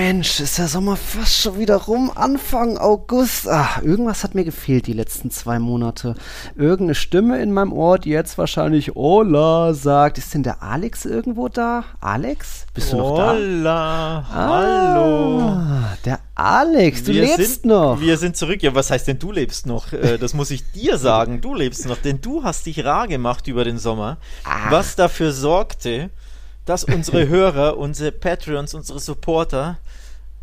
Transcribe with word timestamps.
Mensch, 0.00 0.40
ist 0.40 0.56
der 0.56 0.66
Sommer 0.66 0.96
fast 0.96 1.42
schon 1.42 1.58
wieder 1.58 1.76
rum. 1.76 2.10
Anfang 2.14 2.78
August. 2.78 3.46
Ach, 3.46 3.82
irgendwas 3.82 4.24
hat 4.24 4.34
mir 4.34 4.44
gefehlt 4.44 4.86
die 4.86 4.94
letzten 4.94 5.30
zwei 5.30 5.58
Monate. 5.58 6.14
Irgendeine 6.56 6.94
Stimme 6.94 7.42
in 7.42 7.52
meinem 7.52 7.74
Ohr, 7.74 7.98
die 7.98 8.08
jetzt 8.08 8.38
wahrscheinlich 8.38 8.94
Hola 8.94 9.74
sagt. 9.74 10.16
Ist 10.16 10.32
denn 10.32 10.42
der 10.42 10.62
Alex 10.62 11.04
irgendwo 11.04 11.50
da? 11.50 11.84
Alex? 12.00 12.64
Bist 12.72 12.94
du 12.94 12.96
noch 12.96 13.14
da? 13.18 13.32
Hola, 13.34 14.24
hallo. 14.32 15.40
Ah, 15.42 15.98
der 16.06 16.20
Alex, 16.34 17.04
du 17.04 17.12
Wir 17.12 17.20
lebst 17.20 17.36
sind, 17.60 17.64
noch. 17.66 18.00
Wir 18.00 18.16
sind 18.16 18.38
zurück. 18.38 18.62
Ja, 18.62 18.74
was 18.74 18.90
heißt 18.90 19.06
denn 19.06 19.18
du 19.18 19.32
lebst 19.32 19.66
noch? 19.66 19.92
Äh, 19.92 20.16
Das 20.16 20.32
muss 20.32 20.50
ich 20.50 20.62
dir 20.72 20.96
sagen. 21.08 21.42
Du 21.42 21.52
lebst 21.54 21.86
noch, 21.86 21.98
denn 21.98 22.22
du 22.22 22.42
hast 22.42 22.64
dich 22.64 22.82
rar 22.86 23.06
gemacht 23.06 23.46
über 23.48 23.64
den 23.64 23.76
Sommer, 23.76 24.16
Ach. 24.44 24.70
was 24.70 24.96
dafür 24.96 25.32
sorgte, 25.32 26.08
dass 26.64 26.84
unsere 26.84 27.28
Hörer, 27.28 27.76
unsere 27.76 28.12
Patreons, 28.12 28.72
unsere 28.72 28.98
Supporter 28.98 29.76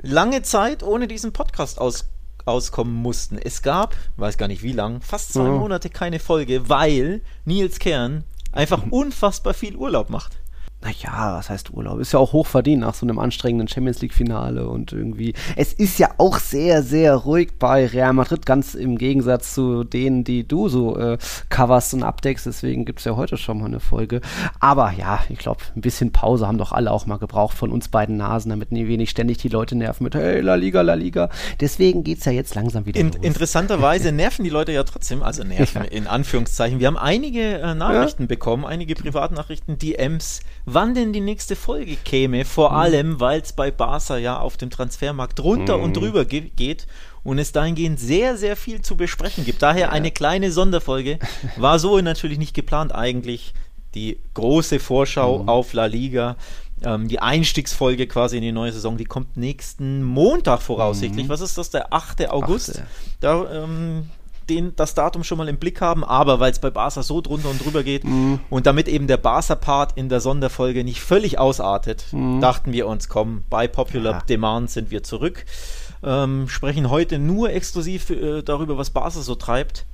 lange 0.02 0.42
Zeit 0.44 0.84
ohne 0.84 1.08
diesen 1.08 1.34
Podcast 1.34 1.80
aus, 1.80 2.06
auskommen 2.46 2.94
mussten. 2.94 3.38
Es 3.38 3.62
gab, 3.62 3.96
weiß 4.18 4.38
gar 4.38 4.48
nicht 4.48 4.64
wie 4.64 4.72
lang, 4.74 5.02
fast 5.02 5.34
zwei 5.34 5.46
Ja. 5.46 5.52
Monate 5.52 5.90
keine 5.90 6.20
Folge, 6.20 6.70
weil 6.70 7.22
Nils 7.46 7.80
Kern 7.80 8.24
einfach 8.52 8.84
unfassbar 8.90 9.54
viel 9.54 9.76
Urlaub 9.76 10.10
macht. 10.10 10.38
Naja, 10.82 11.36
was 11.36 11.50
heißt 11.50 11.72
Urlaub? 11.74 12.00
Ist 12.00 12.14
ja 12.14 12.20
auch 12.20 12.34
hochverdient 12.34 12.82
nach 12.82 12.94
so 12.94 13.06
einem 13.06 13.18
anstrengenden 13.18 13.68
Champions 13.68 14.00
League-Finale 14.02 14.70
und 14.70 14.94
irgendwie. 14.94 15.34
Es 15.56 15.74
ist 15.74 15.98
ja 15.98 16.12
auch 16.20 16.38
sehr, 16.38 16.84
sehr 16.84 17.16
ruhig 17.16 17.54
bei 17.58 17.88
Real 17.88 18.14
Madrid, 18.14 18.46
ganz 18.46 18.76
im 18.76 18.98
Gegensatz 19.00 19.56
zu 19.56 19.84
denen, 19.84 20.24
die 20.24 20.48
du 20.48 20.70
so 20.70 20.96
äh, 20.98 21.18
coverst 21.50 21.96
und 21.96 22.04
abdeckst. 22.04 22.46
Deswegen 22.46 22.86
gibt 22.86 23.00
es 23.00 23.06
ja 23.06 23.16
heute 23.16 23.38
schon 23.38 23.58
mal 23.58 23.66
eine 23.66 23.80
Folge. 23.80 24.22
Aber 24.60 24.92
ja, 24.92 25.20
ich 25.30 25.40
glaube, 25.40 25.62
ein 25.76 25.82
bisschen 25.82 26.12
Pause 26.12 26.48
haben 26.48 26.60
doch 26.60 26.72
alle 26.72 26.92
auch 26.92 27.08
mal 27.08 27.18
gebraucht 27.18 27.58
von 27.58 27.72
uns 27.72 27.88
beiden 27.88 28.16
Nasen, 28.18 28.50
damit 28.52 28.72
nie 28.72 28.88
wenig 28.88 29.10
ständig 29.10 29.40
die 29.40 29.50
Leute 29.50 29.76
nerven 29.76 30.04
mit 30.04 30.14
Hey, 30.14 30.42
La 30.42 30.54
Liga, 30.54 30.82
La 30.82 30.94
Liga. 30.94 31.30
Deswegen 31.60 32.04
geht's 32.04 32.26
ja 32.26 32.32
jetzt 32.32 32.54
langsam 32.54 32.86
wieder 32.86 33.00
In, 33.00 33.08
los. 33.08 33.18
interessanterweise 33.24 34.12
nerven 34.14 34.44
die 34.44 34.52
Leute 34.52 34.74
ja 34.74 34.84
trotzdem, 34.84 35.24
also 35.24 35.44
nerven 35.44 35.86
in 35.86 36.06
Anführungszeichen. 36.06 36.80
Wir 36.80 36.86
haben 36.86 36.98
einige 36.98 37.58
äh, 37.58 37.74
Nachrichten 37.74 38.28
bekommen, 38.28 38.64
einige 38.64 38.94
Privatnachrichten, 38.94 39.80
DMs, 39.80 40.42
wann 40.70 40.94
denn 40.94 41.14
die 41.14 41.22
nächste 41.22 41.56
Folge 41.56 41.96
käme. 41.96 42.44
Vor 42.46 42.72
Mhm. 42.72 42.76
allem, 42.78 43.20
weil 43.22 43.40
es 43.42 43.54
bei 43.54 43.72
Barca 43.72 44.18
ja 44.18 44.38
auf 44.40 44.58
dem 44.58 44.70
Transfermarkt 44.70 45.40
drunter 45.40 45.80
und 45.80 45.96
drüber 45.96 46.26
ge 46.26 46.42
geht 46.56 46.86
und 47.24 47.40
es 47.40 47.52
dahingehend 47.54 48.00
sehr, 48.00 48.38
sehr 48.38 48.56
viel 48.58 48.82
zu 48.82 48.96
besprechen 48.98 49.46
gibt. 49.46 49.62
Daher 49.62 49.92
eine 49.92 50.12
kleine 50.12 50.52
Sonderfolge. 50.52 51.20
War 51.56 51.80
so 51.80 51.98
natürlich 52.02 52.38
nicht 52.38 52.54
geplant 52.54 52.94
eigentlich. 52.94 53.54
Die 53.96 54.20
große 54.34 54.80
Vorschau 54.80 55.40
Mhm. 55.40 55.50
auf 55.50 55.72
La 55.74 55.86
Liga. 55.86 56.36
Ähm, 56.84 57.08
die 57.08 57.20
Einstiegsfolge 57.20 58.06
quasi 58.06 58.36
in 58.38 58.44
die 58.44 58.52
neue 58.52 58.72
Saison, 58.72 58.98
die 58.98 59.06
kommt 59.06 59.36
nächsten 59.38 60.04
Montag 60.04 60.62
voraussichtlich. 60.62 61.28
Was 61.30 61.42
ist 61.42 61.58
das? 61.58 61.72
Der 61.72 61.92
8. 61.92 62.30
August. 62.30 62.76
Mhm. 62.76 62.82
Achte. 62.84 62.88
Da 63.22 63.64
ähm, 63.64 64.10
den, 64.50 64.76
das 64.76 64.94
Datum 64.96 65.24
schon 65.24 65.38
mal 65.38 65.48
im 65.48 65.58
Blick 65.58 65.82
haben, 65.82 66.04
aber 66.04 66.40
weil 66.40 66.52
es 66.52 66.60
bei 66.60 66.70
Barca 66.70 67.04
so 67.04 67.22
drunter 67.22 67.50
und 67.50 67.64
drüber 67.64 67.84
geht 67.84 68.04
Mhm. 68.04 68.40
und 68.50 68.66
damit 68.66 68.88
eben 68.88 69.08
der 69.08 69.18
Barca-Part 69.18 69.94
in 69.98 70.10
der 70.10 70.20
Sonderfolge 70.22 70.84
nicht 70.84 71.02
völlig 71.02 71.38
ausartet, 71.40 72.06
dachten 72.40 72.72
wir 72.74 72.88
uns, 72.88 73.10
komm, 73.10 73.44
bei 73.50 73.68
Popular 73.68 74.14
Mhm. 74.14 74.20
Ja. 74.20 74.26
Demand 74.28 74.70
sind 74.72 74.92
wir 74.92 75.04
zurück. 75.04 75.46
Ähm, 76.04 76.48
sprechen 76.48 76.90
heute 76.90 77.20
nur 77.20 77.50
exklusiv 77.52 78.10
äh, 78.10 78.42
darüber, 78.44 78.78
was 78.78 78.92
Barca 78.92 79.22
so 79.22 79.36
treibt. 79.36 79.86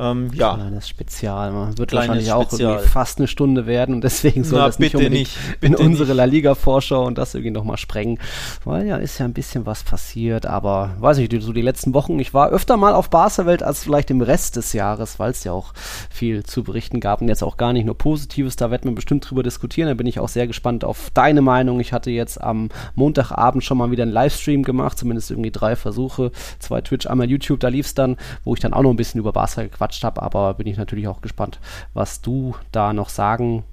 Ähm, 0.00 0.30
ja, 0.32 0.54
Kleines 0.54 0.88
Spezial. 0.88 1.52
Man 1.52 1.76
wird 1.76 1.90
Kleines 1.90 2.08
wahrscheinlich 2.08 2.32
auch 2.32 2.48
Spezial. 2.48 2.72
irgendwie 2.72 2.88
fast 2.88 3.18
eine 3.18 3.28
Stunde 3.28 3.66
werden 3.66 3.94
und 3.96 4.04
deswegen 4.04 4.44
soll 4.44 4.60
Na, 4.60 4.66
das 4.66 4.78
nicht 4.78 4.94
unbedingt 4.94 5.28
nicht, 5.28 5.38
in 5.60 5.74
unsere 5.74 6.08
nicht. 6.08 6.16
La 6.16 6.24
Liga-Vorschau 6.24 7.04
und 7.04 7.18
das 7.18 7.34
irgendwie 7.34 7.50
nochmal 7.50 7.76
sprengen. 7.76 8.18
Weil 8.64 8.86
ja, 8.86 8.96
ist 8.96 9.18
ja 9.18 9.26
ein 9.26 9.34
bisschen 9.34 9.66
was 9.66 9.82
passiert, 9.82 10.46
aber 10.46 10.96
weiß 10.98 11.18
ich, 11.18 11.28
so 11.42 11.52
die 11.52 11.60
letzten 11.60 11.92
Wochen, 11.92 12.18
ich 12.18 12.32
war 12.32 12.48
öfter 12.48 12.78
mal 12.78 12.94
auf 12.94 13.10
Barca-Welt 13.10 13.62
als 13.62 13.84
vielleicht 13.84 14.10
im 14.10 14.22
Rest 14.22 14.56
des 14.56 14.72
Jahres, 14.72 15.18
weil 15.18 15.32
es 15.32 15.44
ja 15.44 15.52
auch 15.52 15.74
viel 16.08 16.44
zu 16.44 16.64
berichten 16.64 17.00
gab 17.00 17.20
und 17.20 17.28
jetzt 17.28 17.42
auch 17.42 17.58
gar 17.58 17.74
nicht 17.74 17.84
nur 17.84 17.98
Positives, 17.98 18.56
da 18.56 18.70
werden 18.70 18.90
wir 18.90 18.94
bestimmt 18.94 19.28
drüber 19.28 19.42
diskutieren, 19.42 19.88
da 19.88 19.94
bin 19.94 20.06
ich 20.06 20.18
auch 20.18 20.28
sehr 20.28 20.46
gespannt 20.46 20.82
auf 20.82 21.10
deine 21.12 21.42
Meinung. 21.42 21.78
Ich 21.78 21.92
hatte 21.92 22.10
jetzt 22.10 22.40
am 22.40 22.70
Montagabend 22.94 23.64
schon 23.64 23.76
mal 23.76 23.90
wieder 23.90 24.04
einen 24.04 24.12
Livestream 24.12 24.62
gemacht, 24.62 24.98
zumindest 24.98 25.30
irgendwie 25.30 25.50
drei 25.50 25.76
Versuche, 25.76 26.32
zwei 26.58 26.80
Twitch, 26.80 27.06
einmal 27.06 27.28
YouTube, 27.28 27.60
da 27.60 27.68
lief 27.68 27.86
es 27.86 27.94
dann, 27.94 28.16
wo 28.44 28.54
ich 28.54 28.60
dann 28.60 28.72
auch 28.72 28.82
noch 28.82 28.90
ein 28.90 28.96
bisschen 28.96 29.20
über 29.20 29.32
Barca 29.32 29.62
gequatscht 29.62 29.89
habe, 30.04 30.22
aber 30.22 30.54
bin 30.54 30.66
ich 30.66 30.76
natürlich 30.76 31.08
auch 31.08 31.20
gespannt, 31.20 31.60
was 31.94 32.20
du 32.20 32.54
da 32.72 32.92
noch 32.92 33.08
sagen 33.08 33.64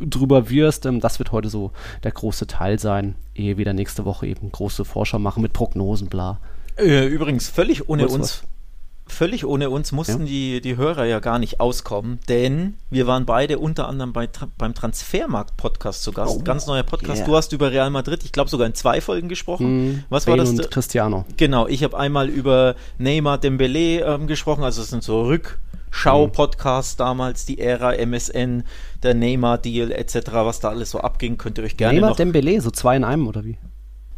drüber 0.00 0.50
wirst. 0.50 0.86
Ähm, 0.86 1.00
Das 1.00 1.18
wird 1.18 1.32
heute 1.32 1.48
so 1.48 1.72
der 2.02 2.12
große 2.12 2.46
Teil 2.46 2.78
sein, 2.78 3.14
ehe 3.34 3.58
wir 3.58 3.64
dann 3.64 3.76
nächste 3.76 4.04
Woche 4.04 4.26
eben 4.26 4.50
große 4.50 4.84
Vorschau 4.84 5.18
machen 5.18 5.42
mit 5.42 5.52
Prognosen, 5.52 6.08
bla. 6.08 6.38
Äh, 6.76 7.06
übrigens, 7.06 7.48
völlig 7.48 7.88
ohne 7.88 8.08
uns, 8.08 8.44
völlig 9.06 9.44
ohne 9.44 9.70
uns 9.70 9.92
mussten 9.92 10.20
Ja. 10.20 10.26
die, 10.26 10.60
die 10.60 10.76
Hörer 10.76 11.04
ja 11.04 11.20
gar 11.20 11.38
nicht 11.38 11.60
auskommen, 11.60 12.18
denn 12.28 12.74
wir 12.90 13.06
waren 13.06 13.26
beide 13.26 13.58
unter 13.58 13.86
anderem 13.88 14.12
bei, 14.12 14.28
beim 14.58 14.74
Transfermarkt-Podcast 14.74 16.02
zu 16.02 16.12
Gast. 16.12 16.36
Oh, 16.40 16.42
Ganz 16.42 16.66
neuer 16.66 16.82
Podcast. 16.82 17.18
yeah. 17.18 17.26
Du 17.26 17.36
hast 17.36 17.52
über 17.52 17.70
Real 17.70 17.90
Madrid, 17.90 18.24
ich 18.24 18.32
glaube 18.32 18.48
sogar 18.50 18.66
in 18.66 18.74
zwei 18.74 19.00
Folgen 19.00 19.28
gesprochen. 19.28 20.04
Was 20.08 20.26
war 20.26 20.36
Bale 20.36 20.48
das? 20.48 20.58
und 20.58 20.70
Cristiano. 20.70 21.24
Genau, 21.36 21.66
ich 21.68 21.84
habe 21.84 21.98
einmal 21.98 22.28
über 22.28 22.74
Neymar 22.98 23.38
Dembele 23.38 24.00
ähm, 24.04 24.26
gesprochen, 24.26 24.64
also 24.64 24.80
es 24.82 24.88
sind 24.90 25.02
so 25.02 25.22
Rückschau-Podcasts 25.22 26.96
damals, 26.96 27.44
die 27.46 27.58
Ära 27.58 27.94
MSN, 27.94 28.64
der 29.02 29.14
Neymar-Deal 29.14 29.92
etc., 29.92 30.16
was 30.32 30.60
da 30.60 30.70
alles 30.70 30.90
so 30.90 31.00
abging, 31.00 31.36
könnt 31.38 31.58
ihr 31.58 31.64
euch 31.64 31.76
gerne 31.76 31.94
Neymar 31.94 32.10
noch 32.10 32.16
Dembele, 32.16 32.60
so 32.60 32.70
zwei 32.70 32.96
in 32.96 33.04
einem 33.04 33.26
oder 33.28 33.44
wie? 33.44 33.58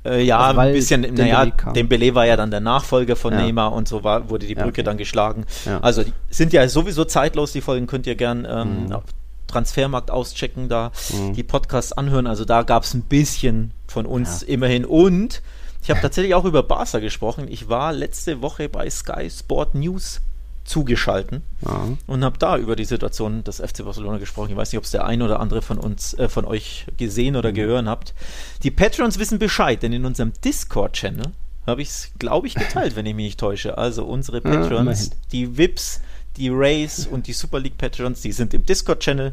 Äh, 0.07 0.23
ja, 0.23 0.39
Also, 0.39 0.61
ein 0.61 0.73
bisschen, 0.73 1.01
naja. 1.15 1.47
Dembele 1.75 2.15
war 2.15 2.27
ja 2.27 2.37
dann 2.37 2.51
der 2.51 2.61
Nachfolger 2.61 3.17
von 3.17 3.33
Ja. 3.33 3.41
Neymar 3.43 3.73
und 3.73 3.89
so 3.89 4.05
war, 4.05 4.31
wurde 4.31 4.47
die 4.47 4.55
Ja, 4.55 4.63
Brücke 4.63 4.81
okay. 4.81 4.83
dann 4.85 4.97
geschlagen. 4.97 5.45
Ja. 5.65 5.81
Also 5.81 6.03
sind 6.31 6.53
ja 6.53 6.69
sowieso 6.69 7.05
zeitlos, 7.05 7.53
die 7.53 7.61
Folgen 7.61 7.87
könnt 7.87 8.07
ihr 8.07 8.15
gern 8.15 8.47
ähm, 8.49 8.87
Mhm. 8.87 8.93
auf 8.93 9.05
Transfermarkt 9.47 10.11
auschecken, 10.11 10.69
da 10.69 10.91
die 11.37 11.43
Podcasts 11.45 11.93
anhören. 11.93 12.27
Also 12.27 12.45
da 12.45 12.63
gab 12.63 12.83
es 12.83 12.95
ein 12.95 13.03
bisschen 13.03 13.71
von 13.87 14.05
uns 14.05 14.43
immerhin. 14.43 14.85
Und 14.85 15.41
ich 15.83 15.91
habe 15.91 16.01
tatsächlich 16.01 16.35
auch 16.35 16.45
über 16.45 16.65
Barca 16.65 16.99
gesprochen. 16.99 17.47
Ich 17.49 17.69
war 17.69 17.93
letzte 17.93 18.43
Woche 18.43 18.69
bei 18.69 18.91
Sky 18.91 19.31
Sport 19.31 19.77
News 19.77 20.21
zugeschalten 20.67 21.43
Ja. 21.65 21.89
und 22.07 22.25
habe 22.25 22.39
da 22.39 22.57
über 22.59 22.77
die 22.77 22.85
Situation 22.85 23.45
des 23.45 23.61
FC 23.61 23.85
Barcelona 23.85 24.19
gesprochen. 24.19 24.51
Ich 24.51 24.57
weiß 24.57 24.73
nicht, 24.73 24.79
ob 24.79 24.85
es 24.85 24.91
der 24.91 25.07
ein 25.07 25.23
oder 25.23 25.41
andere 25.41 25.63
von 25.63 25.79
uns, 25.79 26.15
äh, 26.15 26.29
von 26.29 26.45
euch 26.45 26.87
gesehen 26.97 27.37
oder 27.37 27.53
gehört 27.53 27.87
habt. 27.87 28.15
Die 28.63 28.71
Patrons 28.71 29.19
wissen 29.19 29.39
Bescheid, 29.39 29.83
denn 29.83 29.93
in 29.93 30.05
unserem 30.05 30.33
Discord-Channel 30.45 31.33
habe 31.67 31.83
ich 31.83 31.89
es, 31.89 32.11
glaube 32.19 32.47
ich, 32.47 32.55
geteilt, 32.55 32.97
wenn 32.97 33.07
ich 33.07 33.15
mich 33.15 33.25
nicht 33.27 33.41
täusche. 33.41 33.79
Also 33.79 34.05
unsere 34.05 34.41
Patrons, 34.43 35.07
immerhin. 35.07 35.11
die 35.33 35.57
VIPs, 35.59 36.01
die 36.37 36.49
Rays 36.51 37.07
und 37.07 37.27
die 37.27 37.33
Super 37.33 37.61
League 37.61 37.79
Patrons, 37.79 38.21
die 38.21 38.33
sind 38.33 38.53
im 38.55 38.65
Discord-Channel 38.67 39.33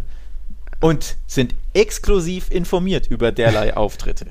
und 0.80 1.18
sind 1.28 1.54
exklusiv 1.74 2.52
informiert 2.52 3.08
über 3.08 3.32
derlei 3.32 3.76
Auftritte. 3.78 4.26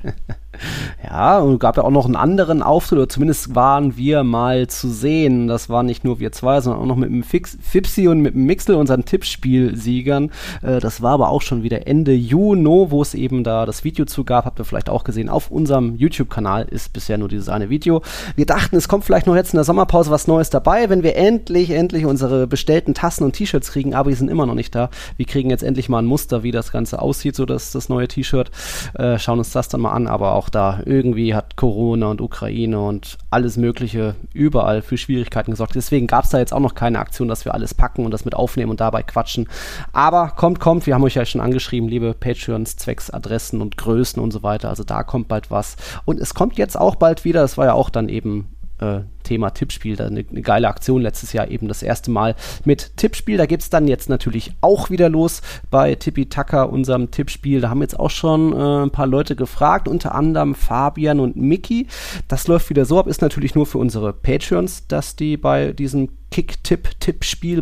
Ja, 1.03 1.39
und 1.39 1.59
gab 1.59 1.77
ja 1.77 1.83
auch 1.83 1.91
noch 1.91 2.05
einen 2.05 2.15
anderen 2.15 2.61
Auftritt, 2.61 2.99
oder 2.99 3.09
zumindest 3.09 3.55
waren 3.55 3.97
wir 3.97 4.23
mal 4.23 4.67
zu 4.67 4.89
sehen. 4.89 5.47
Das 5.47 5.69
waren 5.69 5.85
nicht 5.85 6.03
nur 6.03 6.19
wir 6.19 6.31
zwei, 6.31 6.61
sondern 6.61 6.81
auch 6.81 6.85
noch 6.85 6.95
mit 6.95 7.09
dem 7.09 7.23
Fix, 7.23 7.57
Fipsi 7.61 8.07
und 8.07 8.21
mit 8.21 8.35
dem 8.35 8.45
Mixel, 8.45 8.75
unseren 8.75 9.05
Tippspielsiegern. 9.05 10.31
Äh, 10.61 10.79
das 10.79 11.01
war 11.01 11.13
aber 11.13 11.29
auch 11.29 11.41
schon 11.41 11.63
wieder 11.63 11.87
Ende 11.87 12.13
Juni, 12.13 12.63
wo 12.63 13.01
es 13.01 13.13
eben 13.13 13.43
da 13.43 13.65
das 13.65 13.83
Video 13.83 14.05
zu 14.05 14.23
gab. 14.23 14.45
Habt 14.45 14.59
ihr 14.59 14.65
vielleicht 14.65 14.89
auch 14.89 15.03
gesehen. 15.03 15.29
Auf 15.29 15.51
unserem 15.51 15.95
YouTube-Kanal 15.95 16.67
ist 16.69 16.93
bisher 16.93 17.17
nur 17.17 17.29
dieses 17.29 17.49
eine 17.49 17.69
Video. 17.69 18.01
Wir 18.35 18.45
dachten, 18.45 18.75
es 18.75 18.87
kommt 18.87 19.05
vielleicht 19.05 19.27
noch 19.27 19.35
jetzt 19.35 19.53
in 19.53 19.57
der 19.57 19.63
Sommerpause 19.63 20.11
was 20.11 20.27
Neues 20.27 20.49
dabei, 20.49 20.89
wenn 20.89 21.03
wir 21.03 21.15
endlich, 21.15 21.71
endlich 21.71 22.05
unsere 22.05 22.47
bestellten 22.47 22.93
Tassen 22.93 23.23
und 23.23 23.33
T-Shirts 23.33 23.71
kriegen, 23.71 23.93
aber 23.93 24.11
die 24.11 24.15
sind 24.15 24.29
immer 24.29 24.45
noch 24.45 24.55
nicht 24.55 24.73
da. 24.75 24.89
Wir 25.17 25.25
kriegen 25.25 25.49
jetzt 25.49 25.63
endlich 25.63 25.89
mal 25.89 25.99
ein 25.99 26.05
Muster, 26.05 26.43
wie 26.43 26.51
das 26.51 26.71
Ganze 26.71 27.01
aussieht, 27.01 27.32
so 27.35 27.45
dass 27.45 27.71
das 27.71 27.89
neue 27.89 28.07
T-Shirt. 28.07 28.51
Äh, 28.93 29.19
schauen 29.19 29.39
uns 29.39 29.51
das 29.51 29.69
dann 29.69 29.81
mal 29.81 29.91
an, 29.91 30.07
aber 30.07 30.33
auch 30.33 30.49
da 30.49 30.81
irgendwie 30.85 31.35
hat 31.35 31.55
Corona 31.55 32.07
und 32.07 32.21
Ukraine 32.21 32.79
und 32.79 33.17
alles 33.29 33.57
Mögliche 33.57 34.15
überall 34.33 34.81
für 34.81 34.97
Schwierigkeiten 34.97 35.51
gesorgt. 35.51 35.75
Deswegen 35.75 36.07
gab 36.07 36.25
es 36.25 36.31
da 36.31 36.39
jetzt 36.39 36.53
auch 36.53 36.59
noch 36.59 36.75
keine 36.75 36.99
Aktion, 36.99 37.27
dass 37.27 37.45
wir 37.45 37.53
alles 37.53 37.73
packen 37.73 38.05
und 38.05 38.11
das 38.11 38.25
mit 38.25 38.35
aufnehmen 38.35 38.71
und 38.71 38.79
dabei 38.79 39.03
quatschen. 39.03 39.47
Aber 39.91 40.29
kommt, 40.29 40.59
kommt, 40.59 40.85
wir 40.85 40.95
haben 40.95 41.03
euch 41.03 41.15
ja 41.15 41.25
schon 41.25 41.41
angeschrieben, 41.41 41.89
liebe 41.89 42.13
Patreons, 42.13 42.77
Zwecks, 42.77 43.09
Adressen 43.09 43.61
und 43.61 43.77
Größen 43.77 44.21
und 44.21 44.31
so 44.31 44.43
weiter. 44.43 44.69
Also 44.69 44.83
da 44.83 45.03
kommt 45.03 45.27
bald 45.27 45.51
was. 45.51 45.75
Und 46.05 46.19
es 46.19 46.33
kommt 46.33 46.57
jetzt 46.57 46.79
auch 46.79 46.95
bald 46.95 47.25
wieder, 47.25 47.41
das 47.41 47.57
war 47.57 47.65
ja 47.65 47.73
auch 47.73 47.89
dann 47.89 48.09
eben 48.09 48.49
äh, 48.79 49.01
Thema 49.23 49.51
Tippspiel. 49.51 49.95
Da 49.95 50.05
eine, 50.05 50.25
eine, 50.29 50.41
geile 50.41 50.67
Aktion 50.67 51.01
letztes 51.01 51.33
Jahr 51.33 51.47
eben 51.47 51.67
das 51.67 51.83
erste 51.83 52.11
Mal 52.11 52.35
mit 52.65 52.97
Tippspiel. 52.97 53.37
Da 53.37 53.45
geht 53.45 53.61
es 53.61 53.69
dann 53.69 53.87
jetzt 53.87 54.09
natürlich 54.09 54.51
auch 54.61 54.89
wieder 54.89 55.09
los 55.09 55.41
bei 55.71 55.95
Tippi 55.95 56.27
Taka, 56.27 56.63
unserem 56.63 57.11
Tippspiel. 57.11 57.61
Da 57.61 57.69
haben 57.69 57.81
jetzt 57.81 57.99
auch 57.99 58.09
schon 58.09 58.53
äh, 58.53 58.83
ein 58.83 58.91
paar 58.91 59.07
Leute 59.07 59.35
gefragt, 59.35 59.87
unter 59.87 60.15
anderem 60.15 60.55
Fabian 60.55 61.19
und 61.19 61.35
Mickey. 61.35 61.87
Das 62.27 62.47
läuft 62.47 62.69
wieder 62.69 62.85
so 62.85 62.99
ab, 62.99 63.07
ist 63.07 63.21
natürlich 63.21 63.55
nur 63.55 63.65
für 63.65 63.77
unsere 63.77 64.13
Patreons, 64.13 64.87
dass 64.87 65.15
die 65.15 65.37
bei 65.37 65.71
diesem 65.71 66.09
Kick-Tipp-Tippspiel 66.31 67.61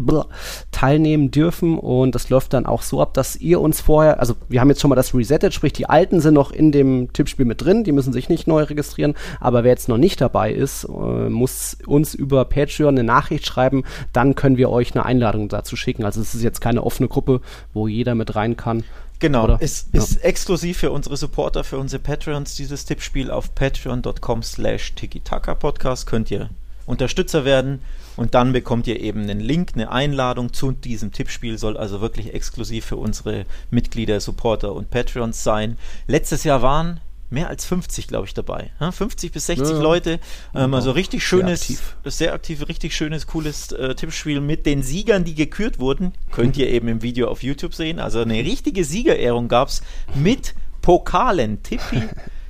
teilnehmen 0.81 1.29
dürfen. 1.29 1.77
Und 1.77 2.15
das 2.15 2.29
läuft 2.29 2.53
dann 2.53 2.65
auch 2.65 2.81
so 2.81 3.01
ab, 3.01 3.13
dass 3.13 3.35
ihr 3.35 3.61
uns 3.61 3.81
vorher, 3.81 4.19
also 4.19 4.35
wir 4.49 4.61
haben 4.61 4.69
jetzt 4.69 4.81
schon 4.81 4.89
mal 4.89 4.95
das 4.95 5.13
resettet, 5.13 5.53
sprich 5.53 5.73
die 5.73 5.87
Alten 5.87 6.21
sind 6.21 6.33
noch 6.33 6.51
in 6.51 6.71
dem 6.71 7.13
Tippspiel 7.13 7.45
mit 7.45 7.61
drin, 7.61 7.83
die 7.83 7.91
müssen 7.91 8.11
sich 8.11 8.29
nicht 8.29 8.47
neu 8.47 8.63
registrieren. 8.63 9.13
Aber 9.39 9.63
wer 9.63 9.71
jetzt 9.71 9.89
noch 9.89 9.97
nicht 9.97 10.19
dabei 10.19 10.51
ist, 10.51 10.85
äh, 10.85 11.29
muss 11.29 11.77
uns 11.85 12.15
über 12.15 12.45
Patreon 12.45 12.95
eine 12.95 13.03
Nachricht 13.03 13.45
schreiben, 13.45 13.83
dann 14.11 14.33
können 14.33 14.57
wir 14.57 14.71
euch 14.71 14.95
eine 14.95 15.05
Einladung 15.05 15.49
dazu 15.49 15.75
schicken. 15.75 16.03
Also 16.03 16.19
es 16.19 16.33
ist 16.33 16.41
jetzt 16.41 16.61
keine 16.61 16.83
offene 16.83 17.07
Gruppe, 17.07 17.41
wo 17.73 17.87
jeder 17.87 18.15
mit 18.15 18.35
rein 18.35 18.57
kann. 18.57 18.83
Genau, 19.19 19.43
Oder? 19.43 19.59
es 19.61 19.87
ja. 19.93 20.01
ist 20.01 20.23
exklusiv 20.23 20.79
für 20.79 20.89
unsere 20.89 21.15
Supporter, 21.15 21.63
für 21.63 21.77
unsere 21.77 22.01
Patreons 22.01 22.55
dieses 22.55 22.85
Tippspiel 22.85 23.29
auf 23.29 23.53
patreon.com 23.53 24.41
slash 24.41 24.95
tiki-taka-podcast 24.95 26.07
könnt 26.07 26.31
ihr 26.31 26.49
Unterstützer 26.85 27.45
werden 27.45 27.81
und 28.17 28.33
dann 28.35 28.53
bekommt 28.53 28.87
ihr 28.87 28.99
eben 28.99 29.21
einen 29.21 29.39
Link, 29.39 29.71
eine 29.73 29.91
Einladung 29.91 30.53
zu 30.53 30.71
diesem 30.71 31.11
Tippspiel, 31.11 31.57
soll 31.57 31.77
also 31.77 32.01
wirklich 32.01 32.33
exklusiv 32.33 32.85
für 32.85 32.97
unsere 32.97 33.45
Mitglieder, 33.69 34.19
Supporter 34.19 34.73
und 34.73 34.89
Patreons 34.89 35.43
sein. 35.43 35.77
Letztes 36.07 36.43
Jahr 36.43 36.61
waren 36.61 36.99
mehr 37.31 37.47
als 37.47 37.65
50, 37.65 38.07
glaube 38.07 38.27
ich, 38.27 38.33
dabei. 38.33 38.71
50 38.79 39.31
bis 39.31 39.45
60 39.47 39.69
ja, 39.69 39.81
Leute. 39.81 40.19
Ähm, 40.53 40.73
also 40.73 40.91
richtig 40.91 41.25
schönes, 41.25 41.67
sehr 41.67 41.77
aktiv. 41.77 41.95
sehr 42.05 42.33
aktiv, 42.33 42.67
richtig 42.67 42.95
schönes, 42.95 43.25
cooles 43.25 43.71
äh, 43.71 43.95
Tippspiel 43.95 44.41
mit 44.41 44.65
den 44.65 44.83
Siegern, 44.83 45.23
die 45.23 45.33
gekürt 45.33 45.79
wurden. 45.79 46.13
Könnt 46.31 46.57
ihr 46.57 46.69
eben 46.69 46.89
im 46.89 47.01
Video 47.01 47.29
auf 47.29 47.41
YouTube 47.41 47.73
sehen. 47.73 47.99
Also 47.99 48.19
eine 48.19 48.39
richtige 48.39 48.83
Siegerehrung 48.83 49.47
gab 49.47 49.69
es 49.69 49.81
mit 50.13 50.53
Pokalen. 50.81 51.63
Tippi. 51.63 52.03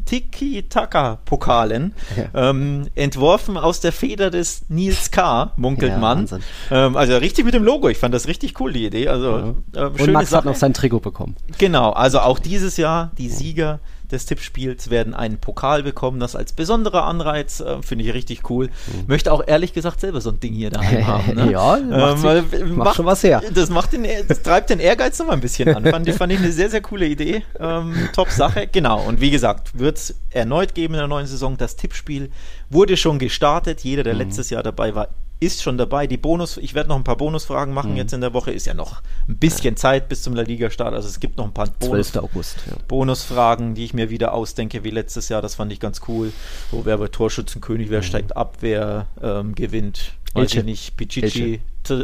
Tiki-Taka-Pokalen, 0.06 1.94
ja. 2.15 2.50
ähm, 2.50 2.88
entworfen 2.95 3.57
aus 3.57 3.80
der 3.80 3.92
Feder 3.92 4.30
des 4.30 4.65
Nils 4.69 5.12
K., 5.12 5.53
munkelt 5.57 5.94
ja, 5.94 5.98
man. 5.98 6.27
Ähm, 6.69 6.95
also 6.95 7.18
richtig 7.18 7.45
mit 7.45 7.53
dem 7.53 7.63
Logo, 7.63 7.89
ich 7.89 7.98
fand 7.98 8.13
das 8.13 8.27
richtig 8.27 8.59
cool, 8.59 8.74
die 8.74 8.86
Idee. 8.86 9.07
Also, 9.07 9.56
ja. 9.75 9.88
äh, 9.88 9.89
Und 9.89 10.12
Max 10.12 10.30
Sache. 10.30 10.39
hat 10.39 10.45
noch 10.45 10.56
sein 10.56 10.74
Trikot 10.74 11.00
bekommen. 11.00 11.36
Genau, 11.57 11.92
also 11.92 12.19
auch 12.19 12.39
dieses 12.39 12.77
Jahr 12.77 13.12
die 13.18 13.30
Sieger 13.30 13.80
des 14.11 14.25
Tippspiels 14.25 14.89
werden 14.89 15.13
einen 15.13 15.37
Pokal 15.37 15.83
bekommen. 15.83 16.19
Das 16.19 16.35
als 16.35 16.53
besonderer 16.53 17.05
Anreiz 17.05 17.59
äh, 17.59 17.81
finde 17.81 18.05
ich 18.05 18.13
richtig 18.13 18.49
cool. 18.49 18.67
Mhm. 18.67 19.07
Möchte 19.07 19.31
auch 19.31 19.43
ehrlich 19.45 19.73
gesagt 19.73 20.01
selber 20.01 20.21
so 20.21 20.29
ein 20.29 20.39
Ding 20.39 20.53
hier 20.53 20.69
daheim 20.69 21.07
haben. 21.07 21.35
Ne? 21.35 21.51
ja, 21.51 21.77
macht, 21.77 22.53
ähm, 22.53 22.75
macht, 22.75 22.95
schon 22.95 23.05
was 23.05 23.23
her. 23.23 23.41
Das, 23.53 23.69
macht 23.69 23.93
den, 23.93 24.05
das 24.27 24.41
treibt 24.41 24.69
den 24.69 24.79
Ehrgeiz 24.79 25.17
noch 25.19 25.27
mal 25.27 25.33
ein 25.33 25.41
bisschen 25.41 25.73
an. 25.73 25.85
Fand, 25.85 26.09
fand 26.09 26.33
ich 26.33 26.39
eine 26.39 26.51
sehr, 26.51 26.69
sehr 26.69 26.81
coole 26.81 27.07
Idee. 27.07 27.43
Ähm, 27.59 28.09
top 28.13 28.29
Sache. 28.29 28.67
Genau. 28.71 29.01
Und 29.03 29.21
wie 29.21 29.31
gesagt, 29.31 29.77
wird 29.77 29.97
es 29.97 30.15
erneut 30.29 30.75
geben 30.75 30.93
in 30.93 30.99
der 30.99 31.07
neuen 31.07 31.27
Saison. 31.27 31.57
Das 31.57 31.75
Tippspiel 31.75 32.31
wurde 32.69 32.97
schon 32.97 33.19
gestartet. 33.19 33.81
Jeder, 33.81 34.03
der 34.03 34.13
mhm. 34.13 34.19
letztes 34.19 34.49
Jahr 34.49 34.63
dabei 34.63 34.95
war, 34.95 35.09
ist 35.41 35.63
schon 35.63 35.77
dabei. 35.77 36.07
Die 36.07 36.17
Bonus, 36.17 36.57
ich 36.57 36.75
werde 36.75 36.89
noch 36.89 36.95
ein 36.95 37.03
paar 37.03 37.17
Bonusfragen 37.17 37.73
machen 37.73 37.91
mhm. 37.91 37.97
jetzt 37.97 38.13
in 38.13 38.21
der 38.21 38.33
Woche. 38.33 38.51
Ist 38.51 38.67
ja 38.67 38.73
noch 38.73 39.01
ein 39.27 39.38
bisschen 39.38 39.73
ja. 39.73 39.75
Zeit 39.75 40.07
bis 40.07 40.21
zum 40.21 40.35
La 40.35 40.43
Liga-Start. 40.43 40.93
Also 40.93 41.09
es 41.09 41.19
gibt 41.19 41.38
noch 41.38 41.45
ein 41.45 41.53
paar 41.53 41.67
Bonus, 41.67 42.15
August, 42.15 42.57
ja. 42.69 42.77
Bonusfragen, 42.88 43.73
die 43.73 43.83
ich 43.83 43.93
mir 43.93 44.09
wieder 44.09 44.33
ausdenke, 44.33 44.83
wie 44.83 44.91
letztes 44.91 45.29
Jahr. 45.29 45.41
Das 45.41 45.55
fand 45.55 45.73
ich 45.73 45.79
ganz 45.79 46.01
cool. 46.07 46.31
Wo 46.69 46.85
wer 46.85 46.97
bei 46.97 47.07
Torschützenkönig, 47.07 47.89
wer 47.89 47.99
mhm. 47.99 48.03
steigt 48.03 48.38
ab, 48.38 48.57
wer 48.61 49.07
ähm, 49.21 49.55
gewinnt. 49.55 50.13
Weiß 50.33 50.53
ich 50.53 50.63
nicht, 50.63 50.95
Pichichi, 50.95 51.59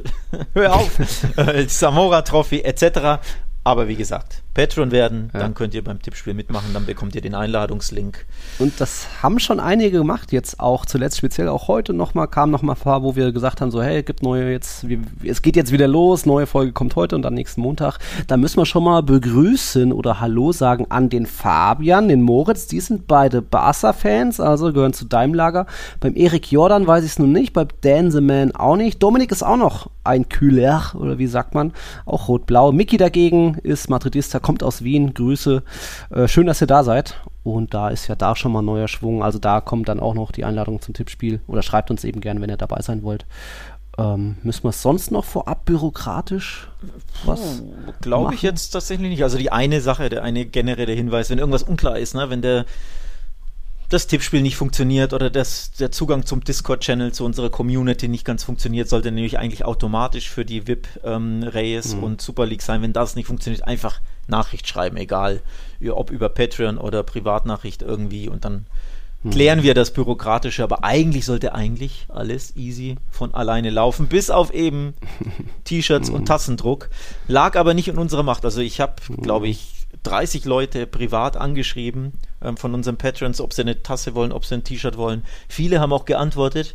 hör 0.53 0.75
auf, 0.75 0.99
äh, 1.37 1.65
Samora 1.69 2.23
Trophy 2.23 2.59
etc. 2.59 3.21
Aber 3.63 3.87
wie 3.87 3.95
gesagt, 3.95 4.43
Patreon 4.57 4.89
werden, 4.89 5.29
ja. 5.33 5.39
dann 5.39 5.53
könnt 5.53 5.75
ihr 5.75 5.83
beim 5.83 6.01
Tippspiel 6.01 6.33
mitmachen, 6.33 6.73
dann 6.73 6.87
bekommt 6.87 7.13
ihr 7.13 7.21
den 7.21 7.35
Einladungslink. 7.35 8.25
Und 8.57 8.81
das 8.81 9.05
haben 9.21 9.37
schon 9.37 9.59
einige 9.59 9.99
gemacht, 9.99 10.31
jetzt 10.31 10.59
auch 10.59 10.87
zuletzt 10.87 11.17
speziell 11.17 11.47
auch 11.47 11.67
heute 11.67 11.93
nochmal, 11.93 12.27
kam 12.27 12.49
nochmal 12.49 12.75
vor, 12.75 13.03
wo 13.03 13.15
wir 13.15 13.31
gesagt 13.31 13.61
haben, 13.61 13.69
so 13.69 13.83
hey, 13.83 14.01
gibt 14.01 14.23
neue 14.23 14.51
jetzt, 14.51 14.89
wir, 14.89 14.97
es 15.23 15.43
geht 15.43 15.55
jetzt 15.55 15.71
wieder 15.71 15.87
los, 15.87 16.25
neue 16.25 16.47
Folge 16.47 16.71
kommt 16.71 16.95
heute 16.95 17.15
und 17.15 17.21
dann 17.21 17.35
nächsten 17.35 17.61
Montag. 17.61 17.99
Da 18.25 18.35
müssen 18.35 18.57
wir 18.57 18.65
schon 18.65 18.83
mal 18.83 19.03
begrüßen 19.03 19.93
oder 19.93 20.21
Hallo 20.21 20.51
sagen 20.51 20.87
an 20.89 21.09
den 21.09 21.27
Fabian, 21.27 22.07
den 22.07 22.23
Moritz, 22.23 22.65
die 22.65 22.79
sind 22.79 23.05
beide 23.05 23.43
Barca-Fans, 23.43 24.39
also 24.39 24.73
gehören 24.73 24.93
zu 24.93 25.05
deinem 25.05 25.35
Lager. 25.35 25.67
Beim 25.99 26.15
Erik 26.15 26.51
Jordan 26.51 26.87
weiß 26.87 27.03
ich 27.03 27.11
es 27.11 27.19
nun 27.19 27.31
nicht, 27.31 27.53
beim 27.53 27.67
Dan 27.81 28.09
the 28.09 28.21
Man 28.21 28.55
auch 28.55 28.75
nicht. 28.75 29.03
Dominik 29.03 29.31
ist 29.31 29.43
auch 29.43 29.57
noch 29.57 29.91
ein 30.03 30.29
Kühler, 30.29 30.93
oder 30.95 31.19
wie 31.19 31.27
sagt 31.27 31.53
man, 31.53 31.73
auch 32.05 32.27
rot-blau. 32.27 32.71
Mickey 32.71 32.97
dagegen 32.97 33.59
ist 33.61 33.89
Madridista, 33.89 34.39
kommt 34.47 34.63
aus 34.63 34.81
Wien. 34.81 35.13
Grüße. 35.13 35.61
Äh, 36.09 36.27
schön, 36.29 36.47
dass 36.47 36.61
ihr 36.61 36.67
da 36.67 36.85
seid. 36.85 37.19
Und 37.43 37.73
da 37.73 37.89
ist 37.89 38.07
ja 38.07 38.15
da 38.15 38.33
schon 38.33 38.53
mal 38.53 38.61
neuer 38.61 38.87
Schwung. 38.87 39.21
Also 39.21 39.39
da 39.39 39.59
kommt 39.59 39.89
dann 39.89 39.99
auch 39.99 40.13
noch 40.13 40.31
die 40.31 40.45
Einladung 40.45 40.81
zum 40.81 40.93
Tippspiel. 40.93 41.41
Oder 41.47 41.61
schreibt 41.61 41.91
uns 41.91 42.05
eben 42.05 42.21
gerne, 42.21 42.39
wenn 42.39 42.49
ihr 42.49 42.55
dabei 42.55 42.81
sein 42.81 43.03
wollt. 43.03 43.25
Ähm, 43.97 44.37
müssen 44.43 44.63
wir 44.63 44.69
es 44.69 44.81
sonst 44.81 45.11
noch 45.11 45.25
vorab 45.25 45.65
bürokratisch 45.65 46.69
was? 47.25 47.61
Glaube 47.99 48.35
ich 48.35 48.41
jetzt 48.41 48.69
tatsächlich 48.69 49.09
nicht. 49.09 49.23
Also 49.23 49.37
die 49.37 49.51
eine 49.51 49.81
Sache, 49.81 50.07
der 50.07 50.23
eine 50.23 50.45
generelle 50.45 50.93
Hinweis, 50.93 51.29
wenn 51.29 51.39
irgendwas 51.39 51.63
unklar 51.63 51.97
ist, 51.97 52.15
ne, 52.15 52.29
wenn 52.29 52.41
der 52.41 52.65
das 53.89 54.07
Tippspiel 54.07 54.41
nicht 54.41 54.57
funktioniert 54.57 55.13
oder 55.13 55.29
das, 55.29 55.71
der 55.71 55.91
Zugang 55.91 56.25
zum 56.25 56.43
Discord-Channel 56.43 57.13
zu 57.13 57.23
unserer 57.23 57.49
Community 57.49 58.09
nicht 58.09 58.25
ganz 58.25 58.43
funktioniert, 58.43 58.89
sollte 58.89 59.11
nämlich 59.11 59.39
eigentlich 59.39 59.63
automatisch 59.63 60.29
für 60.29 60.43
die 60.43 60.67
VIP-Reyes 60.67 61.93
ähm, 61.93 61.97
mhm. 61.97 62.03
und 62.03 62.21
Super 62.21 62.45
League 62.45 62.61
sein. 62.61 62.81
Wenn 62.81 62.91
das 62.91 63.15
nicht 63.15 63.27
funktioniert, 63.27 63.63
einfach 63.65 64.01
Nachricht 64.27 64.67
schreiben, 64.67 64.97
egal 64.97 65.41
ob 65.89 66.11
über 66.11 66.27
Patreon 66.27 66.77
oder 66.77 67.03
Privatnachricht 67.03 67.81
irgendwie 67.81 68.27
und 68.27 68.43
dann 68.43 68.65
mhm. 69.23 69.29
klären 69.29 69.63
wir 69.63 69.73
das 69.73 69.91
Bürokratische, 69.91 70.63
aber 70.63 70.83
eigentlich 70.83 71.23
sollte 71.23 71.55
eigentlich 71.55 72.07
alles 72.09 72.57
easy 72.57 72.97
von 73.09 73.33
alleine 73.33 73.69
laufen, 73.69 74.07
bis 74.07 74.29
auf 74.29 74.53
eben 74.53 74.95
T-Shirts 75.63 76.09
und 76.09 76.21
mhm. 76.21 76.25
Tassendruck. 76.25 76.89
Lag 77.29 77.55
aber 77.55 77.73
nicht 77.73 77.87
in 77.87 77.97
unserer 77.97 78.23
Macht. 78.23 78.43
Also 78.43 78.59
ich 78.59 78.81
habe, 78.81 78.95
mhm. 79.07 79.21
glaube 79.21 79.47
ich, 79.47 79.87
30 80.03 80.43
Leute 80.43 80.87
privat 80.87 81.37
angeschrieben 81.37 82.11
ähm, 82.41 82.57
von 82.57 82.73
unseren 82.73 82.97
Patrons, 82.97 83.41
ob 83.41 83.53
sie 83.53 83.61
eine 83.61 83.83
Tasse 83.83 84.15
wollen, 84.15 84.31
ob 84.31 84.45
sie 84.45 84.55
ein 84.55 84.63
T-Shirt 84.63 84.97
wollen. 84.97 85.23
Viele 85.47 85.79
haben 85.79 85.93
auch 85.93 86.05
geantwortet. 86.05 86.73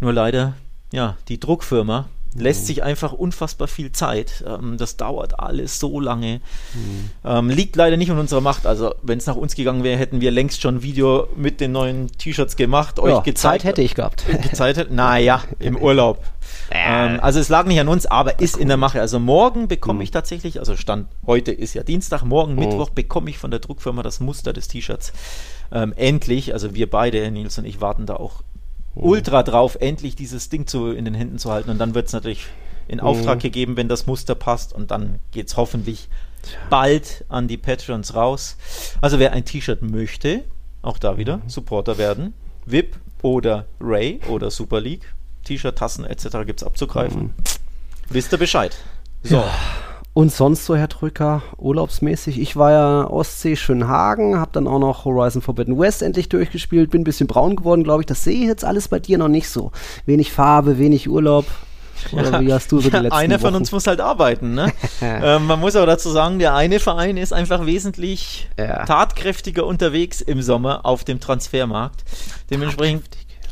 Nur 0.00 0.12
leider, 0.12 0.54
ja, 0.92 1.16
die 1.28 1.40
Druckfirma 1.40 2.08
lässt 2.38 2.66
sich 2.66 2.82
einfach 2.82 3.12
unfassbar 3.12 3.68
viel 3.68 3.92
Zeit. 3.92 4.44
Ähm, 4.46 4.76
das 4.76 4.96
dauert 4.96 5.40
alles 5.40 5.78
so 5.78 6.00
lange. 6.00 6.40
Mhm. 6.74 7.10
Ähm, 7.24 7.50
liegt 7.50 7.76
leider 7.76 7.96
nicht 7.96 8.08
in 8.08 8.18
unserer 8.18 8.40
Macht. 8.40 8.66
Also, 8.66 8.94
wenn 9.02 9.18
es 9.18 9.26
nach 9.26 9.36
uns 9.36 9.54
gegangen 9.54 9.82
wäre, 9.84 9.98
hätten 9.98 10.20
wir 10.20 10.30
längst 10.30 10.62
schon 10.62 10.76
ein 10.76 10.82
Video 10.82 11.28
mit 11.36 11.60
den 11.60 11.72
neuen 11.72 12.08
T-Shirts 12.08 12.56
gemacht, 12.56 12.98
euch 12.98 13.10
ja, 13.10 13.20
gezeigt. 13.20 13.62
Zeit 13.62 13.64
hätte 13.64 13.82
ich 13.82 13.94
gehabt. 13.94 14.24
Gezeigt, 14.42 14.90
naja, 14.90 15.42
im 15.58 15.76
Urlaub. 15.76 16.22
Ähm, 16.70 17.20
also 17.20 17.40
es 17.40 17.48
lag 17.48 17.66
nicht 17.66 17.80
an 17.80 17.88
uns, 17.88 18.06
aber 18.06 18.40
ist 18.40 18.56
in 18.56 18.68
der 18.68 18.76
Mache. 18.76 19.00
Also 19.00 19.18
morgen 19.18 19.68
bekomme 19.68 20.02
ich 20.02 20.10
mhm. 20.10 20.14
tatsächlich, 20.14 20.58
also 20.58 20.76
Stand 20.76 21.08
heute 21.26 21.52
ist 21.52 21.74
ja 21.74 21.82
Dienstag, 21.82 22.22
morgen 22.24 22.54
mhm. 22.54 22.60
Mittwoch 22.60 22.90
bekomme 22.90 23.30
ich 23.30 23.38
von 23.38 23.50
der 23.50 23.60
Druckfirma 23.60 24.02
das 24.02 24.20
Muster 24.20 24.52
des 24.52 24.68
T-Shirts. 24.68 25.12
Ähm, 25.72 25.92
endlich, 25.96 26.52
also 26.52 26.74
wir 26.74 26.88
beide, 26.88 27.30
Nils 27.30 27.58
und 27.58 27.64
ich, 27.64 27.80
warten 27.80 28.06
da 28.06 28.14
auch. 28.16 28.42
Ultra 28.96 29.42
drauf, 29.42 29.76
endlich 29.80 30.16
dieses 30.16 30.48
Ding 30.48 30.66
zu, 30.66 30.88
in 30.90 31.04
den 31.04 31.14
Händen 31.14 31.38
zu 31.38 31.52
halten. 31.52 31.70
Und 31.70 31.78
dann 31.78 31.94
wird 31.94 32.06
es 32.06 32.12
natürlich 32.12 32.46
in 32.88 33.00
Auftrag 33.00 33.40
gegeben, 33.40 33.76
wenn 33.76 33.88
das 33.88 34.06
Muster 34.06 34.34
passt. 34.34 34.72
Und 34.72 34.90
dann 34.90 35.20
geht 35.30 35.48
es 35.48 35.56
hoffentlich 35.56 36.08
bald 36.70 37.24
an 37.28 37.48
die 37.48 37.56
Patrons 37.56 38.14
raus. 38.14 38.56
Also 39.00 39.18
wer 39.18 39.32
ein 39.32 39.44
T-Shirt 39.44 39.82
möchte, 39.82 40.44
auch 40.82 40.98
da 40.98 41.18
wieder 41.18 41.40
Supporter 41.46 41.98
werden, 41.98 42.34
VIP 42.64 42.96
oder 43.22 43.66
Ray 43.80 44.20
oder 44.28 44.50
Super 44.50 44.80
League, 44.80 45.14
T-Shirt, 45.44 45.76
Tassen 45.76 46.04
etc. 46.04 46.28
gibt 46.46 46.60
es 46.60 46.66
abzugreifen. 46.66 47.22
Mhm. 47.22 47.34
Wisst 48.08 48.32
ihr 48.32 48.38
Bescheid. 48.38 48.76
So. 49.22 49.36
Ja. 49.36 49.54
Und 50.16 50.32
sonst 50.32 50.64
so, 50.64 50.74
Herr 50.74 50.88
Drücker, 50.88 51.42
urlaubsmäßig. 51.58 52.40
Ich 52.40 52.56
war 52.56 52.70
ja 52.70 53.06
Ostsee, 53.06 53.54
Schönhagen, 53.54 54.40
hab 54.40 54.50
dann 54.54 54.66
auch 54.66 54.78
noch 54.78 55.04
Horizon 55.04 55.42
Forbidden 55.42 55.78
West 55.78 56.00
endlich 56.00 56.30
durchgespielt, 56.30 56.90
bin 56.90 57.02
ein 57.02 57.04
bisschen 57.04 57.26
braun 57.26 57.54
geworden, 57.54 57.84
glaube 57.84 58.00
ich. 58.00 58.06
Das 58.06 58.24
sehe 58.24 58.40
ich 58.40 58.46
jetzt 58.46 58.64
alles 58.64 58.88
bei 58.88 58.98
dir 58.98 59.18
noch 59.18 59.28
nicht 59.28 59.50
so. 59.50 59.72
Wenig 60.06 60.32
Farbe, 60.32 60.78
wenig 60.78 61.10
Urlaub. 61.10 61.44
Oder 62.12 62.30
ja, 62.30 62.40
wie 62.40 62.50
hast 62.50 62.72
du 62.72 62.80
so 62.80 62.88
die 62.88 62.96
letzten 63.02 63.12
Einer 63.12 63.38
von 63.38 63.54
uns 63.54 63.70
muss 63.72 63.86
halt 63.86 64.00
arbeiten, 64.00 64.54
ne? 64.54 64.72
ähm, 65.02 65.48
man 65.48 65.60
muss 65.60 65.76
aber 65.76 65.84
dazu 65.84 66.08
sagen, 66.08 66.38
der 66.38 66.54
eine 66.54 66.80
Verein 66.80 67.18
ist 67.18 67.34
einfach 67.34 67.66
wesentlich 67.66 68.48
ja. 68.58 68.86
tatkräftiger 68.86 69.66
unterwegs 69.66 70.22
im 70.22 70.40
Sommer 70.40 70.86
auf 70.86 71.04
dem 71.04 71.20
Transfermarkt. 71.20 72.04
Dementsprechend 72.50 73.04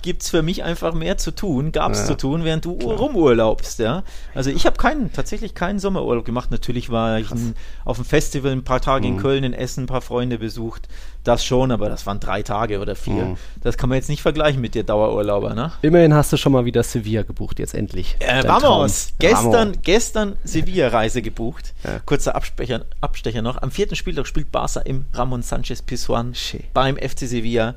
gibt's 0.05 0.29
für 0.29 0.43
mich 0.43 0.63
einfach 0.65 0.93
mehr 0.93 1.17
zu 1.17 1.31
tun, 1.31 1.73
gab's 1.73 2.01
Ja. 2.01 2.05
zu 2.09 2.15
tun, 2.19 2.45
während 2.45 2.63
du 2.67 2.77
Klar. 2.77 2.97
rumurlaubst, 2.99 3.79
ja. 3.79 4.03
Also 4.35 4.51
ich 4.51 4.67
habe 4.67 4.77
keinen, 4.77 5.11
tatsächlich 5.15 5.55
keinen 5.55 5.79
Sommerurlaub 5.79 6.27
gemacht. 6.27 6.51
Natürlich 6.51 6.91
war 6.91 7.19
ich 7.19 7.31
ein, 7.31 7.55
auf 7.87 7.97
dem 7.97 8.05
Festival 8.05 8.53
ein 8.53 8.65
paar 8.65 8.83
Tage 8.83 9.09
Mhm. 9.09 9.15
in 9.15 9.21
Köln, 9.21 9.45
in 9.45 9.55
Essen, 9.55 9.85
ein 9.85 9.87
paar 9.87 10.03
Freunde 10.03 10.37
besucht. 10.37 10.89
Das 11.25 11.43
schon, 11.43 11.73
aber 11.73 11.89
das 11.89 12.05
waren 12.05 12.21
drei 12.21 12.43
Tage 12.43 12.81
oder 12.81 12.95
vier. 12.97 13.25
Mhm. 13.25 13.37
Das 13.63 13.79
kann 13.79 13.89
man 13.89 13.97
jetzt 13.97 14.11
nicht 14.11 14.21
vergleichen 14.21 14.61
mit 14.61 14.75
dir 14.75 14.85
Dauerurlauber, 14.85 15.55
ne? 15.55 15.73
Immerhin 15.81 16.13
hast 16.13 16.31
du 16.35 16.37
schon 16.37 16.53
mal 16.53 16.67
wieder 16.67 16.83
Sevilla 16.83 17.23
gebucht, 17.23 17.59
jetzt 17.59 17.73
endlich. 17.75 18.17
Äh, 18.21 18.43
Dein 18.43 18.49
vamos! 18.49 19.07
Traum. 19.07 19.15
Gestern, 19.21 19.53
Vamos. 19.53 19.79
gestern 19.85 20.37
Sevilla-Reise 20.45 21.23
gebucht. 21.23 21.73
Ja. 21.83 22.01
Kurzer 22.05 22.37
Abstecher, 22.37 22.85
Abstecher 23.01 23.41
noch. 23.41 23.63
Am 23.63 23.71
vierten 23.71 23.97
Spieltag 23.97 24.27
spielt 24.27 24.53
Barca 24.53 24.81
im 24.81 25.07
Ramon 25.15 25.41
Sanchez 25.41 25.81
Pizjuan 25.81 26.35
beim 26.75 26.99
FC 26.99 27.21
Sevilla. 27.27 27.75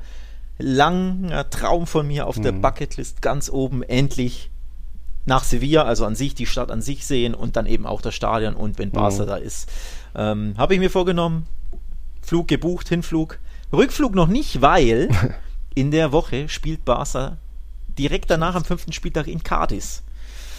Langer 0.59 1.49
Traum 1.49 1.85
von 1.87 2.07
mir 2.07 2.27
auf 2.27 2.39
der 2.39 2.51
Mhm. 2.53 2.61
Bucketlist, 2.61 3.21
ganz 3.21 3.49
oben, 3.49 3.83
endlich 3.83 4.49
nach 5.25 5.43
Sevilla, 5.43 5.83
also 5.83 6.05
an 6.05 6.15
sich, 6.15 6.35
die 6.35 6.45
Stadt 6.45 6.71
an 6.71 6.81
sich 6.81 7.05
sehen 7.05 7.35
und 7.35 7.55
dann 7.57 7.65
eben 7.65 7.85
auch 7.85 8.01
das 8.01 8.15
Stadion 8.15 8.55
und 8.55 8.79
wenn 8.79 8.91
Barca 8.91 9.23
Mhm. 9.23 9.27
da 9.27 9.35
ist. 9.35 9.69
Ähm, 10.15 10.53
Habe 10.57 10.73
ich 10.73 10.79
mir 10.79 10.89
vorgenommen, 10.89 11.45
Flug 12.21 12.47
gebucht, 12.47 12.89
Hinflug. 12.89 13.37
Rückflug 13.73 14.15
noch 14.15 14.27
nicht, 14.27 14.61
weil 14.61 15.09
in 15.75 15.91
der 15.91 16.11
Woche 16.11 16.47
spielt 16.49 16.85
Barca 16.85 17.37
direkt 17.97 18.29
danach 18.31 18.55
am 18.55 18.63
fünften 18.63 18.93
Spieltag 18.93 19.27
in 19.27 19.43
Cadiz 19.43 20.01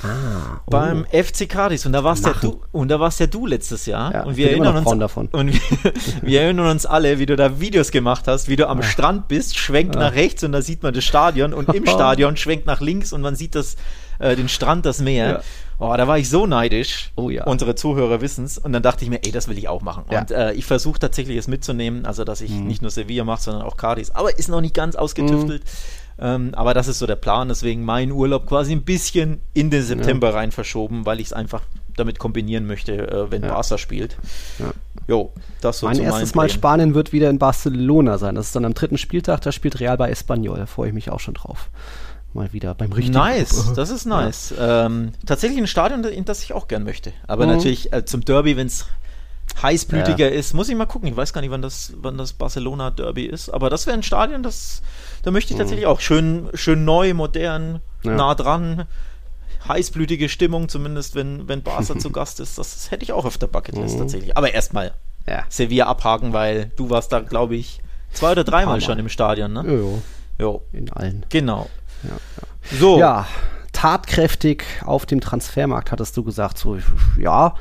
Ah, 0.02 0.60
oh. 0.66 0.70
beim 0.70 1.04
FC 1.06 1.48
Cadiz 1.48 1.84
und 1.86 1.92
da 1.92 2.04
warst 2.04 2.24
ja 2.24 2.32
du 2.40 2.60
und 2.72 2.88
da 2.88 3.00
warst 3.00 3.18
ja 3.20 3.26
du 3.26 3.46
letztes 3.46 3.86
Jahr 3.86 4.12
Ja, 4.12 4.22
und 4.24 4.32
ich 4.32 4.36
wir 4.36 4.50
erinnern 4.50 4.76
uns 4.84 4.98
davon. 4.98 5.26
und 5.32 5.52
wir, 5.52 5.92
wir 6.22 6.40
erinnern 6.42 6.68
uns 6.70 6.86
alle, 6.86 7.18
wie 7.18 7.26
du 7.26 7.34
da 7.36 7.58
Videos 7.60 7.90
gemacht 7.90 8.28
hast, 8.28 8.48
wie 8.48 8.56
du 8.56 8.68
am 8.68 8.82
Strand 8.82 9.26
bist, 9.28 9.56
schwenkt 9.56 9.96
nach 9.96 10.12
rechts 10.14 10.44
und 10.44 10.52
da 10.52 10.62
sieht 10.62 10.82
man 10.82 10.94
das 10.94 11.04
Stadion 11.04 11.52
und 11.52 11.68
im 11.74 11.86
Stadion 11.88 12.36
schwenkt 12.36 12.66
nach 12.66 12.80
links 12.80 13.12
und 13.12 13.22
man 13.22 13.34
sieht 13.34 13.54
das 13.54 13.76
äh, 14.20 14.34
den 14.36 14.48
Strand, 14.48 14.84
das 14.86 15.00
Meer. 15.00 15.28
Ja. 15.28 15.40
Oh, 15.80 15.94
da 15.96 16.08
war 16.08 16.18
ich 16.18 16.28
so 16.28 16.44
neidisch. 16.46 17.12
Oh 17.14 17.30
ja. 17.30 17.44
Unsere 17.44 17.76
Zuhörer 17.76 18.20
wissen 18.20 18.44
es. 18.44 18.58
Und 18.58 18.72
dann 18.72 18.82
dachte 18.82 19.04
ich 19.04 19.10
mir, 19.10 19.20
ey, 19.24 19.30
das 19.30 19.46
will 19.46 19.56
ich 19.56 19.68
auch 19.68 19.80
machen. 19.80 20.06
Ja. 20.10 20.20
Und 20.22 20.32
äh, 20.32 20.52
ich 20.54 20.64
versuche 20.66 20.98
tatsächlich 20.98 21.36
es 21.36 21.46
mitzunehmen, 21.46 22.04
also 22.04 22.24
dass 22.24 22.40
ich 22.40 22.50
Mhm. 22.50 22.66
nicht 22.66 22.82
nur 22.82 22.90
Sevilla 22.90 23.22
mache, 23.22 23.42
sondern 23.42 23.62
auch 23.62 23.76
Cadiz. 23.76 24.10
Aber 24.10 24.36
ist 24.36 24.48
noch 24.48 24.60
nicht 24.60 24.74
ganz 24.74 24.96
ausgetüftelt. 24.96 25.62
Ähm, 26.20 26.52
aber 26.54 26.74
das 26.74 26.88
ist 26.88 26.98
so 26.98 27.06
der 27.06 27.16
Plan. 27.16 27.48
Deswegen 27.48 27.84
mein 27.84 28.10
Urlaub 28.10 28.46
quasi 28.46 28.72
ein 28.72 28.82
bisschen 28.82 29.40
in 29.54 29.70
den 29.70 29.82
September 29.82 30.34
rein 30.34 30.50
verschoben, 30.52 31.06
weil 31.06 31.20
ich 31.20 31.26
es 31.28 31.32
einfach 31.32 31.62
damit 31.96 32.18
kombinieren 32.18 32.66
möchte, 32.66 32.92
äh, 33.08 33.30
wenn 33.30 33.42
Ja. 33.42 33.48
Barca 33.54 33.78
spielt. 33.78 34.16
Ja. 34.58 34.72
Jo, 35.08 35.32
das 35.60 35.78
so 35.80 35.86
mein 35.86 35.98
erstes 36.00 36.34
Mal 36.34 36.42
Plänen. 36.46 36.54
Spanien 36.58 36.94
wird 36.94 37.12
wieder 37.12 37.30
in 37.30 37.38
Barcelona 37.38 38.18
sein. 38.18 38.34
Das 38.34 38.46
ist 38.46 38.56
dann 38.56 38.64
am 38.64 38.74
dritten 38.74 38.98
Spieltag, 38.98 39.40
da 39.40 39.52
spielt 39.52 39.80
Real 39.80 39.96
bei 39.96 40.10
Espanyol. 40.10 40.58
Da 40.58 40.66
freue 40.66 40.88
ich 40.88 40.94
mich 40.94 41.10
auch 41.10 41.20
schon 41.20 41.34
drauf. 41.34 41.70
Mal 42.34 42.52
wieder 42.52 42.74
beim 42.74 42.92
richtigen 42.92 43.16
Nice, 43.16 43.72
das 43.74 43.88
ist 43.90 44.04
nice. 44.04 44.52
Ähm, 44.58 45.12
tatsächlich 45.24 45.58
ein 45.58 45.66
Stadion, 45.66 46.04
in 46.04 46.24
das 46.26 46.42
ich 46.42 46.52
auch 46.52 46.68
gern 46.68 46.84
möchte. 46.84 47.12
Aber 47.26 47.46
Mhm. 47.46 47.52
natürlich 47.52 47.90
äh, 47.92 48.04
zum 48.04 48.22
Derby, 48.24 48.56
wenn 48.56 48.66
es 48.66 48.86
heißblütiger 49.62 50.28
Ja. 50.30 50.34
ist, 50.38 50.54
muss 50.54 50.68
ich 50.68 50.74
mal 50.76 50.86
gucken. 50.86 51.08
Ich 51.08 51.16
weiß 51.16 51.32
gar 51.32 51.40
nicht, 51.40 51.50
wann 51.50 51.62
das, 51.62 51.92
wann 51.96 52.16
das 52.18 52.32
Barcelona 52.32 52.90
Derby 52.90 53.24
ist. 53.26 53.48
Aber 53.50 53.70
das 53.70 53.86
wäre 53.86 53.96
ein 53.96 54.02
Stadion, 54.02 54.42
das, 54.42 54.82
da 55.22 55.30
möchte 55.30 55.52
ich 55.52 55.58
tatsächlich 55.58 55.86
auch 55.86 56.00
schön, 56.00 56.48
schön 56.54 56.84
neu, 56.84 57.14
modern, 57.14 57.80
Mhm. 58.04 58.10
Ja. 58.10 58.14
nah 58.16 58.34
dran. 58.34 58.84
Heißblütige 59.66 60.28
Stimmung, 60.28 60.68
zumindest 60.68 61.14
wenn, 61.14 61.48
wenn 61.48 61.62
Barca 61.62 61.98
zu 61.98 62.10
Gast 62.10 62.40
ist. 62.40 62.58
Das 62.58 62.90
hätte 62.90 63.02
ich 63.02 63.12
auch 63.12 63.24
auf 63.24 63.38
der 63.38 63.48
Bucketlist 63.48 63.96
Mhm. 63.96 64.00
tatsächlich. 64.00 64.36
Aber 64.36 64.52
erstmal 64.54 64.94
Ja. 65.26 65.44
Sevilla 65.48 65.86
abhaken, 65.86 66.32
weil 66.32 66.70
du 66.76 66.90
warst 66.90 67.12
da, 67.12 67.20
glaube 67.20 67.56
ich, 67.56 67.80
zwei 68.12 68.32
oder 68.32 68.44
dreimal 68.44 68.76
Mal. 68.76 68.80
schon 68.80 68.98
im 68.98 69.08
Stadion, 69.08 69.52
ne? 69.52 69.64
Jo, 69.66 70.02
Jo, 70.40 70.62
in 70.72 70.90
allen. 70.92 71.26
genau. 71.28 71.68
Ja, 72.04 72.10
So, 72.78 72.98
Ja, 72.98 73.26
tatkräftig 73.72 74.64
auf 74.84 75.04
dem 75.06 75.20
Transfermarkt, 75.20 75.90
hattest 75.92 76.16
du 76.16 76.22
gesagt. 76.22 76.58
So, 76.58 76.78
ja, 77.18 77.54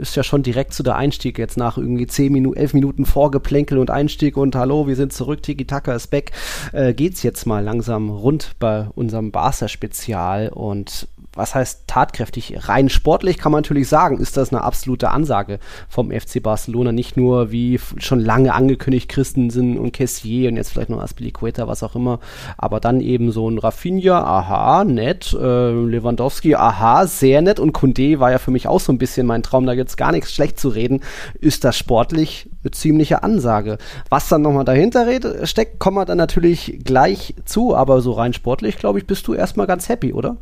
ist 0.00 0.16
ja 0.16 0.22
schon 0.22 0.42
direkt 0.42 0.74
zu 0.74 0.82
der 0.82 0.96
Einstieg 0.96 1.38
jetzt 1.38 1.56
nach 1.56 1.78
irgendwie 1.78 2.06
10 2.06 2.32
Minuten, 2.32 2.58
11 2.58 2.74
Minuten 2.74 3.06
Vorgeplänkel 3.06 3.78
und 3.78 3.90
Einstieg 3.90 4.36
und 4.36 4.54
hallo, 4.56 4.86
wir 4.86 4.96
sind 4.96 5.12
zurück, 5.12 5.42
Tiki 5.42 5.66
Taka 5.66 5.94
ist 5.94 6.08
back. 6.08 6.32
Äh, 6.72 6.94
geht's 6.94 7.22
jetzt 7.22 7.46
mal 7.46 7.62
langsam 7.62 8.10
rund 8.10 8.56
bei 8.58 8.88
unserem 8.94 9.30
Barca-Spezial 9.30 10.48
und 10.48 11.08
was 11.36 11.54
heißt 11.54 11.84
tatkräftig? 11.86 12.68
Rein 12.68 12.88
sportlich 12.88 13.38
kann 13.38 13.52
man 13.52 13.62
natürlich 13.62 13.88
sagen, 13.88 14.18
ist 14.18 14.36
das 14.36 14.52
eine 14.52 14.62
absolute 14.62 15.10
Ansage 15.10 15.58
vom 15.88 16.10
FC 16.10 16.42
Barcelona. 16.42 16.92
Nicht 16.92 17.16
nur 17.16 17.50
wie 17.50 17.80
schon 17.98 18.20
lange 18.20 18.54
angekündigt 18.54 19.08
Christensen 19.08 19.78
und 19.78 19.92
Kessier 19.92 20.50
und 20.50 20.56
jetzt 20.56 20.72
vielleicht 20.72 20.90
noch 20.90 21.02
Aspilicueta, 21.02 21.66
was 21.66 21.82
auch 21.82 21.96
immer. 21.96 22.20
Aber 22.56 22.80
dann 22.80 23.00
eben 23.00 23.32
so 23.32 23.48
ein 23.48 23.58
Rafinha, 23.58 24.22
aha, 24.22 24.84
nett. 24.84 25.32
Äh, 25.32 25.70
Lewandowski, 25.72 26.54
aha, 26.54 27.06
sehr 27.06 27.42
nett. 27.42 27.58
Und 27.58 27.72
Kunde 27.72 28.20
war 28.20 28.30
ja 28.30 28.38
für 28.38 28.50
mich 28.50 28.68
auch 28.68 28.80
so 28.80 28.92
ein 28.92 28.98
bisschen 28.98 29.26
mein 29.26 29.42
Traum. 29.42 29.66
Da 29.66 29.72
jetzt 29.72 29.96
gar 29.96 30.12
nichts 30.12 30.32
schlecht 30.32 30.58
zu 30.58 30.68
reden. 30.68 31.00
Ist 31.40 31.64
das 31.64 31.76
sportlich 31.76 32.48
eine 32.62 32.70
ziemliche 32.70 33.22
Ansage. 33.22 33.78
Was 34.08 34.28
dann 34.28 34.42
nochmal 34.42 34.64
dahinter 34.64 35.04
steckt, 35.46 35.78
kommen 35.78 35.96
wir 35.96 36.04
dann 36.04 36.18
natürlich 36.18 36.80
gleich 36.84 37.34
zu. 37.44 37.74
Aber 37.74 38.00
so 38.00 38.12
rein 38.12 38.32
sportlich, 38.32 38.78
glaube 38.78 38.98
ich, 38.98 39.06
bist 39.06 39.26
du 39.26 39.34
erstmal 39.34 39.66
ganz 39.66 39.88
happy, 39.88 40.12
oder? 40.12 40.36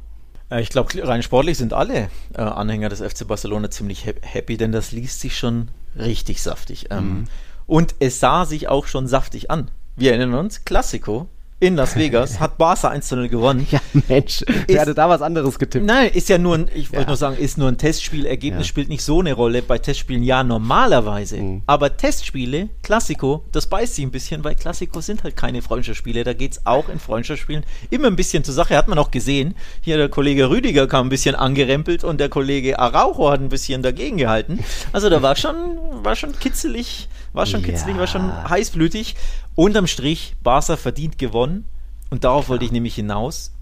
Äh, 0.52 0.60
Ich 0.62 0.68
glaube, 0.70 0.90
rein 1.06 1.22
sportlich 1.22 1.58
sind 1.58 1.72
alle 1.72 2.08
äh, 2.34 2.42
Anhänger 2.42 2.88
des 2.88 3.00
FC 3.00 3.26
Barcelona 3.26 3.70
ziemlich 3.70 4.06
hap- 4.06 4.20
happy, 4.22 4.56
denn 4.56 4.72
das 4.72 4.92
liest 4.92 5.20
sich 5.20 5.36
schon 5.38 5.68
richtig 5.96 6.42
saftig. 6.42 6.86
Ähm, 6.90 7.26
Und 7.66 7.94
es 8.00 8.20
sah 8.20 8.44
sich 8.44 8.68
auch 8.68 8.86
schon 8.86 9.06
saftig 9.06 9.50
an. 9.50 9.70
Wir 9.96 10.12
erinnern 10.14 10.34
uns, 10.38 10.64
Classico 10.64 11.28
in 11.62 11.76
Las 11.76 11.94
Vegas 11.94 12.40
hat 12.40 12.58
Barca 12.58 12.88
1 12.88 13.06
zu 13.06 13.14
0 13.14 13.28
gewonnen. 13.28 13.68
Ja, 13.70 13.78
Mensch, 14.08 14.42
wer 14.66 14.80
hatte 14.80 14.94
da 14.94 15.08
was 15.08 15.22
anderes 15.22 15.58
getippt? 15.60 15.86
Nein, 15.86 16.10
ist 16.12 16.28
ja 16.28 16.36
nur 16.36 16.56
ein, 16.56 16.68
ich 16.74 16.90
wollte 16.90 17.02
Ja. 17.02 17.06
nur 17.06 17.16
sagen, 17.16 17.36
ist 17.36 17.56
nur 17.56 17.68
ein 17.68 17.78
Testspiel. 17.78 18.26
Ergebnis 18.26 18.62
Ja. 18.66 18.68
spielt 18.68 18.88
nicht 18.88 19.02
so 19.02 19.20
eine 19.20 19.32
Rolle. 19.32 19.62
Bei 19.62 19.78
Testspielen 19.78 20.24
ja 20.24 20.42
normalerweise. 20.42 21.36
Mhm. 21.36 21.62
Aber 21.66 21.96
Testspiele, 21.96 22.68
Klassiko, 22.82 23.44
das 23.52 23.68
beißt 23.68 23.94
sich 23.94 24.04
ein 24.04 24.10
bisschen, 24.10 24.42
weil 24.42 24.56
Klassiko 24.56 25.00
sind 25.00 25.22
halt 25.22 25.36
keine 25.36 25.62
Freundschaftsspiele. 25.62 26.24
Da 26.24 26.32
geht 26.32 26.52
es 26.52 26.66
auch 26.66 26.88
in 26.88 26.98
Freundschaftsspielen 26.98 27.62
immer 27.90 28.08
ein 28.08 28.16
bisschen 28.16 28.42
zur 28.42 28.54
Sache. 28.54 28.76
Hat 28.76 28.88
man 28.88 28.98
auch 28.98 29.12
gesehen. 29.12 29.54
Hier 29.82 29.96
der 29.98 30.08
Kollege 30.08 30.50
Rüdiger 30.50 30.88
kam 30.88 31.06
ein 31.06 31.10
bisschen 31.10 31.36
angerempelt 31.36 32.02
und 32.02 32.18
der 32.20 32.28
Kollege 32.28 32.80
Araujo 32.80 33.30
hat 33.30 33.40
ein 33.40 33.48
bisschen 33.50 33.82
dagegen 33.82 34.16
gehalten. 34.16 34.58
Also 34.92 35.08
da 35.08 35.22
war 35.22 35.36
schon, 35.36 35.54
war 36.02 36.16
schon 36.16 36.36
kitzelig, 36.38 37.08
war 37.32 37.46
schon 37.46 37.62
kitzelig, 37.62 37.96
war 37.98 38.06
schon 38.06 38.28
Ja. 38.28 38.50
heißblütig. 38.50 39.16
Unterm 39.54 39.86
Strich, 39.86 40.34
Barca 40.42 40.76
verdient 40.76 41.18
gewonnen. 41.18 41.64
Und 42.10 42.24
darauf 42.24 42.48
wollte 42.48 42.64
ich 42.64 42.72
nämlich 42.72 42.94
hinaus 42.94 43.52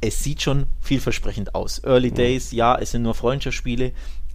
es 0.00 0.22
sieht 0.22 0.42
schon 0.42 0.66
vielversprechend 0.80 1.54
aus. 1.54 1.82
Early 1.84 2.12
Days, 2.12 2.52
ja, 2.52 2.76
es 2.76 2.92
sind 2.92 3.02
nur 3.02 3.14
Freundschaftsspiele, 3.14 3.92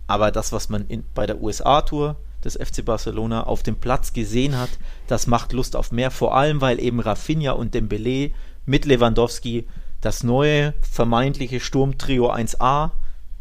aber 0.07 0.31
das, 0.31 0.51
was 0.51 0.69
man 0.69 0.85
in, 0.87 1.03
bei 1.13 1.25
der 1.25 1.41
USA-Tour 1.41 2.17
des 2.43 2.55
FC 2.55 2.83
Barcelona 2.83 3.43
auf 3.43 3.63
dem 3.63 3.77
Platz 3.77 4.11
gesehen 4.11 4.57
hat, 4.57 4.69
das 5.07 5.27
macht 5.27 5.53
Lust 5.53 5.75
auf 5.75 5.91
mehr, 5.91 6.11
vor 6.11 6.35
allem 6.35 6.59
weil 6.59 6.79
eben 6.81 6.99
Rafinha 6.99 7.53
und 7.53 7.73
Dembele 7.73 8.31
mit 8.65 8.85
Lewandowski 8.85 9.65
das 10.01 10.23
neue 10.23 10.73
vermeintliche 10.81 11.61
Sturmtrio 11.61 12.29
1A 12.29 12.91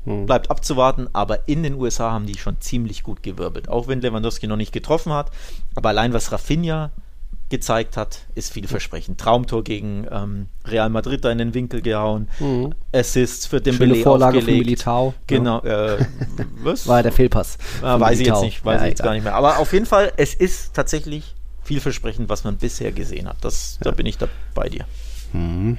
Hm. 0.04 0.26
bleibt 0.26 0.50
abzuwarten, 0.50 1.08
aber 1.12 1.48
in 1.48 1.62
den 1.62 1.74
USA 1.74 2.10
haben 2.12 2.26
die 2.26 2.36
schon 2.38 2.60
ziemlich 2.60 3.02
gut 3.04 3.22
gewirbelt, 3.22 3.68
auch 3.68 3.86
wenn 3.88 4.00
Lewandowski 4.00 4.46
noch 4.48 4.56
nicht 4.56 4.72
getroffen 4.72 5.12
hat, 5.12 5.30
aber 5.76 5.90
allein 5.90 6.12
was 6.12 6.32
Rafinha 6.32 6.90
gezeigt 7.50 7.98
hat, 7.98 8.20
ist 8.34 8.50
vielversprechend. 8.52 9.20
Traumtor 9.20 9.62
gegen 9.62 10.06
ähm, 10.10 10.46
Real 10.66 10.88
Madrid 10.88 11.22
da 11.22 11.30
in 11.30 11.36
den 11.38 11.52
Winkel 11.52 11.82
gehauen, 11.82 12.28
Mhm. 12.40 12.74
Assists 12.94 13.44
für 13.46 13.58
Schöne 13.58 13.78
Dembele 13.78 13.96
Vorlage 13.96 14.38
von 14.38 14.44
aufgelegt. 14.44 14.64
Militao. 14.66 15.14
Genau, 15.26 15.60
äh, 15.60 15.98
was? 16.62 16.86
War 16.88 16.96
ja 16.98 17.02
der 17.04 17.12
Fehlpass. 17.12 17.58
Ah, 17.82 17.92
von 17.92 18.00
weiß 18.00 18.20
ich 18.20 18.26
jetzt 18.26 18.28
Militao. 18.40 18.44
nicht, 18.44 18.64
weiß 18.64 18.80
Ja, 18.80 18.86
ich 18.86 18.90
jetzt 18.92 19.02
gar 19.02 19.12
nicht 19.12 19.24
mehr. 19.24 19.34
Aber 19.34 19.58
auf 19.58 19.72
jeden 19.74 19.84
Fall, 19.86 20.12
es 20.16 20.32
ist 20.34 20.72
tatsächlich 20.74 21.34
vielversprechend, 21.62 22.28
was 22.30 22.42
man 22.44 22.56
bisher 22.56 22.90
gesehen 22.90 23.28
hat. 23.28 23.36
Das, 23.42 23.78
Da 23.82 23.90
bin 23.90 24.06
ich 24.06 24.16
da 24.16 24.28
bei 24.54 24.68
dir. 24.70 24.86
Mhm. 25.34 25.76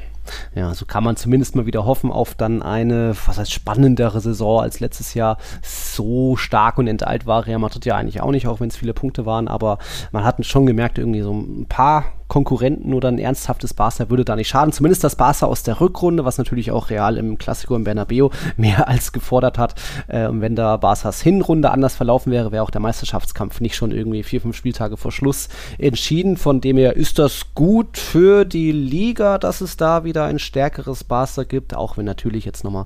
Ja, 0.56 0.74
so 0.74 0.86
kann 0.86 1.04
man 1.04 1.16
zumindest 1.16 1.56
mal 1.56 1.66
wieder 1.66 1.86
hoffen 1.86 2.12
auf 2.12 2.36
dann 2.36 2.62
eine, 2.62 3.16
was 3.26 3.38
heißt 3.38 3.52
spannendere 3.52 4.22
Saison 4.22 4.62
als 4.62 4.80
letztes 4.80 5.14
Jahr. 5.14 5.38
So 5.62 6.36
stark 6.36 6.78
und 6.78 6.88
enteilt 6.88 7.26
war 7.26 7.46
Real 7.46 7.60
Madrid 7.60 7.86
ja 7.86 7.96
eigentlich 7.96 8.22
auch 8.22 8.32
nicht, 8.32 8.48
auch 8.48 8.60
wenn 8.60 8.70
es 8.70 8.78
viele 8.78 8.94
Punkte 8.94 9.26
waren, 9.26 9.48
aber 9.48 9.78
man 10.12 10.24
hat 10.24 10.44
schon 10.46 10.66
gemerkt, 10.66 10.98
irgendwie 10.98 11.22
so 11.22 11.34
ein 11.34 11.66
paar 11.68 12.06
Konkurrenten 12.34 12.96
oder 12.96 13.10
ein 13.10 13.20
ernsthaftes 13.20 13.76
Barca 13.76 14.10
würde 14.10 14.26
da 14.26 14.36
nicht 14.36 14.48
schaden. 14.48 14.74
Zumindest 14.74 15.04
das 15.04 15.16
Barca 15.16 15.46
aus 15.46 15.62
der 15.62 15.80
Rückrunde, 15.80 16.26
was 16.26 16.40
natürlich 16.40 16.72
auch 16.72 16.90
Real 16.90 17.18
im 17.18 17.38
Klassiko 17.38 17.76
im 17.76 17.84
Bernabeu 17.84 18.30
mehr 18.58 18.88
als 18.88 19.12
gefordert 19.12 19.60
hat. 19.60 19.76
Äh, 20.08 20.26
und 20.26 20.42
wenn 20.42 20.56
da 20.56 20.78
Barcas 20.78 21.22
Hinrunde 21.22 21.70
anders 21.70 21.96
verlaufen 21.96 22.32
wäre, 22.32 22.52
wäre 22.52 22.64
auch 22.64 22.72
der 22.72 22.82
Meisterschaftskampf 22.82 23.62
nicht 23.62 23.76
schon 23.76 23.92
irgendwie 23.92 24.24
vier, 24.24 24.42
fünf 24.42 24.56
Spieltage 24.56 24.98
vor 24.98 25.12
Schluss 25.12 25.48
entschieden. 25.78 26.38
Von 26.38 26.60
dem 26.60 26.78
her 26.78 26.96
ist 26.96 27.20
das 27.20 27.54
gut 27.54 28.00
für 28.00 28.46
die 28.46 28.72
Liga, 28.72 29.38
dass 29.38 29.62
es 29.62 29.78
da 29.78 30.04
wieder 30.04 30.13
ein 30.18 30.40
stärkeres 30.40 31.04
Barca 31.04 31.44
gibt, 31.44 31.76
auch 31.76 31.98
wenn 31.98 32.06
natürlich 32.06 32.46
jetzt 32.46 32.64
nochmal 32.64 32.86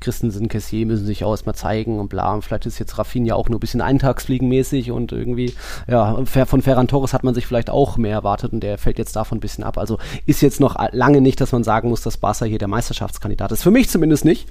Christensen, 0.00 0.48
Kessier 0.48 0.86
müssen 0.86 1.06
sich 1.06 1.24
auch 1.24 1.30
erstmal 1.30 1.54
zeigen 1.54 1.98
und 1.98 2.08
bla. 2.08 2.34
Und 2.34 2.42
vielleicht 2.42 2.66
ist 2.66 2.78
jetzt 2.78 2.98
Rafinha 2.98 3.34
auch 3.34 3.48
nur 3.48 3.58
ein 3.58 3.60
bisschen 3.60 3.80
eintagsfliegenmäßig 3.80 4.90
und 4.90 5.12
irgendwie, 5.12 5.54
ja, 5.88 6.24
von 6.24 6.62
Ferran 6.62 6.88
Torres 6.88 7.12
hat 7.12 7.24
man 7.24 7.34
sich 7.34 7.46
vielleicht 7.46 7.70
auch 7.70 7.96
mehr 7.96 8.12
erwartet 8.12 8.52
und 8.52 8.60
der 8.60 8.78
fällt 8.78 8.98
jetzt 8.98 9.16
davon 9.16 9.38
ein 9.38 9.40
bisschen 9.40 9.64
ab. 9.64 9.78
Also 9.78 9.98
ist 10.26 10.42
jetzt 10.42 10.60
noch 10.60 10.76
lange 10.92 11.20
nicht, 11.20 11.40
dass 11.40 11.52
man 11.52 11.64
sagen 11.64 11.88
muss, 11.88 12.02
dass 12.02 12.16
Barca 12.16 12.44
hier 12.44 12.58
der 12.58 12.68
Meisterschaftskandidat 12.68 13.52
ist. 13.52 13.62
Für 13.62 13.70
mich 13.70 13.88
zumindest 13.88 14.24
nicht. 14.24 14.48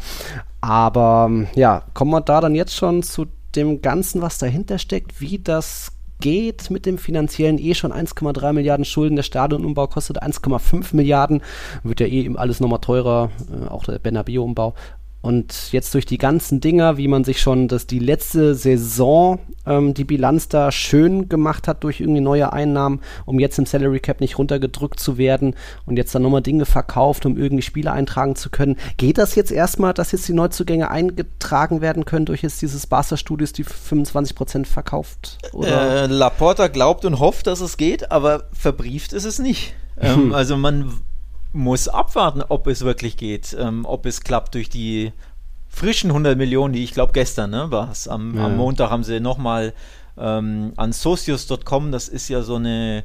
Aber 0.61 1.29
ja, 1.55 1.83
kommen 1.93 2.11
wir 2.11 2.21
da 2.21 2.41
dann 2.41 2.55
jetzt 2.55 2.75
schon 2.75 3.03
zu 3.03 3.25
dem 3.55 3.81
Ganzen, 3.81 4.21
was 4.21 4.37
dahinter 4.37 4.77
steckt, 4.79 5.21
wie 5.21 5.39
das 5.39 5.91
geht 6.19 6.69
mit 6.69 6.85
dem 6.85 6.97
finanziellen 6.97 7.57
eh 7.57 7.73
schon 7.73 7.91
1,3 7.91 8.53
Milliarden 8.53 8.85
Schulden. 8.85 9.15
Der 9.15 9.23
Stadionumbau 9.23 9.87
kostet 9.87 10.21
1,5 10.21 10.95
Milliarden. 10.95 11.41
Wird 11.83 11.99
ja 11.99 12.07
eh 12.07 12.31
alles 12.35 12.59
nochmal 12.59 12.79
teurer, 12.79 13.31
äh, 13.51 13.67
auch 13.67 13.83
der 13.83 13.99
Bernabeu-Umbau. 13.99 14.73
Und 15.25 15.71
jetzt 15.71 15.91
durch 15.95 16.05
die 16.05 16.19
ganzen 16.19 16.61
Dinger, 16.61 16.97
wie 16.97 17.07
man 17.07 17.23
sich 17.23 17.41
schon 17.41 17.67
das 17.67 17.87
die 17.87 17.97
letzte 17.97 18.53
Saison 18.53 19.39
ähm, 19.65 19.95
die 19.95 20.03
Bilanz 20.03 20.49
da 20.49 20.71
schön 20.71 21.29
gemacht 21.29 21.67
hat 21.67 21.83
durch 21.83 21.99
irgendwie 21.99 22.21
neue 22.21 22.53
Einnahmen, 22.53 23.01
um 23.25 23.39
jetzt 23.39 23.57
im 23.57 23.65
Salary 23.65 23.99
Cap 23.99 24.21
nicht 24.21 24.37
runtergedrückt 24.37 24.99
zu 24.99 25.17
werden 25.17 25.55
und 25.87 25.97
jetzt 25.97 26.13
dann 26.13 26.21
nochmal 26.21 26.43
Dinge 26.43 26.67
verkauft, 26.67 27.25
um 27.25 27.37
irgendwie 27.37 27.63
Spiele 27.63 27.91
eintragen 27.91 28.35
zu 28.35 28.51
können. 28.51 28.75
Geht 28.97 29.17
das 29.17 29.33
jetzt 29.33 29.51
erstmal, 29.51 29.95
dass 29.95 30.11
jetzt 30.11 30.27
die 30.27 30.33
Neuzugänge 30.33 30.91
eingetragen 30.91 31.81
werden 31.81 32.05
können 32.05 32.27
durch 32.27 32.43
jetzt 32.43 32.61
dieses 32.61 32.85
Barca 32.85 33.17
Studios, 33.17 33.51
die 33.51 33.65
25% 33.65 34.67
verkauft? 34.67 35.39
Oder? 35.53 36.03
Äh, 36.03 36.05
Laporta 36.05 36.67
glaubt 36.67 37.03
und 37.03 37.17
hofft, 37.17 37.47
dass 37.47 37.61
es 37.61 37.77
geht, 37.77 38.11
aber 38.11 38.43
verbrieft 38.53 39.11
ist 39.11 39.25
es 39.25 39.39
nicht. 39.39 39.73
Ähm, 39.97 40.33
also 40.33 40.57
man 40.57 40.91
muss 41.55 41.87
abwarten, 41.87 42.43
ob 42.47 42.67
es 42.67 42.81
wirklich 42.81 43.17
geht, 43.17 43.55
ähm, 43.59 43.85
ob 43.85 44.05
es 44.05 44.21
klappt 44.21 44.55
durch 44.55 44.69
die 44.69 45.13
frischen 45.69 46.11
100 46.11 46.37
Millionen, 46.37 46.73
die 46.73 46.83
ich 46.83 46.93
glaube 46.93 47.13
gestern 47.13 47.51
ne, 47.51 47.71
war 47.71 47.91
es. 47.91 48.07
Am, 48.07 48.35
ja. 48.35 48.45
am, 48.45 48.57
Montag 48.57 48.89
haben 48.91 49.03
sie 49.03 49.19
nochmal 49.19 49.73
ähm, 50.17 50.73
an 50.75 50.93
socios.com, 50.93 51.91
das 51.91 52.07
ist 52.07 52.29
ja 52.29 52.41
so 52.43 52.55
eine 52.55 53.03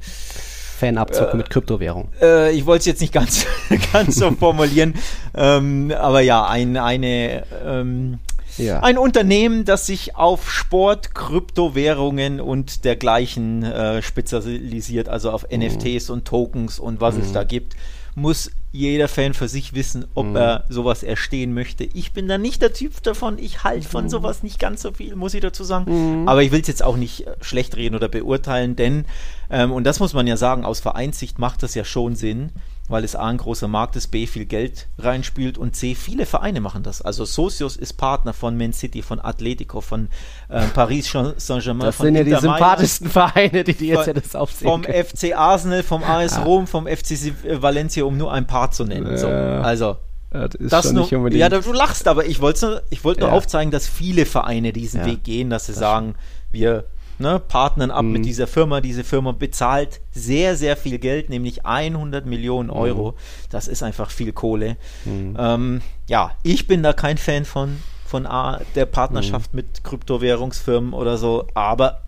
Fanabzocke 0.79 1.33
äh, 1.33 1.37
mit 1.37 1.51
Kryptowährung. 1.51 2.09
Äh, 2.21 2.53
ich 2.53 2.67
wollte 2.67 2.81
es 2.81 2.87
jetzt 2.87 3.01
nicht 3.01 3.13
ganz, 3.13 3.47
ganz 3.93 4.17
so 4.17 4.31
formulieren, 4.39 4.95
ähm, 5.35 5.93
aber 5.97 6.21
ja, 6.21 6.47
ein, 6.47 6.77
eine, 6.77 7.45
ähm, 7.65 8.19
ja. 8.59 8.81
ein 8.81 8.99
Unternehmen, 8.99 9.65
das 9.65 9.87
sich 9.87 10.17
auf 10.17 10.51
Sport, 10.51 11.15
Kryptowährungen 11.15 12.41
und 12.41 12.85
dergleichen 12.85 13.63
äh, 13.63 14.03
spezialisiert, 14.03 15.09
also 15.09 15.31
auf 15.31 15.47
mhm. 15.51 15.61
NFTs 15.61 16.11
und 16.11 16.25
Tokens 16.25 16.81
und 16.81 17.01
was 17.01 17.15
mhm. 17.15 17.23
es 17.23 17.33
da 17.33 17.45
gibt 17.45 17.77
muss 18.21 18.51
jeder 18.73 19.09
Fan 19.09 19.35
für 19.35 19.49
sich 19.49 19.75
wissen, 19.75 20.07
ob 20.15 20.27
mhm. 20.27 20.37
er 20.37 20.65
sowas 20.69 21.03
erstehen 21.03 21.55
möchte. 21.55 21.85
Ich 21.93 22.13
bin 22.13 22.29
da 22.29 22.39
nicht 22.39 22.63
der 22.63 22.73
Typ 22.73 23.03
davon. 23.03 23.39
Ich 23.39 23.65
halte 23.65 23.89
von 23.89 24.05
mhm. 24.05 24.11
sowas 24.11 24.43
nicht 24.43 24.61
ganz 24.61 24.83
so 24.83 24.93
viel, 24.93 25.17
muss 25.17 25.35
ich 25.35 25.41
dazu 25.41 25.65
sagen. 25.65 26.21
Mhm. 26.23 26.29
Aber 26.29 26.43
ich 26.43 26.53
will 26.53 26.61
es 26.61 26.69
jetzt 26.69 26.85
auch 26.85 26.97
nicht 26.97 27.27
äh, 27.27 27.35
schlecht 27.41 27.77
reden 27.77 27.97
oder 27.97 28.09
beurteilen, 28.09 28.77
denn, 28.77 29.07
ähm, 29.51 29.73
und 29.73 29.85
das 29.85 29.99
muss 29.99 30.13
man 30.13 30.27
ja 30.27 30.37
sagen, 30.37 30.65
aus 30.65 30.81
Vereinssicht 30.81 31.39
macht 31.39 31.63
das 31.63 31.75
ja 31.75 31.85
schon 31.85 32.15
Sinn, 32.15 32.51
weil 32.91 33.05
es 33.05 33.15
A 33.15 33.29
ein 33.29 33.39
großer 33.39 33.69
Markt 33.69 33.97
ist, 33.97 34.09
B 34.09 34.27
viel 34.27 34.45
Geld 34.45 34.89
reinspielt 34.99 35.57
und 35.57 35.77
C 35.77 35.95
viele 35.95 36.27
Vereine 36.27 36.61
machen 36.61 36.83
das. 36.83 37.01
Also 37.01 37.25
Socios 37.25 37.77
ist 37.77 37.95
Partner 37.95 38.33
von 38.33 38.59
Man 38.59 38.73
City, 38.73 39.03
von 39.03 39.21
Atletico, 39.21 39.81
von 39.81 40.09
äh, 40.49 40.67
Paris 40.75 41.11
Saint-Germain. 41.37 41.87
Das 41.87 41.99
sind 41.99 42.17
ja 42.17 42.25
die 42.25 42.35
sympathischsten 42.35 43.09
Vereine, 43.09 43.65
die 43.65 43.75
die 43.75 43.89
jetzt 43.89 44.07
ja 44.07 44.13
das 44.13 44.35
aufsehen 44.35 44.69
Vom 44.69 44.83
können. 44.83 45.05
FC 45.05 45.37
Arsenal, 45.37 45.83
vom 45.83 46.03
AS 46.03 46.35
ah. 46.35 46.43
Rom, 46.43 46.67
vom 46.67 46.87
FC 46.87 47.33
Valencia, 47.61 48.05
um 48.05 48.17
nur 48.17 48.33
ein 48.33 48.47
paar 48.47 48.71
zu 48.73 48.85
nennen. 48.85 49.17
So, 49.17 49.29
also 49.29 49.97
das 50.31 50.55
ist 50.55 50.73
das 50.73 50.93
nur, 50.93 51.03
nicht 51.03 51.15
unbedingt. 51.15 51.41
Ja, 51.41 51.49
du 51.49 51.73
lachst, 51.73 52.07
aber 52.07 52.27
ich 52.27 52.41
wollte 52.41 52.83
ich 52.91 53.05
wollt 53.05 53.19
nur 53.19 53.31
ja. 53.31 53.35
aufzeigen, 53.35 53.71
dass 53.71 53.89
viele 53.89 54.27
Vereine 54.27 54.73
diesen 54.73 55.01
ja. 55.01 55.07
Weg 55.07 55.25
gehen, 55.25 55.51
dass 55.51 55.67
sie 55.67 55.73
sagen, 55.73 56.15
wir 56.53 56.85
ne, 57.21 57.39
partnern 57.39 57.91
ab 57.91 58.05
mhm. 58.05 58.13
mit 58.13 58.25
dieser 58.25 58.47
Firma. 58.47 58.81
Diese 58.81 59.05
Firma 59.05 59.33
bezahlt 59.33 60.01
sehr, 60.13 60.57
sehr 60.57 60.77
viel 60.77 60.99
Geld, 60.99 61.31
nämlich 61.31 61.67
100 61.67 62.27
Millionen 62.27 62.69
mhm. 62.69 62.77
Euro. 62.77 63.11
Mhm. 63.13 63.15
Das 63.51 63.69
ist 63.69 63.83
einfach 63.83 64.11
viel 64.11 64.33
Kohle. 64.33 64.77
Mhm. 65.05 65.37
Ähm, 65.39 65.83
ja, 66.09 66.33
ich 66.43 66.67
bin 66.67 66.83
da 66.83 66.93
kein 66.93 67.19
Fan 67.19 67.45
von, 67.45 67.79
von 68.05 68.27
der 68.75 68.87
Partnerschaft 68.87 69.53
mhm. 69.53 69.59
mit 69.59 69.85
Kryptowährungsfirmen 69.85 70.93
oder 70.93 71.19
so, 71.19 71.47
aber 71.55 72.03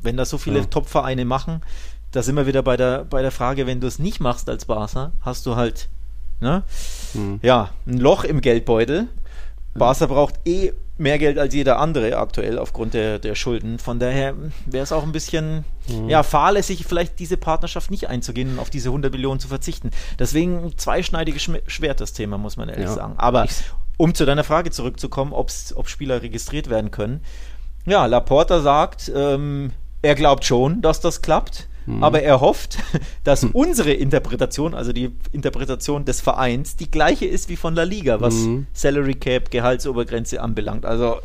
wenn 0.00 0.16
das 0.16 0.30
so 0.30 0.38
viele 0.38 0.60
ja. 0.60 0.64
Top-Vereine 0.64 1.24
machen, 1.24 1.62
da 2.12 2.22
sind 2.22 2.36
wir 2.36 2.46
wieder 2.46 2.62
bei 2.62 2.76
der, 2.76 3.04
bei 3.04 3.22
der 3.22 3.30
Frage, 3.30 3.66
wenn 3.66 3.80
du 3.80 3.86
es 3.86 3.98
nicht 3.98 4.20
machst 4.20 4.48
als 4.48 4.64
Barca, 4.64 5.12
hast 5.20 5.46
du 5.46 5.56
halt 5.56 5.88
ne, 6.40 6.62
mhm. 7.14 7.40
ja, 7.42 7.70
ein 7.86 7.98
Loch 7.98 8.24
im 8.24 8.40
Geldbeutel. 8.40 9.08
Barca 9.74 10.06
braucht 10.06 10.34
eh 10.44 10.72
mehr 10.98 11.18
Geld 11.18 11.38
als 11.38 11.54
jeder 11.54 11.78
andere 11.78 12.16
aktuell 12.16 12.58
aufgrund 12.58 12.94
der, 12.94 13.18
der 13.18 13.34
Schulden. 13.34 13.78
Von 13.78 13.98
daher 13.98 14.34
wäre 14.66 14.82
es 14.82 14.92
auch 14.92 15.04
ein 15.04 15.12
bisschen 15.12 15.64
mhm. 15.88 16.08
ja, 16.08 16.22
fahrlässig, 16.22 16.84
vielleicht 16.86 17.18
diese 17.18 17.36
Partnerschaft 17.36 17.90
nicht 17.90 18.08
einzugehen 18.08 18.52
und 18.52 18.58
auf 18.58 18.70
diese 18.70 18.88
100 18.88 19.12
Millionen 19.12 19.40
zu 19.40 19.48
verzichten. 19.48 19.90
Deswegen 20.18 20.64
ein 20.64 20.78
zweischneidiges 20.78 21.50
Schwert, 21.66 22.00
das 22.00 22.12
Thema, 22.12 22.36
muss 22.36 22.56
man 22.56 22.68
ehrlich 22.68 22.86
ja. 22.86 22.94
sagen. 22.94 23.14
Aber 23.16 23.46
um 23.96 24.14
zu 24.14 24.26
deiner 24.26 24.44
Frage 24.44 24.70
zurückzukommen, 24.70 25.32
ob's, 25.32 25.72
ob 25.74 25.88
Spieler 25.88 26.22
registriert 26.22 26.68
werden 26.68 26.90
können. 26.90 27.20
Ja, 27.86 28.06
Laporta 28.06 28.60
sagt, 28.60 29.10
ähm, 29.14 29.72
er 30.02 30.14
glaubt 30.14 30.44
schon, 30.44 30.82
dass 30.82 31.00
das 31.00 31.22
klappt. 31.22 31.68
Mhm. 31.88 32.04
Aber 32.04 32.22
er 32.22 32.40
hofft, 32.40 32.78
dass 33.24 33.42
mhm. 33.42 33.50
unsere 33.52 33.92
Interpretation, 33.92 34.74
also 34.74 34.92
die 34.92 35.10
Interpretation 35.32 36.04
des 36.04 36.20
Vereins, 36.20 36.76
die 36.76 36.90
gleiche 36.90 37.24
ist 37.26 37.48
wie 37.48 37.56
von 37.56 37.74
La 37.74 37.84
Liga, 37.84 38.20
was 38.20 38.34
mhm. 38.34 38.66
Salary 38.74 39.14
Cap, 39.14 39.50
Gehaltsobergrenze 39.50 40.40
anbelangt. 40.42 40.84
Also 40.84 41.16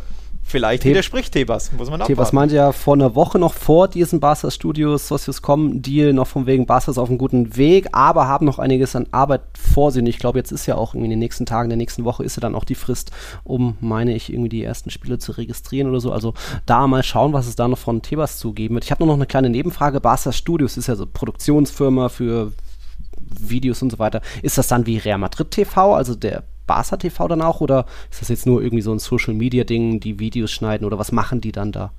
Vielleicht 0.46 0.84
Te 0.84 0.90
widerspricht 0.90 1.34
Tebas, 1.34 1.72
muss 1.72 1.90
man 1.90 1.96
abwarten. 1.96 2.14
Tebas 2.14 2.34
meinte 2.34 2.56
ja 2.56 2.72
vor 2.72 2.94
einer 2.94 3.16
Woche 3.16 3.40
noch 3.40 3.54
vor 3.54 3.88
diesem 3.88 4.20
Barca 4.20 4.52
Studios 4.52 5.08
Socios.com 5.08 5.82
Deal 5.82 6.14
noch 6.14 6.28
von 6.28 6.46
wegen 6.46 6.66
Barca 6.66 6.92
ist 6.92 6.98
auf 6.98 7.10
einem 7.10 7.18
guten 7.18 7.56
Weg, 7.56 7.88
aber 7.92 8.28
haben 8.28 8.46
noch 8.46 8.60
einiges 8.60 8.96
an 8.96 9.08
Arbeit 9.12 9.42
vor 9.58 9.92
sich. 9.92 10.04
Ich 10.06 10.20
glaube, 10.20 10.38
jetzt 10.38 10.52
ist 10.52 10.66
ja 10.66 10.76
auch 10.76 10.94
in 10.94 11.10
den 11.10 11.20
nächsten 11.20 11.46
Tagen, 11.46 11.70
der 11.70 11.78
nächsten 11.78 12.04
Woche 12.04 12.24
ist 12.24 12.36
ja 12.36 12.42
dann 12.42 12.56
auch 12.56 12.66
die 12.66 12.76
Frist, 12.76 13.12
um, 13.44 13.78
meine 13.80 14.14
ich, 14.14 14.32
irgendwie 14.32 14.50
die 14.50 14.64
ersten 14.64 14.90
Spiele 14.90 15.18
zu 15.18 15.32
registrieren 15.32 15.90
oder 15.90 16.00
so. 16.00 16.12
Also 16.12 16.34
da 16.66 16.86
mal 16.88 17.04
schauen, 17.04 17.34
was 17.34 17.48
es 17.48 17.56
da 17.56 17.68
noch 17.68 17.78
von 17.78 18.02
Tebas 18.02 18.38
zugeben 18.38 18.76
wird. 18.76 18.84
Ich 18.84 18.92
habe 18.92 19.04
nur 19.04 19.08
noch 19.08 19.18
eine 19.18 19.26
kleine 19.26 19.50
Nebenfrage. 19.50 20.02
Barca 20.02 20.32
Studios 20.32 20.78
ist 20.78 20.88
ja 20.88 20.96
so 20.96 21.06
Produktionsfirma 21.06 22.10
für 22.10 22.52
Videos 23.40 23.82
und 23.82 23.92
so 23.92 24.00
weiter. 24.00 24.22
Ist 24.42 24.58
das 24.58 24.68
dann 24.68 24.86
wie 24.86 24.98
Real 24.98 25.18
Madrid 25.18 25.52
TV, 25.52 25.96
also 25.96 26.16
der 26.16 26.44
Barca 26.68 26.98
TV 26.98 27.28
dann 27.28 27.42
auch 27.42 27.62
oder 27.62 27.86
ist 28.12 28.22
das 28.22 28.30
jetzt 28.30 28.46
nur 28.46 28.62
irgendwie 28.62 28.82
so 28.82 28.92
ein 28.94 29.00
Social 29.00 29.34
Media 29.34 29.64
Ding, 29.64 30.00
die 30.00 30.20
Videos 30.20 30.52
schneiden 30.52 30.86
oder 30.86 30.98
was 30.98 31.12
machen 31.12 31.42
die 31.42 31.52
dann 31.52 31.72
da? 31.72 31.92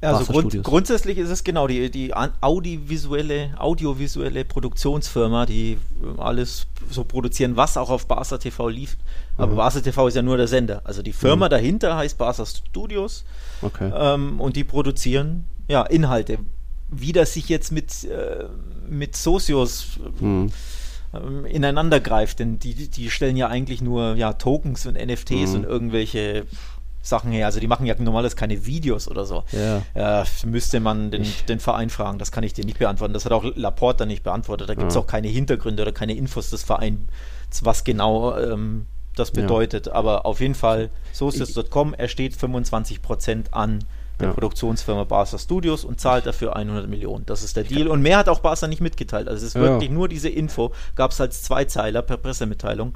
Also 0.00 0.32
grund 0.32 0.62
grundsätzlich 0.62 1.18
ist 1.18 1.28
es 1.28 1.42
genau 1.42 1.66
die, 1.66 1.90
die 1.90 2.14
audiovisuelle, 2.14 3.50
audiovisuelle 3.58 4.44
Produktionsfirma, 4.44 5.44
die 5.44 5.72
äh, 5.72 6.20
alles 6.20 6.68
so 6.88 7.02
produzieren, 7.02 7.56
was 7.56 7.76
auch 7.76 7.90
auf 7.90 8.06
Barca 8.06 8.38
TV 8.38 8.68
lief. 8.68 8.96
Aber 9.36 9.52
mhm. 9.52 9.56
Barca 9.56 9.80
TV 9.80 10.06
ist 10.06 10.14
ja 10.14 10.22
nur 10.22 10.36
der 10.36 10.46
Sender. 10.46 10.82
Also 10.84 11.02
die 11.02 11.12
Firma 11.12 11.46
mhm. 11.46 11.50
dahinter 11.50 11.96
heißt 11.96 12.16
Barca 12.16 12.46
Studios 12.46 13.24
okay. 13.60 13.90
ähm, 13.92 14.40
und 14.40 14.54
die 14.54 14.62
produzieren 14.62 15.46
ja 15.66 15.82
Inhalte. 15.82 16.38
Wie 16.90 17.12
das 17.12 17.34
sich 17.34 17.48
jetzt 17.48 17.72
mit, 17.72 18.04
äh, 18.04 18.44
mit 18.88 19.16
Socios 19.16 19.98
mhm 20.20 20.52
ähm, 21.14 21.44
ineinander 21.46 22.00
greift, 22.00 22.38
denn 22.38 22.58
die, 22.58 22.88
die 22.88 23.10
stellen 23.10 23.36
ja 23.36 23.48
eigentlich 23.48 23.80
nur 23.80 24.14
ja, 24.16 24.32
Tokens 24.34 24.86
und 24.86 24.94
NFTs 24.94 25.50
mhm. 25.50 25.54
und 25.54 25.64
irgendwelche 25.64 26.46
Sachen 27.02 27.32
her. 27.32 27.46
Also 27.46 27.60
die 27.60 27.66
machen 27.66 27.86
ja 27.86 27.94
normales 27.98 28.36
keine 28.36 28.66
Videos 28.66 29.08
oder 29.08 29.24
so. 29.24 29.44
Ja. 29.52 30.22
Äh, 30.22 30.24
müsste 30.46 30.80
man 30.80 31.10
den, 31.10 31.26
den, 31.48 31.60
Verein 31.60 31.90
fragen. 31.90 32.18
Das 32.18 32.32
kann 32.32 32.44
ich 32.44 32.52
dir 32.52 32.64
nicht 32.64 32.78
beantworten. 32.78 33.14
Das 33.14 33.24
hat 33.24 33.32
auch 33.32 33.44
Laporta 33.56 34.06
nicht 34.06 34.22
beantwortet. 34.22 34.68
Da 34.68 34.74
gibt 34.74 34.88
es 34.88 34.94
ja. 34.94 35.00
auch 35.00 35.06
keine 35.06 35.28
Hintergründe 35.28 35.82
oder 35.82 35.92
keine 35.92 36.14
Infos 36.14 36.50
des 36.50 36.62
Vereins, 36.62 37.00
was 37.62 37.84
genau 37.84 38.36
ähm, 38.36 38.86
das 39.16 39.30
bedeutet. 39.30 39.86
Ja. 39.86 39.94
Aber 39.94 40.26
auf 40.26 40.40
jeden 40.40 40.54
Fall, 40.54 40.90
so 41.12 41.28
ist 41.28 41.40
es.com, 41.40 41.94
er 41.94 42.08
steht 42.08 42.34
25% 42.34 43.52
an 43.52 43.84
der 44.20 44.28
ja. 44.28 44.34
Produktionsfirma 44.34 45.04
Barca 45.04 45.38
Studios 45.38 45.84
und 45.84 46.00
zahlt 46.00 46.26
dafür 46.26 46.56
100 46.56 46.88
Millionen. 46.88 47.24
Das 47.26 47.42
ist 47.42 47.56
der 47.56 47.64
Deal. 47.64 47.88
Und 47.88 48.02
mehr 48.02 48.18
hat 48.18 48.28
auch 48.28 48.40
Barca 48.40 48.66
nicht 48.66 48.80
mitgeteilt. 48.80 49.28
Also 49.28 49.38
es 49.38 49.54
ist 49.54 49.54
ja. 49.54 49.62
wirklich 49.62 49.90
nur 49.90 50.08
diese 50.08 50.28
Info, 50.28 50.72
gab 50.94 51.12
es 51.12 51.20
als 51.20 51.42
Zweizeiler 51.42 52.02
per 52.02 52.16
Pressemitteilung. 52.16 52.94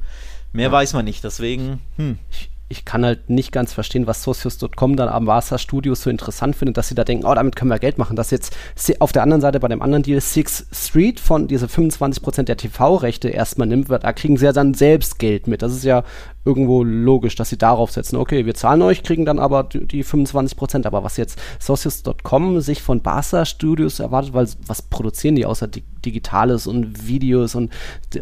Mehr 0.53 0.67
ja. 0.67 0.73
weiß 0.73 0.93
man 0.93 1.05
nicht. 1.05 1.25
Deswegen, 1.25 1.81
hm. 1.97 2.19
Ich, 2.31 2.51
ich 2.73 2.87
kann 2.87 3.05
halt 3.05 3.29
nicht 3.29 3.53
ganz 3.53 3.75
verstehen, 3.75 4.07
was 4.07 4.23
Socios.com 4.23 4.97
dann 4.97 5.09
am 5.09 5.27
Barca 5.27 5.59
Studios 5.59 6.03
so 6.03 6.11
interessant 6.11 6.57
findet, 6.57 6.79
dass 6.79 6.89
sie 6.89 6.95
da 6.95 7.05
denken, 7.05 7.27
oh, 7.27 7.35
damit 7.35 7.55
können 7.55 7.71
wir 7.71 7.79
Geld 7.79 7.99
machen. 7.99 8.17
Dass 8.17 8.31
jetzt 8.31 8.57
auf 8.99 9.13
der 9.13 9.23
anderen 9.23 9.43
Seite 9.43 9.61
bei 9.61 9.69
dem 9.69 9.83
anderen 9.83 10.03
Deal 10.03 10.21
Six 10.21 10.67
Street 10.73 11.21
von 11.21 11.47
diese 11.49 11.67
25% 11.67 12.45
der 12.45 12.57
TV-Rechte 12.57 13.29
erstmal 13.29 13.69
nimmt, 13.69 13.91
da 13.91 14.13
kriegen 14.13 14.39
sie 14.39 14.47
ja 14.47 14.53
dann 14.53 14.73
selbst 14.73 15.19
Geld 15.19 15.47
mit. 15.47 15.61
Das 15.61 15.73
ist 15.73 15.85
ja 15.85 16.03
irgendwo 16.47 16.83
logisch, 16.83 17.37
dass 17.37 17.51
sie 17.51 17.59
darauf 17.59 17.93
setzen, 17.93 18.17
okay, 18.17 18.47
wir 18.47 18.55
zahlen 18.55 18.83
euch, 18.83 19.03
kriegen 19.03 19.27
dann 19.27 19.39
aber 19.39 19.65
die 19.65 20.05
25%. 20.05 20.87
Aber 20.87 21.05
was 21.05 21.19
jetzt 21.19 21.39
Socios.com 21.61 22.61
sich 22.63 22.83
von 22.83 23.03
Barca 23.03 23.45
Studios 23.45 24.01
erwartet, 24.01 24.33
weil 24.33 24.49
was 24.67 24.81
produzieren 24.83 25.37
die 25.37 25.45
außer 25.45 25.69
die 25.69 25.85
Digitales 26.05 26.67
und 26.67 27.07
Videos 27.07 27.55
und 27.55 27.73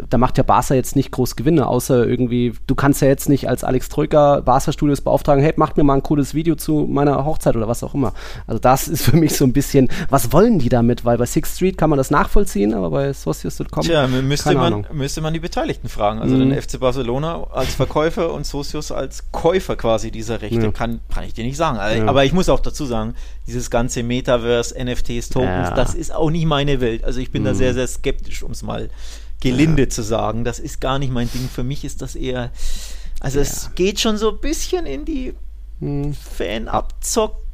da 0.08 0.18
macht 0.18 0.38
ja 0.38 0.44
Barca 0.44 0.74
jetzt 0.74 0.96
nicht 0.96 1.10
groß 1.10 1.36
Gewinne, 1.36 1.66
außer 1.66 2.06
irgendwie, 2.06 2.52
du 2.66 2.74
kannst 2.74 3.02
ja 3.02 3.08
jetzt 3.08 3.28
nicht 3.28 3.48
als 3.48 3.64
Alex 3.64 3.88
Troika 3.88 4.40
Barca 4.40 4.72
Studios 4.72 5.00
beauftragen, 5.00 5.42
hey, 5.42 5.52
macht 5.56 5.76
mir 5.76 5.84
mal 5.84 5.94
ein 5.94 6.02
cooles 6.02 6.34
Video 6.34 6.54
zu 6.54 6.86
meiner 6.88 7.24
Hochzeit 7.24 7.56
oder 7.56 7.68
was 7.68 7.82
auch 7.82 7.94
immer. 7.94 8.12
Also 8.46 8.58
das 8.58 8.88
ist 8.88 9.02
für 9.02 9.16
mich 9.16 9.36
so 9.36 9.44
ein 9.44 9.52
bisschen, 9.52 9.88
was 10.08 10.32
wollen 10.32 10.58
die 10.58 10.68
damit? 10.68 11.04
Weil 11.04 11.18
bei 11.18 11.26
Sixth 11.26 11.56
Street 11.56 11.78
kann 11.78 11.90
man 11.90 11.96
das 11.96 12.10
nachvollziehen, 12.10 12.74
aber 12.74 12.90
bei 12.90 13.12
Socios.com 13.12 13.82
Tja, 13.82 14.06
müsste 14.06 14.54
man, 14.54 14.86
müsste 14.92 15.20
man 15.20 15.32
die 15.32 15.40
Beteiligten 15.40 15.88
fragen. 15.88 16.20
Also 16.20 16.36
mhm. 16.36 16.50
den 16.50 16.62
FC 16.62 16.78
Barcelona 16.78 17.44
als 17.52 17.74
Verkäufer 17.74 18.32
und 18.32 18.46
Socios 18.46 18.92
als 18.92 19.30
Käufer 19.32 19.76
quasi 19.76 20.10
dieser 20.10 20.42
Rechte, 20.42 20.62
ja. 20.62 20.72
kann, 20.72 21.00
kann 21.12 21.24
ich 21.24 21.34
dir 21.34 21.44
nicht 21.44 21.56
sagen. 21.56 21.78
Ja. 21.78 22.06
Aber 22.06 22.24
ich 22.24 22.32
muss 22.32 22.48
auch 22.48 22.60
dazu 22.60 22.84
sagen, 22.84 23.14
dieses 23.50 23.70
ganze 23.70 24.02
Metaverse, 24.02 24.74
NFTs, 24.82 25.28
Tokens, 25.28 25.68
ja. 25.68 25.74
das 25.74 25.94
ist 25.94 26.14
auch 26.14 26.30
nicht 26.30 26.46
meine 26.46 26.80
Welt. 26.80 27.04
Also 27.04 27.20
ich 27.20 27.30
bin 27.30 27.42
mhm. 27.42 27.46
da 27.46 27.54
sehr, 27.54 27.74
sehr 27.74 27.86
skeptisch, 27.86 28.42
um 28.42 28.52
es 28.52 28.62
mal 28.62 28.90
gelinde 29.40 29.88
zu 29.88 30.02
sagen. 30.02 30.44
Das 30.44 30.58
ist 30.58 30.80
gar 30.80 30.98
nicht 30.98 31.12
mein 31.12 31.30
Ding. 31.32 31.48
Für 31.48 31.64
mich 31.64 31.84
ist 31.84 32.02
das 32.02 32.14
eher, 32.14 32.52
also 33.18 33.40
es 33.40 33.74
geht 33.74 34.00
schon 34.00 34.16
so 34.16 34.30
ein 34.30 34.38
bisschen 34.38 34.86
in 34.86 35.04
die 35.04 35.34
hm. 35.80 36.14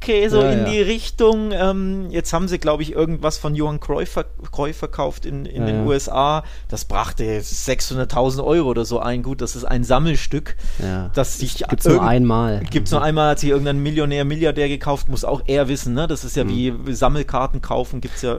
Fanabzocke 0.01 0.29
so 0.29 0.41
ja, 0.41 0.51
in 0.51 0.59
ja. 0.59 0.65
die 0.65 0.81
Richtung. 0.81 1.51
Ähm, 1.51 2.07
jetzt 2.09 2.33
haben 2.33 2.47
sie, 2.47 2.57
glaube 2.57 2.83
ich, 2.83 2.93
irgendwas 2.93 3.37
von 3.37 3.55
Johann 3.55 3.79
Cruyff, 3.79 4.19
Cruyff 4.51 4.77
verkauft 4.77 5.25
in, 5.25 5.45
in 5.45 5.61
ja, 5.61 5.67
den 5.67 5.87
USA. 5.87 6.43
Das 6.69 6.85
brachte 6.85 7.23
600.000 7.23 8.43
Euro 8.43 8.69
oder 8.69 8.85
so 8.85 8.99
ein. 8.99 9.23
Gut, 9.23 9.41
das 9.41 9.55
ist 9.55 9.65
ein 9.65 9.83
Sammelstück. 9.83 10.55
Ja. 10.79 11.09
Das 11.13 11.39
sich 11.39 11.63
gibt's 11.67 11.85
nur 11.85 12.03
einmal. 12.03 12.61
Gibt's 12.69 12.91
nur 12.91 13.01
einmal, 13.01 13.31
hat 13.31 13.39
sich 13.39 13.49
irgendein 13.49 13.79
Millionär, 13.79 14.25
Milliardär 14.25 14.69
gekauft, 14.69 15.09
muss 15.09 15.23
auch 15.23 15.41
er 15.47 15.67
wissen. 15.67 15.93
Ne? 15.93 16.07
Das 16.07 16.23
ist 16.23 16.35
ja 16.35 16.43
hm. 16.43 16.49
wie 16.85 16.93
Sammelkarten 16.93 17.61
kaufen. 17.61 18.01
Gibt's 18.01 18.21
ja, 18.21 18.37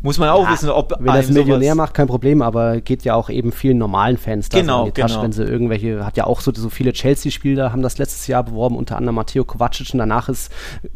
muss 0.00 0.18
man 0.18 0.28
auch 0.28 0.50
wissen, 0.50 0.68
ob 0.68 0.94
wenn 0.98 1.14
das 1.14 1.30
Millionär 1.30 1.74
macht, 1.74 1.94
kein 1.94 2.06
Problem, 2.06 2.42
aber 2.42 2.80
geht 2.80 3.04
ja 3.04 3.14
auch 3.14 3.30
eben 3.30 3.52
vielen 3.52 3.78
normalen 3.78 4.18
Fans 4.18 4.48
da 4.48 4.58
genau, 4.58 4.80
in 4.80 4.92
die 4.92 5.00
Tasche, 5.00 5.14
genau. 5.14 5.24
wenn 5.24 5.32
sie 5.32 5.44
irgendwelche, 5.44 6.04
hat 6.04 6.16
ja 6.16 6.24
auch 6.24 6.40
so, 6.40 6.52
so 6.54 6.68
viele 6.68 6.92
Chelsea-Spieler 6.92 7.72
haben 7.72 7.82
das 7.82 7.98
letztes 7.98 8.26
Jahr 8.26 8.42
beworben, 8.42 8.76
unter 8.76 8.96
anderem 8.96 9.04
anderem 9.04 9.14
Matteo 9.14 9.44
Kovacic 9.44 9.92
und 9.92 9.98
danach 9.98 10.28
ist, 10.28 10.50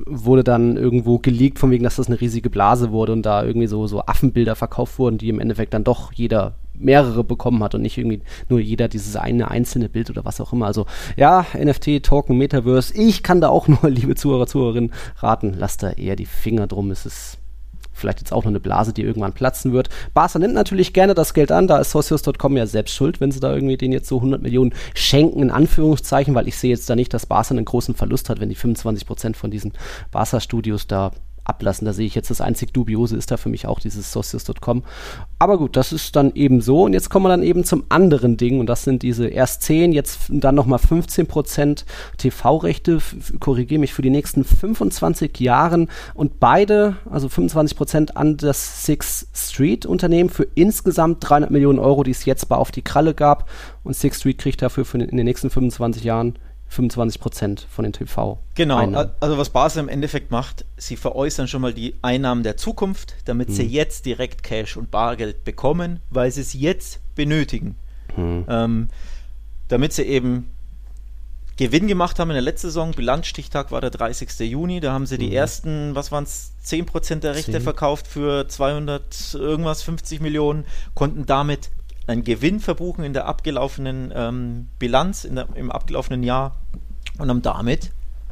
wurde 0.06 0.44
dann 0.44 0.76
irgendwo 0.76 1.18
geleakt, 1.18 1.58
von 1.58 1.70
wegen, 1.70 1.84
dass 1.84 1.96
das 1.96 2.08
eine 2.08 2.20
riesige 2.20 2.50
Blase 2.50 2.90
wurde 2.90 3.12
und 3.12 3.24
da 3.24 3.44
irgendwie 3.44 3.66
so, 3.66 3.86
so 3.86 4.00
Affenbilder 4.00 4.56
verkauft 4.56 4.98
wurden, 4.98 5.18
die 5.18 5.28
im 5.28 5.40
Endeffekt 5.40 5.74
dann 5.74 5.84
doch 5.84 6.12
jeder 6.12 6.54
mehrere 6.74 7.24
bekommen 7.24 7.62
hat 7.62 7.74
und 7.74 7.82
nicht 7.82 7.98
irgendwie 7.98 8.20
nur 8.48 8.60
jeder 8.60 8.88
dieses 8.88 9.16
eine 9.16 9.50
einzelne 9.50 9.88
Bild 9.88 10.10
oder 10.10 10.24
was 10.24 10.40
auch 10.40 10.52
immer. 10.52 10.66
Also 10.66 10.86
ja, 11.16 11.46
NFT, 11.56 12.02
Token, 12.02 12.38
Metaverse, 12.38 12.94
ich 12.94 13.22
kann 13.22 13.40
da 13.40 13.48
auch 13.48 13.68
nur, 13.68 13.78
liebe 13.90 14.14
Zuhörer, 14.14 14.46
Zuhörerinnen, 14.46 14.92
raten, 15.16 15.54
lasst 15.58 15.82
da 15.82 15.90
eher 15.90 16.16
die 16.16 16.26
Finger 16.26 16.66
drum. 16.66 16.90
Es 16.90 17.06
ist 17.06 17.38
vielleicht 17.98 18.20
jetzt 18.20 18.32
auch 18.32 18.44
noch 18.44 18.50
eine 18.50 18.60
Blase, 18.60 18.92
die 18.92 19.02
irgendwann 19.02 19.32
platzen 19.32 19.72
wird. 19.72 19.88
Barca 20.14 20.38
nimmt 20.38 20.54
natürlich 20.54 20.92
gerne 20.92 21.14
das 21.14 21.34
Geld 21.34 21.52
an, 21.52 21.66
da 21.66 21.78
ist 21.78 21.90
Socios.com 21.90 22.56
ja 22.56 22.66
selbst 22.66 22.94
schuld, 22.94 23.20
wenn 23.20 23.30
sie 23.30 23.40
da 23.40 23.52
irgendwie 23.52 23.76
den 23.76 23.92
jetzt 23.92 24.08
so 24.08 24.16
100 24.16 24.42
Millionen 24.42 24.72
schenken, 24.94 25.42
in 25.42 25.50
Anführungszeichen, 25.50 26.34
weil 26.34 26.48
ich 26.48 26.56
sehe 26.56 26.70
jetzt 26.70 26.88
da 26.88 26.96
nicht, 26.96 27.12
dass 27.12 27.26
Barca 27.26 27.50
einen 27.50 27.64
großen 27.64 27.94
Verlust 27.94 28.30
hat, 28.30 28.40
wenn 28.40 28.48
die 28.48 28.54
25 28.54 29.06
Prozent 29.06 29.36
von 29.36 29.50
diesen 29.50 29.72
Barca-Studios 30.10 30.86
da 30.86 31.12
ablassen. 31.48 31.86
Da 31.86 31.92
sehe 31.92 32.06
ich 32.06 32.14
jetzt 32.14 32.30
das 32.30 32.40
einzig 32.40 32.72
Dubiose 32.72 33.16
ist 33.16 33.30
da 33.30 33.36
für 33.36 33.48
mich 33.48 33.66
auch 33.66 33.80
dieses 33.80 34.12
Socios.com. 34.12 34.84
Aber 35.38 35.58
gut, 35.58 35.76
das 35.76 35.92
ist 35.92 36.14
dann 36.14 36.32
eben 36.34 36.60
so. 36.60 36.84
Und 36.84 36.92
jetzt 36.92 37.10
kommen 37.10 37.24
wir 37.24 37.30
dann 37.30 37.42
eben 37.42 37.64
zum 37.64 37.84
anderen 37.88 38.36
Ding. 38.36 38.60
Und 38.60 38.66
das 38.66 38.84
sind 38.84 39.02
diese 39.02 39.26
erst 39.26 39.62
10, 39.62 39.92
jetzt 39.92 40.20
dann 40.28 40.54
nochmal 40.54 40.78
15 40.78 41.26
Prozent 41.26 41.84
TV-Rechte. 42.18 42.98
Korrigiere 43.40 43.80
mich 43.80 43.94
für 43.94 44.02
die 44.02 44.10
nächsten 44.10 44.44
25 44.44 45.40
Jahren. 45.40 45.88
Und 46.14 46.38
beide, 46.38 46.96
also 47.10 47.28
25 47.28 47.76
Prozent 47.76 48.16
an 48.16 48.36
das 48.36 48.84
Six 48.84 49.28
Street 49.34 49.86
Unternehmen 49.86 50.30
für 50.30 50.46
insgesamt 50.54 51.28
300 51.28 51.50
Millionen 51.50 51.78
Euro, 51.78 52.02
die 52.02 52.10
es 52.10 52.24
jetzt 52.24 52.48
bei 52.48 52.56
auf 52.56 52.70
die 52.70 52.82
Kralle 52.82 53.14
gab. 53.14 53.48
Und 53.84 53.96
Six 53.96 54.18
Street 54.18 54.38
kriegt 54.38 54.60
dafür 54.60 54.84
in 54.94 55.16
den 55.16 55.24
nächsten 55.24 55.50
25 55.50 56.04
Jahren 56.04 56.38
25 56.68 57.20
Prozent 57.20 57.66
von 57.70 57.82
den 57.82 57.92
TV. 57.92 58.38
Genau, 58.54 58.76
Einnahmen. 58.76 59.10
also 59.20 59.38
was 59.38 59.50
Basel 59.50 59.80
im 59.80 59.88
Endeffekt 59.88 60.30
macht, 60.30 60.64
sie 60.76 60.96
veräußern 60.96 61.48
schon 61.48 61.62
mal 61.62 61.72
die 61.72 61.94
Einnahmen 62.02 62.42
der 62.42 62.56
Zukunft, 62.56 63.14
damit 63.24 63.48
hm. 63.48 63.54
sie 63.54 63.66
jetzt 63.66 64.06
direkt 64.06 64.42
Cash 64.42 64.76
und 64.76 64.90
Bargeld 64.90 65.44
bekommen, 65.44 66.00
weil 66.10 66.30
sie 66.30 66.42
es 66.42 66.52
jetzt 66.52 67.00
benötigen. 67.14 67.76
Hm. 68.14 68.44
Ähm, 68.48 68.88
damit 69.68 69.92
sie 69.92 70.02
eben 70.02 70.50
Gewinn 71.58 71.88
gemacht 71.88 72.20
haben 72.20 72.30
in 72.30 72.34
der 72.34 72.42
letzten 72.42 72.68
Saison. 72.68 72.92
Bilanzstichtag 72.92 73.72
war 73.72 73.80
der 73.80 73.90
30. 73.90 74.30
Juni. 74.48 74.78
Da 74.80 74.92
haben 74.92 75.06
sie 75.06 75.18
die 75.18 75.26
mhm. 75.26 75.32
ersten, 75.32 75.94
was 75.94 76.12
waren 76.12 76.24
es, 76.24 76.52
10% 76.64 77.16
der 77.16 77.34
Rechte 77.34 77.52
10. 77.52 77.62
verkauft 77.62 78.06
für 78.06 78.46
200 78.46 79.34
irgendwas, 79.34 79.82
50 79.82 80.20
Millionen, 80.20 80.64
konnten 80.94 81.26
damit 81.26 81.70
einen 82.08 82.24
Gewinn 82.24 82.60
verbuchen 82.60 83.04
in 83.04 83.12
der 83.12 83.26
abgelaufenen 83.26 84.12
ähm, 84.14 84.68
Bilanz, 84.78 85.26
der, 85.30 85.48
im 85.54 85.70
abgelaufenen 85.70 86.22
Jahr 86.22 86.56
und 87.18 87.28
haben 87.28 87.42
damit 87.42 87.90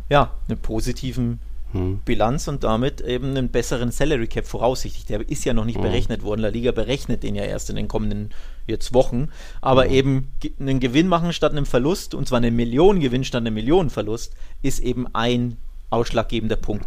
ja 0.09 0.33
eine 0.49 0.57
positiven 0.57 1.41
hm. 1.73 2.01
Bilanz 2.05 2.49
und 2.49 2.65
damit 2.65 3.01
eben 3.01 3.31
einen 3.31 3.49
besseren 3.49 3.91
Salary 3.91 4.29
Cap 4.29 4.47
voraussichtlich. 4.47 5.05
Der 5.07 5.29
ist 5.29 5.45
ja 5.45 5.53
noch 5.53 5.65
nicht 5.65 5.77
hm. 5.77 5.83
berechnet 5.83 6.23
worden. 6.23 6.41
La 6.41 6.49
Liga 6.49 6.73
berechnet 6.73 7.23
den 7.23 7.35
ja 7.35 7.45
erst 7.45 7.71
in 7.71 7.77
den 7.77 7.89
kommenden 7.89 8.31
jetzt 8.67 8.95
Wochen. 8.95 9.29
Aber 9.61 9.85
hm. 9.85 9.93
eben 9.93 10.33
einen 10.59 10.81
Gewinn 10.81 11.09
machen 11.09 11.33
statt 11.33 11.53
einem 11.53 11.67
Verlust, 11.67 12.15
und 12.15 12.29
zwar 12.29 12.39
einen 12.39 12.57
Millionengewinn 12.57 13.25
statt 13.25 13.43
einem 13.43 13.55
Millionenverlust, 13.55 14.35
ist 14.63 14.81
eben 14.81 15.07
ein 15.13 15.57
ausschlaggebender 15.91 16.57
Punkt. 16.57 16.87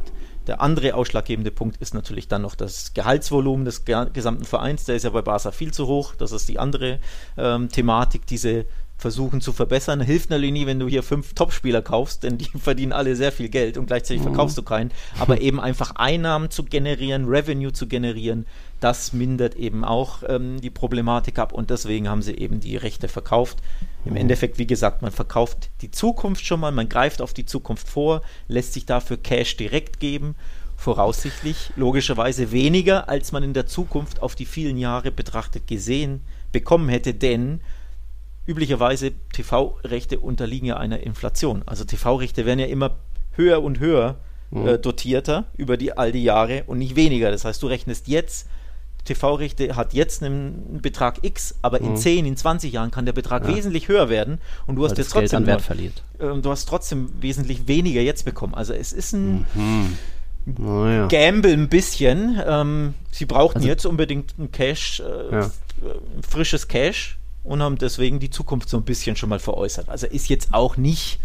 Der 0.49 0.61
andere 0.61 0.95
ausschlaggebende 0.95 1.51
Punkt 1.51 1.77
ist 1.77 1.93
natürlich 1.93 2.27
dann 2.27 2.41
noch 2.41 2.55
das 2.55 2.95
Gehaltsvolumen 2.95 3.65
des 3.65 3.85
gesamten 3.85 4.45
Vereins. 4.45 4.83
Der 4.83 4.95
ist 4.95 5.03
ja 5.03 5.11
bei 5.11 5.21
Barca 5.21 5.51
viel 5.51 5.71
zu 5.71 5.85
hoch. 5.85 6.15
Das 6.15 6.31
ist 6.31 6.49
die 6.49 6.57
andere 6.57 6.97
ähm, 7.37 7.69
Thematik, 7.69 8.25
diese 8.25 8.65
versuchen 8.99 9.39
zu 9.39 9.53
verbessern. 9.53 10.01
Hilft 10.01 10.29
natürlich 10.29 10.51
nie, 10.51 10.67
wenn 10.67 10.79
du 10.79 10.87
hier 10.87 11.03
fünf 11.03 11.33
Topspieler 11.33 11.81
kaufst, 11.81 12.23
denn 12.23 12.37
die 12.37 12.45
verdienen 12.59 12.91
alle 12.91 13.15
sehr 13.15 13.31
viel 13.31 13.49
Geld 13.49 13.77
und 13.77 13.87
gleichzeitig 13.87 14.19
mhm. 14.19 14.27
verkaufst 14.27 14.57
du 14.57 14.61
keinen. 14.61 14.91
Aber 15.17 15.41
eben 15.41 15.59
einfach 15.59 15.95
Einnahmen 15.95 16.51
zu 16.51 16.65
generieren, 16.65 17.25
Revenue 17.25 17.71
zu 17.71 17.87
generieren, 17.87 18.45
das 18.81 19.13
mindert 19.13 19.55
eben 19.55 19.83
auch 19.83 20.23
ähm, 20.27 20.61
die 20.61 20.69
Problematik 20.69 21.39
ab 21.39 21.53
und 21.53 21.69
deswegen 21.69 22.07
haben 22.07 22.21
sie 22.21 22.35
eben 22.35 22.59
die 22.59 22.77
Rechte 22.77 23.07
verkauft. 23.07 23.57
Im 24.05 24.11
mhm. 24.11 24.17
Endeffekt, 24.17 24.57
wie 24.57 24.67
gesagt, 24.67 25.01
man 25.01 25.11
verkauft 25.11 25.69
die 25.81 25.91
Zukunft 25.91 26.45
schon 26.45 26.59
mal, 26.59 26.71
man 26.71 26.89
greift 26.89 27.21
auf 27.21 27.33
die 27.33 27.45
Zukunft 27.45 27.87
vor, 27.87 28.21
lässt 28.47 28.73
sich 28.73 28.85
dafür 28.85 29.17
Cash 29.17 29.57
direkt 29.57 29.99
geben 29.99 30.35
voraussichtlich 30.79 31.71
logischerweise 31.75 32.53
weniger, 32.53 33.09
als 33.09 33.33
man 33.33 33.43
in 33.43 33.53
der 33.53 33.67
Zukunft 33.67 34.21
auf 34.21 34.35
die 34.35 34.45
vielen 34.45 34.77
Jahre 34.77 35.11
betrachtet 35.11 35.67
gesehen 35.67 36.21
bekommen 36.53 36.87
hätte, 36.87 37.13
denn 37.13 37.59
üblicherweise 38.49 39.11
TV-Rechte 39.31 40.19
unterliegen 40.19 40.65
ja 40.65 40.77
einer 40.77 41.01
Inflation. 41.01 41.61
Also 41.67 41.83
TV-Rechte 41.83 42.47
werden 42.47 42.59
ja 42.59 42.65
immer 42.65 42.97
höher 43.33 43.63
und 43.63 43.79
höher 43.79 44.17
mhm. 44.49 44.67
äh, 44.67 44.79
dotierter 44.79 45.45
über 45.55 45.77
die, 45.77 45.95
all 45.95 46.11
die 46.11 46.23
Jahre 46.23 46.63
und 46.65 46.79
nicht 46.79 46.95
weniger. 46.95 47.29
Das 47.29 47.45
heißt, 47.45 47.61
du 47.61 47.67
rechnest 47.67 48.07
jetzt, 48.07 48.47
TV-Rechte 49.05 49.75
hat 49.75 49.93
jetzt 49.93 50.23
einen 50.23 50.79
Betrag 50.81 51.23
X, 51.23 51.55
aber 51.61 51.79
in 51.79 51.91
mhm. 51.91 51.97
10, 51.97 52.25
in 52.25 52.35
20 52.35 52.73
Jahren 52.73 52.89
kann 52.89 53.05
der 53.05 53.13
Betrag 53.13 53.47
ja. 53.47 53.55
wesentlich 53.55 53.87
höher 53.87 54.09
werden 54.09 54.39
und 54.65 54.75
du 54.75 54.81
Weil 54.81 54.89
hast 54.89 54.97
jetzt 54.97 55.11
trotzdem 55.11 55.45
Wert 55.45 55.61
verliert. 55.61 56.03
Äh, 56.17 56.41
du 56.41 56.49
hast 56.49 56.65
trotzdem 56.65 57.09
wesentlich 57.21 57.67
weniger 57.67 58.01
jetzt 58.01 58.25
bekommen. 58.25 58.55
Also 58.55 58.73
es 58.73 58.93
ist 58.93 59.13
ein 59.13 59.45
mhm. 59.53 59.97
Oh. 60.57 61.07
Gamble 61.09 61.53
ein 61.53 61.69
bisschen. 61.69 62.41
Ähm, 62.43 62.95
sie 63.11 63.25
brauchten 63.25 63.59
also, 63.59 63.67
jetzt 63.67 63.85
unbedingt 63.85 64.33
ein 64.39 64.51
Cash, 64.51 65.01
äh, 65.01 65.35
ja. 65.35 65.51
frisches 66.27 66.67
Cash 66.67 67.18
und 67.43 67.61
haben 67.61 67.77
deswegen 67.77 68.19
die 68.19 68.29
Zukunft 68.29 68.69
so 68.69 68.77
ein 68.77 68.83
bisschen 68.83 69.15
schon 69.15 69.29
mal 69.29 69.39
veräußert. 69.39 69.89
Also 69.89 70.07
ist 70.07 70.29
jetzt 70.29 70.53
auch 70.53 70.77
nicht, 70.77 71.19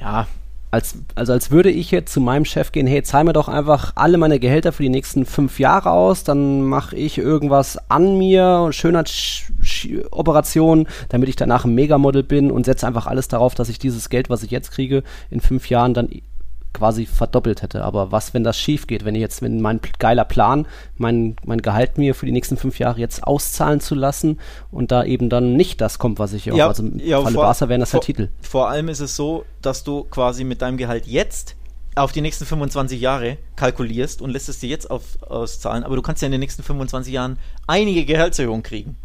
ja. 0.00 0.26
Als, 0.72 0.96
also 1.14 1.32
als 1.32 1.52
würde 1.52 1.70
ich 1.70 1.92
jetzt 1.92 2.12
zu 2.12 2.20
meinem 2.20 2.44
Chef 2.44 2.72
gehen, 2.72 2.88
hey, 2.88 3.02
zahl 3.02 3.24
mir 3.24 3.32
doch 3.32 3.48
einfach 3.48 3.92
alle 3.94 4.18
meine 4.18 4.40
Gehälter 4.40 4.72
für 4.72 4.82
die 4.82 4.88
nächsten 4.88 5.24
fünf 5.24 5.60
Jahre 5.60 5.92
aus, 5.92 6.24
dann 6.24 6.64
mache 6.64 6.96
ich 6.96 7.18
irgendwas 7.18 7.78
an 7.88 8.18
mir, 8.18 8.70
Schönheitsoperation, 8.72 10.88
damit 11.08 11.28
ich 11.28 11.36
danach 11.36 11.64
ein 11.64 11.74
Megamodel 11.74 12.24
bin 12.24 12.50
und 12.50 12.66
setze 12.66 12.86
einfach 12.86 13.06
alles 13.06 13.28
darauf, 13.28 13.54
dass 13.54 13.68
ich 13.68 13.78
dieses 13.78 14.10
Geld, 14.10 14.28
was 14.28 14.42
ich 14.42 14.50
jetzt 14.50 14.72
kriege, 14.72 15.04
in 15.30 15.40
fünf 15.40 15.70
Jahren 15.70 15.94
dann 15.94 16.08
quasi 16.76 17.06
verdoppelt 17.06 17.62
hätte. 17.62 17.84
Aber 17.84 18.12
was, 18.12 18.34
wenn 18.34 18.44
das 18.44 18.58
schief 18.58 18.86
geht, 18.86 19.04
wenn 19.04 19.14
ich 19.14 19.20
jetzt, 19.20 19.42
wenn 19.42 19.60
mein 19.60 19.80
geiler 19.98 20.24
Plan, 20.24 20.66
mein, 20.96 21.36
mein 21.44 21.62
Gehalt 21.62 21.98
mir 21.98 22.14
für 22.14 22.26
die 22.26 22.32
nächsten 22.32 22.56
fünf 22.56 22.78
Jahre 22.78 23.00
jetzt 23.00 23.24
auszahlen 23.24 23.80
zu 23.80 23.94
lassen 23.94 24.38
und 24.70 24.92
da 24.92 25.04
eben 25.04 25.28
dann 25.28 25.54
nicht 25.54 25.80
das 25.80 25.98
kommt, 25.98 26.18
was 26.18 26.32
ich 26.32 26.46
ja, 26.46 26.68
also 26.68 26.82
im 26.82 26.98
ja, 26.98 27.20
Falle 27.22 27.36
Barca 27.36 27.68
wären 27.68 27.80
das 27.80 27.90
vor, 27.90 28.00
ja 28.00 28.04
Titel. 28.04 28.28
Vor 28.40 28.68
allem 28.68 28.88
ist 28.88 29.00
es 29.00 29.16
so, 29.16 29.44
dass 29.62 29.84
du 29.84 30.04
quasi 30.04 30.44
mit 30.44 30.62
deinem 30.62 30.76
Gehalt 30.76 31.06
jetzt 31.06 31.56
auf 31.94 32.12
die 32.12 32.20
nächsten 32.20 32.44
25 32.44 33.00
Jahre 33.00 33.38
kalkulierst 33.56 34.20
und 34.20 34.30
lässt 34.30 34.48
es 34.50 34.58
dir 34.58 34.68
jetzt 34.68 34.90
auf, 34.90 35.02
auszahlen, 35.22 35.82
aber 35.82 35.96
du 35.96 36.02
kannst 36.02 36.20
ja 36.20 36.26
in 36.26 36.32
den 36.32 36.40
nächsten 36.40 36.62
25 36.62 37.12
Jahren 37.12 37.38
einige 37.66 38.04
Gehaltserhöhungen 38.04 38.62
kriegen. 38.62 38.96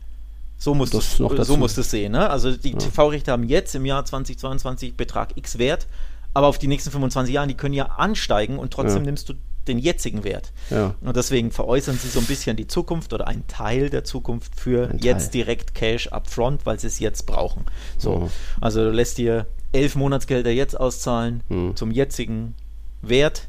So 0.57 0.75
musst 0.75 0.93
du 0.93 0.99
so 0.99 1.57
musst 1.57 1.79
es 1.79 1.89
sehen. 1.89 2.11
Ne? 2.11 2.29
Also 2.29 2.55
die 2.55 2.73
ja. 2.73 2.77
TV-Rechte 2.77 3.31
haben 3.31 3.43
jetzt 3.43 3.73
im 3.73 3.83
Jahr 3.83 4.05
2022 4.05 4.95
Betrag 4.95 5.35
X 5.35 5.57
Wert 5.57 5.87
aber 6.33 6.47
auf 6.47 6.57
die 6.57 6.67
nächsten 6.67 6.91
25 6.91 7.33
Jahre, 7.33 7.47
die 7.47 7.55
können 7.55 7.73
ja 7.73 7.85
ansteigen 7.85 8.57
und 8.59 8.71
trotzdem 8.73 8.99
ja. 9.03 9.05
nimmst 9.07 9.29
du 9.29 9.33
den 9.67 9.77
jetzigen 9.77 10.23
Wert. 10.23 10.51
Ja. 10.71 10.95
Und 11.01 11.15
deswegen 11.15 11.51
veräußern 11.51 11.95
sie 11.97 12.07
so 12.07 12.19
ein 12.19 12.25
bisschen 12.25 12.57
die 12.57 12.65
Zukunft 12.67 13.13
oder 13.13 13.27
einen 13.27 13.45
Teil 13.47 13.89
der 13.91 14.03
Zukunft 14.03 14.59
für 14.59 14.89
Ein 14.89 14.97
jetzt 14.97 15.25
Teil. 15.25 15.31
direkt 15.43 15.75
Cash 15.75 16.07
upfront, 16.07 16.65
weil 16.65 16.79
sie 16.79 16.87
es 16.87 16.97
jetzt 16.99 17.27
brauchen. 17.27 17.65
So. 17.97 18.17
Mhm. 18.21 18.29
Also 18.59 18.83
du 18.85 18.89
lässt 18.91 19.17
dir 19.19 19.45
elf 19.71 19.95
Monatsgelder 19.95 20.49
jetzt 20.51 20.79
auszahlen 20.79 21.43
Mhm. 21.49 21.75
zum 21.75 21.91
jetzigen 21.91 22.55
Wert, 23.03 23.47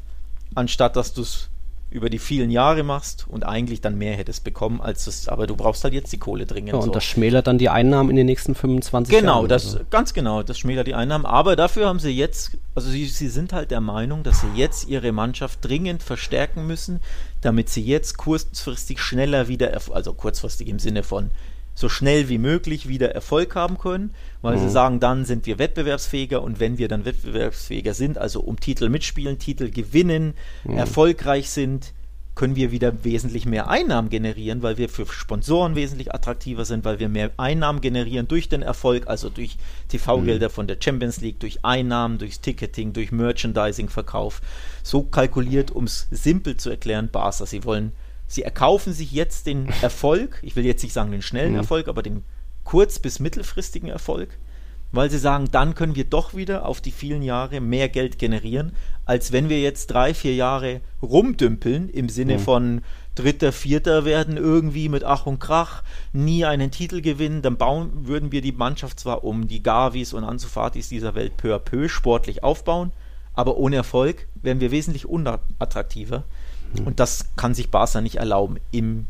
anstatt 0.55 0.95
dass 0.95 1.13
du 1.13 1.21
es 1.23 1.49
über 1.93 2.09
die 2.09 2.17
vielen 2.17 2.49
Jahre 2.49 2.81
machst 2.81 3.27
und 3.29 3.45
eigentlich 3.45 3.79
dann 3.79 3.97
mehr 3.97 4.15
hättest 4.15 4.43
bekommen, 4.43 4.81
als 4.81 5.05
es, 5.05 5.27
aber 5.27 5.45
du 5.45 5.55
brauchst 5.55 5.83
halt 5.83 5.93
jetzt 5.93 6.11
die 6.11 6.17
Kohle 6.17 6.47
dringend. 6.47 6.73
Ja, 6.73 6.79
und 6.79 6.85
so. 6.85 6.91
das 6.91 7.03
schmälert 7.03 7.45
dann 7.45 7.59
die 7.59 7.69
Einnahmen 7.69 8.09
in 8.09 8.15
den 8.15 8.25
nächsten 8.25 8.55
25 8.55 9.13
Jahren. 9.13 9.21
Genau, 9.21 9.45
das, 9.45 9.75
Also, 9.75 9.85
ganz 9.91 10.13
genau, 10.13 10.41
das 10.41 10.57
schmälert 10.57 10.87
die 10.87 10.95
Einnahmen. 10.95 11.25
Aber 11.25 11.55
dafür 11.55 11.87
haben 11.87 11.99
sie 11.99 12.09
jetzt, 12.09 12.57
also 12.73 12.89
sie, 12.89 13.05
sie 13.05 13.29
sind 13.29 13.53
halt 13.53 13.69
der 13.69 13.79
Meinung, 13.79 14.23
dass 14.23 14.41
sie 14.41 14.47
jetzt 14.55 14.87
ihre 14.87 15.11
Mannschaft 15.11 15.59
dringend 15.61 16.01
verstärken 16.01 16.65
müssen, 16.65 16.99
damit 17.41 17.69
sie 17.69 17.83
jetzt 17.83 18.17
kurzfristig 18.17 18.99
schneller 18.99 19.47
wieder, 19.47 19.79
also 19.91 20.13
kurzfristig 20.13 20.69
im 20.69 20.79
Sinne 20.79 21.03
von 21.03 21.29
so 21.75 21.89
schnell 21.89 22.29
wie 22.29 22.37
möglich 22.37 22.87
wieder 22.87 23.13
Erfolg 23.13 23.55
haben 23.55 23.77
können, 23.77 24.13
weil 24.41 24.59
sie 24.59 24.69
sagen, 24.69 24.99
dann 24.99 25.25
sind 25.25 25.45
wir 25.45 25.57
wettbewerbsfähiger 25.57 26.41
und 26.41 26.59
wenn 26.59 26.77
wir 26.77 26.87
dann 26.87 27.05
wettbewerbsfähiger 27.05 27.93
sind, 27.93 28.17
also 28.17 28.41
um 28.41 28.59
Titel 28.59 28.89
mitspielen, 28.89 29.39
Titel 29.39 29.69
gewinnen, 29.71 30.33
erfolgreich 30.65 31.49
sind, 31.49 31.93
können 32.35 32.55
wir 32.55 32.71
wieder 32.71 33.03
wesentlich 33.03 33.45
mehr 33.45 33.69
Einnahmen 33.69 34.09
generieren, 34.09 34.63
weil 34.63 34.77
wir 34.77 34.89
für 34.89 35.05
Sponsoren 35.05 35.75
wesentlich 35.75 36.13
attraktiver 36.13 36.65
sind, 36.65 36.83
weil 36.83 36.99
wir 36.99 37.09
mehr 37.09 37.31
Einnahmen 37.37 37.79
generieren 37.79 38.27
durch 38.27 38.49
den 38.49 38.63
Erfolg, 38.63 39.07
also 39.07 39.29
durch 39.29 39.57
TV-Gelder 39.89 40.49
von 40.49 40.65
der 40.65 40.77
Champions 40.79 41.21
League, 41.21 41.39
durch 41.39 41.63
Einnahmen, 41.63 42.17
durchs 42.17 42.41
Ticketing, 42.41 42.93
durch 42.93 43.11
Merchandising-Verkauf. 43.11 44.41
So 44.81 45.03
kalkuliert, 45.03 45.69
um 45.69 45.83
es 45.83 46.07
simpel 46.09 46.57
zu 46.57 46.71
erklären, 46.71 47.09
Barca. 47.11 47.45
Sie 47.45 47.63
wollen, 47.65 47.91
sie 48.33 48.43
erkaufen 48.43 48.93
sich 48.93 49.11
jetzt 49.11 49.47
den 49.47 49.69
Erfolg, 49.81 50.39
ich 50.41 50.55
will 50.55 50.65
jetzt 50.65 50.83
nicht 50.83 50.93
sagen 50.93 51.11
den 51.11 51.21
schnellen 51.21 51.55
Erfolg, 51.55 51.87
aber 51.87 52.01
den 52.01 52.23
kurz- 52.63 52.99
bis 52.99 53.19
mittelfristigen 53.19 53.89
Erfolg, 53.89 54.37
weil 54.91 55.09
sie 55.09 55.17
sagen, 55.17 55.49
dann 55.51 55.75
können 55.75 55.95
wir 55.95 56.05
doch 56.05 56.33
wieder 56.33 56.65
auf 56.65 56.81
die 56.81 56.91
vielen 56.91 57.23
Jahre 57.23 57.61
mehr 57.61 57.89
Geld 57.89 58.19
generieren, 58.19 58.73
als 59.05 59.31
wenn 59.31 59.49
wir 59.49 59.59
jetzt 59.59 59.87
drei, 59.87 60.13
vier 60.13 60.35
Jahre 60.35 60.81
rumdümpeln 61.01 61.89
im 61.89 62.09
Sinne 62.09 62.39
von 62.39 62.81
Dritter, 63.15 63.51
Vierter 63.51 64.05
werden 64.05 64.37
irgendwie 64.37 64.89
mit 64.89 65.03
Ach 65.03 65.27
und 65.27 65.39
Krach 65.39 65.83
nie 66.13 66.45
einen 66.45 66.71
Titel 66.71 67.01
gewinnen, 67.01 67.43
dann 67.43 67.57
bauen, 67.57 68.07
würden 68.07 68.31
wir 68.31 68.41
die 68.41 68.51
Mannschaft 68.51 68.99
zwar 68.99 69.23
um 69.23 69.47
die 69.47 69.61
Gavis 69.61 70.13
und 70.13 70.23
Ansufatis 70.23 70.89
dieser 70.89 71.13
Welt 71.13 71.37
peu 71.37 71.53
à 71.53 71.59
peu 71.59 71.87
sportlich 71.89 72.43
aufbauen, 72.43 72.91
aber 73.33 73.57
ohne 73.57 73.75
Erfolg 73.75 74.27
wären 74.41 74.59
wir 74.59 74.71
wesentlich 74.71 75.05
unattraktiver. 75.07 76.23
Und 76.85 76.99
das 76.99 77.29
kann 77.35 77.53
sich 77.53 77.71
Barca 77.71 78.01
nicht 78.01 78.15
erlauben 78.15 78.57
im 78.71 79.07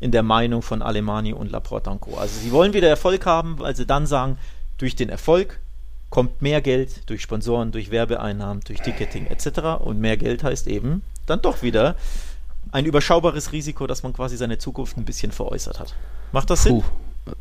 in 0.00 0.12
der 0.12 0.22
Meinung 0.22 0.62
von 0.62 0.80
Alemani 0.80 1.32
und 1.32 1.50
Laporta 1.50 1.90
und 1.90 2.00
Co. 2.00 2.16
Also 2.16 2.38
sie 2.38 2.52
wollen 2.52 2.72
wieder 2.72 2.88
Erfolg 2.88 3.26
haben, 3.26 3.58
weil 3.58 3.74
sie 3.74 3.84
dann 3.84 4.06
sagen, 4.06 4.38
durch 4.76 4.94
den 4.94 5.08
Erfolg 5.08 5.58
kommt 6.10 6.40
mehr 6.40 6.62
Geld 6.62 7.08
durch 7.10 7.20
Sponsoren, 7.22 7.72
durch 7.72 7.90
Werbeeinnahmen, 7.90 8.62
durch 8.64 8.80
Ticketing 8.80 9.26
etc. 9.26 9.80
Und 9.80 10.00
mehr 10.00 10.16
Geld 10.16 10.44
heißt 10.44 10.68
eben 10.68 11.02
dann 11.26 11.42
doch 11.42 11.62
wieder 11.62 11.96
ein 12.70 12.84
überschaubares 12.84 13.52
Risiko, 13.52 13.86
dass 13.86 14.02
man 14.02 14.12
quasi 14.12 14.36
seine 14.36 14.58
Zukunft 14.58 14.96
ein 14.96 15.04
bisschen 15.04 15.32
veräußert 15.32 15.80
hat. 15.80 15.94
Macht 16.32 16.50
das 16.50 16.62
Sinn? 16.62 16.82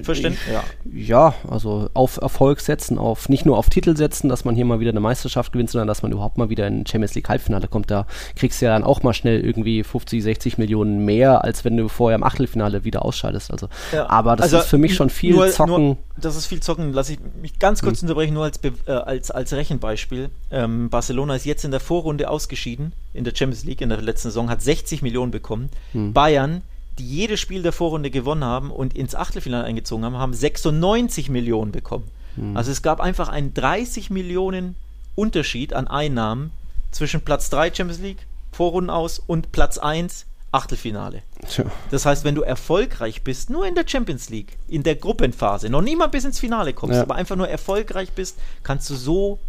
Verständlich? 0.02 0.41
Ja. 0.52 0.63
Ja, 0.93 1.36
also 1.50 1.89
auf 1.93 2.17
Erfolg 2.17 2.60
setzen, 2.60 2.97
auf 2.97 3.30
nicht 3.30 3.45
nur 3.45 3.58
auf 3.58 3.69
Titel 3.69 3.95
setzen, 3.95 4.30
dass 4.30 4.45
man 4.45 4.56
hier 4.56 4.65
mal 4.65 4.80
wieder 4.80 4.91
eine 4.91 5.00
Meisterschaft 5.00 5.54
gewinnt, 5.54 5.69
sondern 5.69 5.88
dass 5.88 6.02
man 6.02 6.12
überhaupt 6.12 6.38
mal 6.38 6.50
wieder 6.50 6.67
in 6.67 6.86
Champions 6.86 7.15
League 7.15 7.30
Halbfinale 7.30 7.67
kommt. 7.67 7.91
Da 7.91 8.06
kriegst 8.36 8.62
du 8.62 8.65
ja 8.65 8.73
dann 8.73 8.84
auch 8.84 9.04
mal 9.04 9.13
schnell 9.13 9.39
irgendwie 9.43 9.84
50, 9.84 10.23
60 10.23 10.58
Millionen 10.58 11.06
mehr, 11.06 11.43
als 11.43 11.65
wenn 11.65 11.78
du 11.78 11.88
vorher 11.88 12.15
im 12.15 12.23
Achtelfinale 12.23 12.84
wieder 12.84 13.04
ausscheidest. 13.06 13.52
Also, 13.52 13.69
Ja, 13.91 14.10
aber 14.10 14.36
das 14.36 14.45
also 14.45 14.60
ist 14.60 14.67
für 14.67 14.78
mich 14.78 14.95
schon 14.95 15.10
viel 15.10 15.36
nur, 15.36 15.50
Zocken. 15.50 15.76
Hm. 15.76 15.84
Nur, 15.84 15.97
das 16.17 16.36
ist 16.36 16.47
viel 16.47 16.60
Zocken. 16.62 16.93
Lass 16.93 17.10
ich 17.10 17.19
mich 17.41 17.60
ganz 17.60 17.82
kurz 17.82 18.02
unterbrechen, 18.02 18.34
nur 18.34 18.43
als, 18.43 18.60
äh, 18.63 18.91
als, 18.91 19.32
als 19.32 19.54
Rechenbeispiel. 19.54 20.30
Ähm, 20.52 20.89
Barcelona 20.89 21.36
ist 21.36 21.45
jetzt 21.45 21.63
in 21.65 21.71
der 21.71 21.80
Vorrunde 21.80 22.30
ausgeschieden 22.30 22.93
in 23.17 23.23
der 23.23 23.34
Champions 23.36 23.65
League 23.65 23.82
in 23.82 23.89
der 23.89 24.02
letzten 24.02 24.30
Saison, 24.30 24.50
hat 24.50 24.62
60 24.62 25.02
Millionen 25.02 25.32
bekommen. 25.32 25.69
Hm. 25.91 26.13
Bayern, 26.13 26.62
die 27.00 27.08
jedes 27.08 27.40
Spiel 27.40 27.62
der 27.64 27.72
Vorrunde 27.72 28.10
gewonnen 28.10 28.44
haben 28.44 28.72
und 28.72 28.96
ins 28.96 29.16
Achtelfinale 29.16 29.64
eingezogen 29.66 30.06
haben, 30.06 30.18
haben 30.18 30.34
96 30.34 31.30
Millionen 31.30 31.72
bekommen. 31.72 32.10
Hm. 32.36 32.56
Also 32.58 32.72
es 32.72 32.82
gab 32.82 33.00
einfach 33.00 33.30
einen 33.30 33.54
30 33.54 34.10
Millionen 34.10 34.76
Unterschied 35.16 35.74
an 35.74 35.88
Einnahmen 35.88 36.52
zwischen 36.92 37.22
Platz 37.22 37.50
3 37.50 37.74
Champions 37.74 38.02
League, 38.02 38.26
Vorrunden 38.52 38.90
aus 38.90 39.20
und 39.20 39.52
Platz 39.52 39.78
1 39.78 40.26
Achtelfinale. 40.52 41.24
Tja. 41.48 41.66
Das 41.92 42.06
heißt, 42.06 42.24
wenn 42.24 42.36
du 42.36 42.42
erfolgreich 42.42 43.24
bist, 43.24 43.50
nur 43.50 43.68
in 43.68 43.76
der 43.76 43.84
Champions 43.86 44.30
League, 44.30 44.58
in 44.68 44.82
der 44.84 44.96
Gruppenphase, 44.96 45.70
noch 45.70 45.82
nie 45.82 45.96
mal 45.96 46.08
bis 46.08 46.24
ins 46.24 46.40
Finale 46.40 46.74
kommst, 46.74 46.96
Ja. 46.96 47.02
aber 47.02 47.16
einfach 47.16 47.36
nur 47.36 47.50
erfolgreich 47.50 48.14
bist, 48.14 48.38
kannst 48.64 48.90
du 48.90 48.96
so 48.96 49.40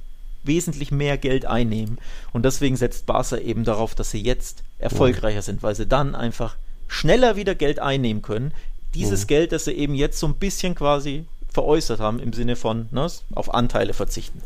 wesentlich 0.43 0.91
mehr 0.91 1.17
Geld 1.17 1.47
einnehmen. 1.47 1.99
Und 2.33 2.45
deswegen 2.45 2.77
setzt 2.77 3.07
Barca 3.07 3.37
eben 3.37 3.65
darauf, 3.65 3.95
dass 3.95 4.11
sie 4.11 4.23
jetzt 4.23 4.63
erfolgreicher 4.79 5.43
sind, 5.43 5.63
weil 5.63 5.75
sie 5.75 5.87
dann 5.87 6.15
einfach 6.15 6.57
schneller 6.89 7.37
wieder 7.37 7.55
Geld 7.55 7.79
einnehmen 7.79 8.23
können. 8.23 8.53
Dieses 8.95 9.27
Geld, 9.27 9.53
das 9.53 9.67
sie 9.67 9.73
eben 9.73 9.95
jetzt 9.95 10.19
so 10.19 10.27
ein 10.27 10.35
bisschen 10.35 10.75
quasi 10.75 11.25
veräußert 11.53 12.01
haben, 12.01 12.21
im 12.21 12.33
Sinne 12.33 12.57
von 12.57 12.89
ne, 12.91 13.07
auf 13.35 13.55
Anteile 13.55 13.93
verzichten. 13.93 14.43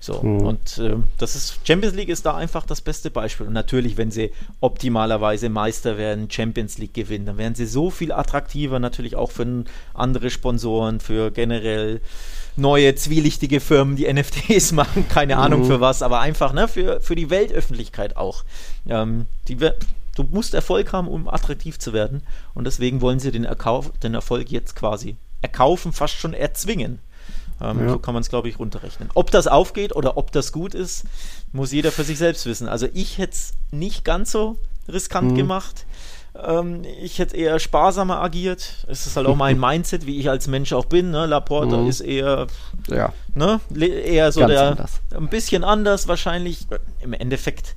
So, 0.00 0.14
und 0.14 0.78
äh, 0.78 0.94
das 1.18 1.34
ist, 1.34 1.58
Champions 1.64 1.96
League 1.96 2.08
ist 2.08 2.24
da 2.24 2.36
einfach 2.36 2.64
das 2.64 2.80
beste 2.80 3.10
Beispiel. 3.10 3.48
Und 3.48 3.52
natürlich, 3.52 3.96
wenn 3.96 4.12
sie 4.12 4.30
optimalerweise 4.60 5.48
Meister 5.48 5.98
werden, 5.98 6.30
Champions 6.30 6.78
League 6.78 6.94
gewinnen, 6.94 7.26
dann 7.26 7.36
werden 7.36 7.56
sie 7.56 7.66
so 7.66 7.90
viel 7.90 8.12
attraktiver, 8.12 8.78
natürlich 8.78 9.16
auch 9.16 9.32
für 9.32 9.64
andere 9.94 10.30
Sponsoren, 10.30 11.00
für 11.00 11.32
generell 11.32 12.00
neue, 12.54 12.94
zwielichtige 12.94 13.58
Firmen, 13.58 13.96
die 13.96 14.12
NFTs 14.12 14.70
machen, 14.70 15.08
keine 15.08 15.36
Ahnung 15.36 15.64
für 15.64 15.80
was, 15.80 16.02
aber 16.02 16.20
einfach 16.20 16.52
ne, 16.52 16.68
für, 16.68 17.00
für 17.00 17.16
die 17.16 17.30
Weltöffentlichkeit 17.30 18.16
auch. 18.16 18.44
Ähm, 18.88 19.26
die, 19.48 19.58
du 20.18 20.24
musst 20.30 20.54
Erfolg 20.54 20.92
haben, 20.92 21.08
um 21.08 21.28
attraktiv 21.28 21.78
zu 21.78 21.92
werden. 21.92 22.22
Und 22.54 22.64
deswegen 22.66 23.00
wollen 23.00 23.20
sie 23.20 23.30
den, 23.32 23.44
Erkauf, 23.44 23.90
den 24.02 24.14
Erfolg 24.14 24.50
jetzt 24.50 24.74
quasi 24.76 25.16
erkaufen, 25.42 25.92
fast 25.92 26.14
schon 26.14 26.34
erzwingen. 26.34 26.98
Ähm, 27.60 27.80
Ja. 27.80 27.88
So 27.92 27.98
kann 27.98 28.14
man 28.14 28.20
es, 28.22 28.28
glaube 28.28 28.48
ich, 28.48 28.58
runterrechnen. 28.58 29.10
Ob 29.14 29.30
das 29.30 29.46
aufgeht 29.46 29.94
oder 29.94 30.16
ob 30.16 30.32
das 30.32 30.52
gut 30.52 30.74
ist, 30.74 31.04
muss 31.52 31.72
jeder 31.72 31.90
für 31.92 32.04
sich 32.04 32.18
selbst 32.18 32.46
wissen. 32.46 32.68
Also 32.68 32.86
ich 32.92 33.18
hätte 33.18 33.32
es 33.34 33.52
nicht 33.70 34.04
ganz 34.04 34.30
so 34.32 34.56
riskant 34.88 35.34
gemacht. 35.36 35.84
Ähm, 36.40 36.82
ich 37.02 37.18
hätte 37.18 37.36
eher 37.36 37.58
sparsamer 37.58 38.20
agiert. 38.22 38.86
Es 38.88 39.06
ist 39.06 39.16
halt 39.16 39.26
auch 39.26 39.34
mein 39.34 39.58
Mindset, 39.66 40.06
wie 40.06 40.18
ich 40.20 40.30
als 40.30 40.46
Mensch 40.46 40.72
auch 40.72 40.84
bin. 40.84 41.10
Ne? 41.10 41.26
Laporta 41.26 41.76
Mhm. 41.78 41.88
ist 41.88 42.00
eher, 42.00 42.46
Ja. 42.88 43.12
ne? 43.34 43.60
eher 43.76 44.30
so 44.30 44.40
Ganz 44.40 44.52
der, 44.52 44.62
anders. 44.70 44.92
ein 45.14 45.28
bisschen 45.28 45.64
anders 45.64 46.06
wahrscheinlich. 46.06 46.66
Im 47.00 47.12
Endeffekt, 47.12 47.74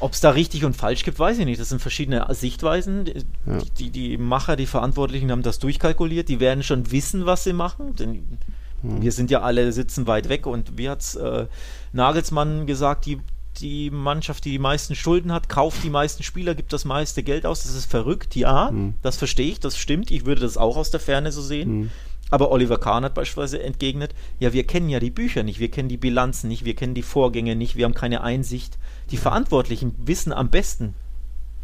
ob 0.00 0.12
es 0.12 0.20
da 0.20 0.30
richtig 0.30 0.64
und 0.64 0.76
falsch 0.76 1.04
gibt, 1.04 1.18
weiß 1.18 1.38
ich 1.38 1.44
nicht. 1.44 1.60
Das 1.60 1.68
sind 1.70 1.80
verschiedene 1.80 2.26
Sichtweisen. 2.34 3.04
Die, 3.06 3.14
Ja. 3.46 3.58
die, 3.78 3.90
die 3.90 4.18
Macher, 4.18 4.56
die 4.56 4.66
Verantwortlichen 4.66 5.30
haben 5.30 5.42
das 5.42 5.58
durchkalkuliert. 5.58 6.28
Die 6.28 6.40
werden 6.40 6.62
schon 6.62 6.90
wissen, 6.92 7.26
was 7.26 7.44
sie 7.44 7.52
machen. 7.52 7.96
Denn 7.96 8.38
Hm. 8.82 9.02
wir 9.02 9.12
sind 9.12 9.30
ja 9.30 9.40
alle 9.42 9.72
sitzen 9.72 10.06
weit 10.06 10.28
weg 10.30 10.46
und 10.46 10.78
wie 10.78 10.88
hat's 10.88 11.14
äh, 11.14 11.46
Nagelsmann 11.92 12.66
gesagt, 12.66 13.06
die 13.06 13.18
die 13.60 13.90
Mannschaft, 13.90 14.44
die 14.46 14.52
die 14.52 14.58
meisten 14.60 14.94
Schulden 14.94 15.32
hat, 15.32 15.48
kauft 15.50 15.82
die 15.82 15.90
meisten 15.90 16.22
Spieler, 16.22 16.54
gibt 16.54 16.72
das 16.72 16.84
meiste 16.86 17.22
Geld 17.22 17.44
aus. 17.44 17.64
Das 17.64 17.74
ist 17.74 17.90
verrückt, 17.90 18.34
ja, 18.36 18.68
Hm. 18.70 18.94
das 19.02 19.16
verstehe 19.16 19.50
ich, 19.50 19.60
das 19.60 19.76
stimmt. 19.76 20.10
Ich 20.10 20.24
würde 20.24 20.40
das 20.40 20.56
auch 20.56 20.76
aus 20.76 20.90
der 20.90 21.00
Ferne 21.00 21.30
so 21.32 21.42
sehen. 21.42 21.68
Hm. 21.68 21.90
Aber 22.30 22.50
Oliver 22.50 22.78
Kahn 22.78 23.04
hat 23.04 23.14
beispielsweise 23.14 23.62
entgegnet, 23.62 24.14
ja, 24.38 24.52
wir 24.52 24.64
kennen 24.64 24.88
ja 24.88 25.00
die 25.00 25.10
Bücher 25.10 25.42
nicht, 25.42 25.58
wir 25.58 25.70
kennen 25.70 25.88
die 25.88 25.96
Bilanzen 25.96 26.48
nicht, 26.48 26.64
wir 26.64 26.74
kennen 26.74 26.94
die 26.94 27.02
Vorgänge 27.02 27.56
nicht, 27.56 27.76
wir 27.76 27.84
haben 27.84 27.94
keine 27.94 28.22
Einsicht. 28.22 28.78
Die 29.10 29.16
Verantwortlichen 29.16 29.94
wissen 29.98 30.32
am 30.32 30.48
besten, 30.48 30.94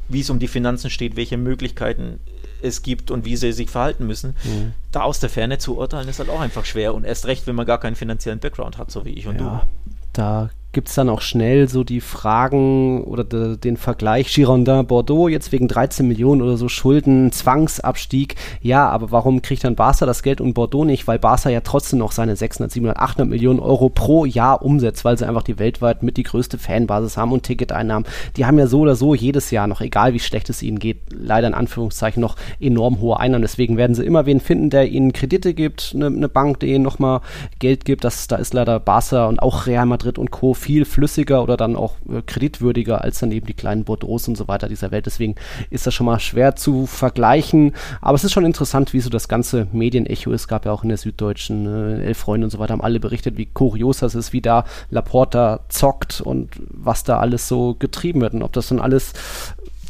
wie 0.08 0.20
es 0.20 0.30
um 0.30 0.38
die 0.38 0.48
Finanzen 0.48 0.90
steht, 0.90 1.16
welche 1.16 1.36
Möglichkeiten 1.36 2.20
es 2.62 2.82
gibt 2.82 3.10
und 3.10 3.24
wie 3.24 3.36
sie 3.36 3.52
sich 3.52 3.70
verhalten 3.70 4.06
müssen. 4.06 4.34
Mhm. 4.44 4.72
Da 4.92 5.02
aus 5.02 5.20
der 5.20 5.30
Ferne 5.30 5.58
zu 5.58 5.76
urteilen, 5.76 6.08
ist 6.08 6.18
halt 6.18 6.30
auch 6.30 6.40
einfach 6.40 6.64
schwer 6.64 6.94
und 6.94 7.04
erst 7.04 7.26
recht, 7.26 7.46
wenn 7.46 7.54
man 7.54 7.66
gar 7.66 7.78
keinen 7.78 7.96
finanziellen 7.96 8.38
Background 8.40 8.78
hat, 8.78 8.90
so 8.90 9.04
wie 9.04 9.10
ich 9.10 9.26
und 9.26 9.38
Ja, 9.40 9.66
da 10.12 10.50
gibt 10.76 10.88
es 10.88 10.94
dann 10.94 11.08
auch 11.08 11.22
schnell 11.22 11.70
so 11.70 11.84
die 11.84 12.02
Fragen 12.02 13.02
oder 13.04 13.24
de, 13.24 13.56
den 13.56 13.78
Vergleich 13.78 14.30
Girondin 14.34 14.86
Bordeaux 14.86 15.26
jetzt 15.26 15.50
wegen 15.50 15.68
13 15.68 16.06
Millionen 16.06 16.42
oder 16.42 16.58
so 16.58 16.68
Schulden, 16.68 17.32
Zwangsabstieg. 17.32 18.34
Ja, 18.60 18.86
aber 18.90 19.10
warum 19.10 19.40
kriegt 19.40 19.64
dann 19.64 19.74
Barca 19.74 20.04
das 20.04 20.22
Geld 20.22 20.42
und 20.42 20.52
Bordeaux 20.52 20.84
nicht? 20.84 21.08
Weil 21.08 21.18
Barca 21.18 21.48
ja 21.48 21.62
trotzdem 21.62 21.98
noch 21.98 22.12
seine 22.12 22.36
600, 22.36 22.70
700, 22.70 22.98
800 22.98 23.26
Millionen 23.26 23.58
Euro 23.58 23.88
pro 23.88 24.26
Jahr 24.26 24.60
umsetzt, 24.60 25.02
weil 25.06 25.16
sie 25.16 25.26
einfach 25.26 25.44
die 25.44 25.58
weltweit 25.58 26.02
mit 26.02 26.18
die 26.18 26.24
größte 26.24 26.58
Fanbasis 26.58 27.16
haben 27.16 27.32
und 27.32 27.44
Ticketeinnahmen. 27.44 28.06
Die 28.36 28.44
haben 28.44 28.58
ja 28.58 28.66
so 28.66 28.80
oder 28.80 28.96
so 28.96 29.14
jedes 29.14 29.50
Jahr 29.50 29.68
noch, 29.68 29.80
egal 29.80 30.12
wie 30.12 30.20
schlecht 30.20 30.50
es 30.50 30.62
ihnen 30.62 30.78
geht, 30.78 30.98
leider 31.10 31.46
in 31.46 31.54
Anführungszeichen 31.54 32.20
noch 32.20 32.36
enorm 32.60 33.00
hohe 33.00 33.18
Einnahmen. 33.18 33.40
Deswegen 33.40 33.78
werden 33.78 33.94
sie 33.94 34.04
immer 34.04 34.26
wen 34.26 34.40
finden, 34.40 34.68
der 34.68 34.90
ihnen 34.90 35.14
Kredite 35.14 35.54
gibt, 35.54 35.92
eine, 35.94 36.08
eine 36.08 36.28
Bank, 36.28 36.60
die 36.60 36.74
ihnen 36.74 36.84
nochmal 36.84 37.22
Geld 37.60 37.86
gibt. 37.86 38.04
Das, 38.04 38.28
da 38.28 38.36
ist 38.36 38.52
leider 38.52 38.78
Barca 38.78 39.24
und 39.24 39.40
auch 39.40 39.66
Real 39.66 39.86
Madrid 39.86 40.18
und 40.18 40.30
Co. 40.30 40.52
viel 40.66 40.84
flüssiger 40.84 41.44
oder 41.44 41.56
dann 41.56 41.76
auch 41.76 41.94
äh, 42.10 42.22
kreditwürdiger 42.22 43.02
als 43.02 43.20
dann 43.20 43.30
eben 43.30 43.46
die 43.46 43.54
kleinen 43.54 43.84
Bordeaux 43.84 44.20
und 44.26 44.36
so 44.36 44.48
weiter 44.48 44.68
dieser 44.68 44.90
Welt. 44.90 45.06
Deswegen 45.06 45.36
ist 45.70 45.86
das 45.86 45.94
schon 45.94 46.06
mal 46.06 46.18
schwer 46.18 46.56
zu 46.56 46.86
vergleichen. 46.86 47.72
Aber 48.00 48.16
es 48.16 48.24
ist 48.24 48.32
schon 48.32 48.44
interessant, 48.44 48.92
wie 48.92 48.98
so 48.98 49.08
das 49.08 49.28
ganze 49.28 49.68
Medienecho 49.70 50.32
ist. 50.32 50.40
Es 50.42 50.48
gab 50.48 50.66
ja 50.66 50.72
auch 50.72 50.82
in 50.82 50.88
der 50.88 50.98
Süddeutschen 50.98 51.66
äh, 52.00 52.04
Elf 52.06 52.18
Freunde 52.18 52.46
und 52.46 52.50
so 52.50 52.58
weiter, 52.58 52.72
haben 52.72 52.80
alle 52.80 52.98
berichtet, 52.98 53.36
wie 53.36 53.46
kurios 53.46 53.98
das 53.98 54.16
ist, 54.16 54.32
wie 54.32 54.40
da 54.40 54.64
Laporta 54.90 55.60
zockt 55.68 56.20
und 56.20 56.50
was 56.58 57.04
da 57.04 57.20
alles 57.20 57.46
so 57.46 57.76
getrieben 57.78 58.20
wird 58.20 58.34
und 58.34 58.42
ob 58.42 58.52
das 58.52 58.66
dann 58.66 58.80
alles 58.80 59.12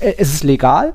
äh, 0.01 0.13
es 0.19 0.35
ist 0.35 0.45
legal, 0.45 0.95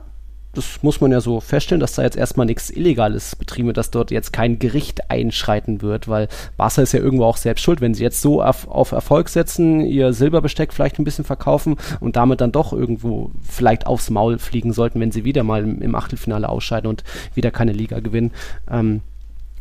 das 0.53 0.83
muss 0.83 0.99
man 0.99 1.11
ja 1.11 1.21
so 1.21 1.39
feststellen, 1.39 1.79
dass 1.79 1.93
da 1.93 2.03
jetzt 2.03 2.17
erstmal 2.17 2.45
nichts 2.45 2.69
Illegales 2.69 3.35
betrieben 3.35 3.67
wird, 3.67 3.77
dass 3.77 3.91
dort 3.91 4.11
jetzt 4.11 4.33
kein 4.33 4.59
Gericht 4.59 5.09
einschreiten 5.09 5.81
wird, 5.81 6.07
weil 6.07 6.27
Barca 6.57 6.81
ist 6.81 6.91
ja 6.91 6.99
irgendwo 6.99 7.25
auch 7.25 7.37
selbst 7.37 7.61
schuld, 7.61 7.79
wenn 7.79 7.93
sie 7.93 8.03
jetzt 8.03 8.21
so 8.21 8.43
auf, 8.43 8.67
auf, 8.67 8.91
Erfolg 8.91 9.29
setzen, 9.29 9.81
ihr 9.81 10.11
Silberbesteck 10.11 10.73
vielleicht 10.73 10.99
ein 10.99 11.05
bisschen 11.05 11.23
verkaufen 11.25 11.77
und 11.99 12.17
damit 12.17 12.41
dann 12.41 12.51
doch 12.51 12.73
irgendwo 12.73 13.31
vielleicht 13.41 13.87
aufs 13.87 14.09
Maul 14.09 14.39
fliegen 14.39 14.73
sollten, 14.73 14.99
wenn 14.99 15.11
sie 15.11 15.23
wieder 15.23 15.43
mal 15.43 15.63
im, 15.63 15.81
im 15.81 15.95
Achtelfinale 15.95 16.49
ausscheiden 16.49 16.89
und 16.89 17.03
wieder 17.33 17.51
keine 17.51 17.71
Liga 17.71 17.99
gewinnen, 17.99 18.31
ähm, 18.69 19.01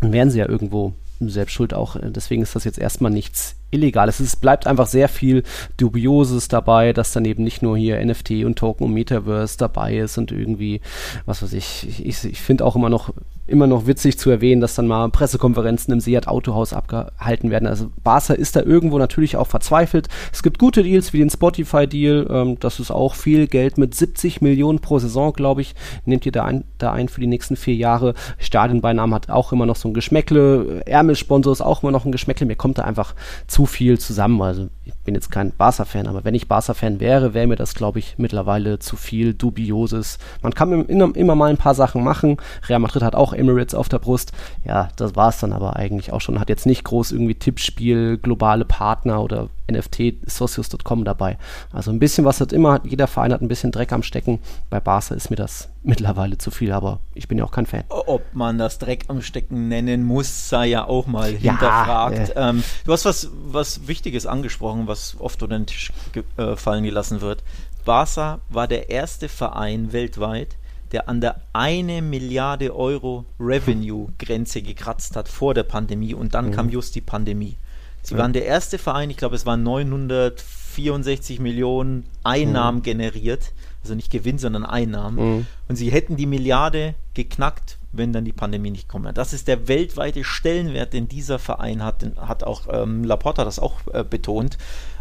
dann 0.01 0.13
wären 0.13 0.31
sie 0.31 0.39
ja 0.39 0.49
irgendwo 0.49 0.95
selbst 1.29 1.53
schuld 1.53 1.75
auch. 1.75 1.97
Deswegen 2.01 2.43
ist 2.43 2.57
das 2.57 2.65
jetzt 2.65 2.79
erstmal 2.79 3.11
nichts 3.11 3.57
Illegales. 3.71 4.21
Es 4.21 4.37
bleibt 4.37 4.67
einfach 4.67 4.87
sehr 4.87 5.09
viel 5.09 5.43
Dubioses 5.77 6.49
dabei, 6.49 6.93
dass 6.93 7.13
dann 7.13 7.25
eben 7.25 7.45
nicht 7.45 7.63
nur 7.63 7.77
hier 7.77 8.05
NFT 8.05 8.45
und 8.45 8.59
Token 8.59 8.85
und 8.85 8.95
Metaverse 8.95 9.59
dabei 9.59 9.99
ist 9.99 10.19
und 10.19 10.33
irgendwie, 10.33 10.81
was 11.27 11.43
weiß 11.43 11.53
ich, 11.53 12.01
ich, 12.05 12.25
ich 12.25 12.41
finde 12.41 12.65
auch 12.65 12.77
immer 12.77 12.89
noch 12.89 13.13
immer 13.51 13.67
noch 13.67 13.87
witzig 13.87 14.19
zu 14.19 14.31
erwähnen, 14.31 14.61
dass 14.61 14.75
dann 14.75 14.87
mal 14.87 15.09
Pressekonferenzen 15.11 15.93
im 15.93 16.01
Seat 16.01 16.29
Autohaus 16.29 16.73
abgehalten 16.73 17.51
werden. 17.51 17.67
Also 17.67 17.91
Barca 18.03 18.35
ist 18.35 18.57
da 18.57 18.63
irgendwo 18.63 18.99
natürlich 18.99 19.37
auch 19.37 19.47
verzweifelt. 19.47 20.09
Es 20.33 20.43
gibt 20.43 20.59
gute 20.59 20.83
Deals 20.83 21.13
wie 21.13 21.19
den 21.19 21.31
Spotify-Deal. 21.31 22.29
Ähm, 22.31 22.57
das 22.61 22.81
ist 22.81 22.91
auch 22.91 23.15
viel 23.15 23.47
Geld 23.47 23.79
mit 23.79 23.95
70 23.95 24.41
Millionen 24.41 24.79
pro 24.79 24.99
Saison, 24.99 25.33
glaube 25.33 25.61
ich. 25.61 25.75
Nehmt 26.05 26.27
ihr 26.27 26.33
da 26.33 26.45
ein, 26.45 26.65
da 26.79 26.93
ein 26.93 27.09
für 27.09 27.21
die 27.21 27.27
nächsten 27.27 27.57
vier 27.57 27.75
Jahre. 27.75 28.15
Stadionbeinamen 28.39 29.15
hat 29.15 29.31
auch 29.31 29.53
immer 29.53 29.67
noch 29.67 29.77
so 29.77 29.89
ein 29.89 29.95
Geschmäckle. 29.95 30.83
Ärmelsponsor 30.87 31.53
ist 31.53 31.61
auch 31.61 31.83
immer 31.83 31.93
noch 31.93 32.05
ein 32.05 32.13
Geschmäckle. 32.13 32.47
Mir 32.47 32.57
kommt 32.57 32.79
da 32.79 32.83
einfach 32.83 33.15
zu 33.47 33.67
viel 33.67 33.99
zusammen. 33.99 34.41
Also 34.43 34.69
ich 34.85 34.93
bin 35.11 35.17
jetzt 35.17 35.33
kein 35.33 35.51
Barca-Fan, 35.51 36.07
aber 36.07 36.23
wenn 36.23 36.37
ich 36.37 36.47
Barca-Fan 36.47 37.01
wäre, 37.01 37.35
wäre 37.35 37.49
mir 37.49 37.57
das, 37.57 37.75
glaube 37.75 37.99
ich, 37.99 38.15
mittlerweile 38.17 38.79
zu 38.79 38.95
viel 38.95 39.35
Dubioses. 39.35 40.21
Man 40.41 40.55
kann 40.55 40.85
immer, 40.85 41.17
immer 41.17 41.35
mal 41.35 41.51
ein 41.51 41.57
paar 41.57 41.75
Sachen 41.75 42.05
machen. 42.05 42.37
Real 42.69 42.79
Madrid 42.79 43.03
hat 43.03 43.17
auch 43.17 43.33
Emirates 43.33 43.75
auf 43.75 43.89
der 43.89 43.99
Brust. 43.99 44.31
Ja, 44.65 44.89
das 44.95 45.17
war 45.17 45.31
es 45.31 45.41
dann 45.41 45.53
aber 45.53 45.75
eigentlich 45.75 46.13
auch 46.13 46.21
schon. 46.21 46.39
Hat 46.39 46.49
jetzt 46.49 46.65
nicht 46.65 46.85
groß 46.85 47.11
irgendwie 47.11 47.35
Tippspiel, 47.35 48.19
globale 48.19 48.65
Partner 48.65 49.21
oder 49.21 49.49
NFT 49.71 50.15
Socios.com 50.27 51.05
dabei. 51.05 51.39
Also 51.73 51.91
ein 51.91 51.99
bisschen 51.99 52.25
was 52.25 52.41
hat 52.41 52.53
immer, 52.53 52.81
jeder 52.85 53.07
Verein 53.07 53.33
hat 53.33 53.43
ein 53.43 53.49
bisschen 53.49 53.73
Dreck 53.73 53.93
am 53.93 54.03
Stecken. 54.03 54.41
Bei 54.69 54.81
Barca 54.81 55.15
ist 55.15 55.31
mir 55.31 55.37
das 55.37 55.69
mittlerweile 55.83 56.39
zu 56.39 56.51
viel, 56.51 56.73
aber 56.73 57.01
ich 57.15 57.29
bin 57.29 57.39
ja 57.39 57.45
auch 57.45 57.53
kein 57.53 57.67
Fan. 57.67 57.85
Ob 57.89 58.23
man 58.35 58.59
das 58.59 58.79
Dreck 58.79 59.05
am 59.09 59.23
Stecken 59.23 59.69
nennen 59.69 60.05
muss, 60.05 60.49
sei 60.49 60.67
ja 60.67 60.85
auch 60.87 61.07
mal 61.07 61.33
ja, 61.33 61.53
hinterfragt. 61.53 62.31
Äh. 62.31 62.33
Ähm, 62.37 62.63
du 62.85 62.93
hast 62.93 63.05
was, 63.05 63.31
was 63.47 63.87
Wichtiges 63.89 64.27
angesprochen, 64.27 64.87
was 64.87 65.17
oft 65.19 65.43
unter 65.43 65.59
den 65.59 65.67
Tisch 65.67 65.93
äh, 66.37 66.57
fallen 66.57 66.85
gelassen 66.85 67.21
wird. 67.21 67.43
Barca 67.85 68.41
war 68.49 68.69
der 68.69 68.91
erste 68.91 69.29
Verein 69.29 69.93
weltweit, 69.93 70.57
der 70.93 71.09
an 71.09 71.21
der 71.21 71.41
eine 71.53 72.03
Milliarde 72.03 72.75
Euro 72.75 73.25
Revenue-Grenze 73.39 74.63
gekratzt 74.63 75.17
hat 75.17 75.29
vor 75.29 75.55
der 75.55 75.63
Pandemie 75.63 76.15
und 76.15 76.35
dann 76.35 76.49
mhm. 76.49 76.53
kam 76.53 76.69
just 76.69 76.95
die 76.95 77.01
Pandemie. 77.01 77.57
Sie 78.03 78.15
ja. 78.15 78.21
waren 78.21 78.33
der 78.33 78.45
erste 78.45 78.79
Verein, 78.79 79.11
ich 79.11 79.17
glaube, 79.17 79.37
es 79.37 79.47
waren 79.47 79.63
964 79.63 81.41
Millionen 81.41 82.05
Einnahmen 82.25 82.79
mhm. 82.79 82.83
generiert. 82.83 83.53
Also 83.83 83.95
nicht 83.95 84.11
Gewinn, 84.11 84.39
sondern 84.39 84.67
Einnahmen. 84.67 85.37
Mhm. 85.37 85.47
Und 85.69 85.77
sie 85.77 85.91
hätten 85.91 86.17
die 86.17 86.27
Milliarde 86.27 86.95
geknackt, 87.15 87.79
wenn 87.93 88.13
dann 88.13 88.25
die 88.25 88.33
Pandemie 88.33 88.71
nicht 88.71 88.89
kommt. 88.89 89.17
Das 89.17 89.33
ist 89.33 89.49
der 89.49 89.69
weltweite 89.69 90.23
Stellenwert, 90.23 90.93
den 90.93 91.09
dieser 91.09 91.39
Verein 91.39 91.83
hat. 91.83 92.03
Den 92.03 92.17
hat 92.21 92.45
auch 92.45 92.63
ähm, 92.71 93.05
Laporta 93.05 93.45
das 93.45 93.59
auch 93.59 93.81
äh, 93.93 94.05
betont. 94.05 94.59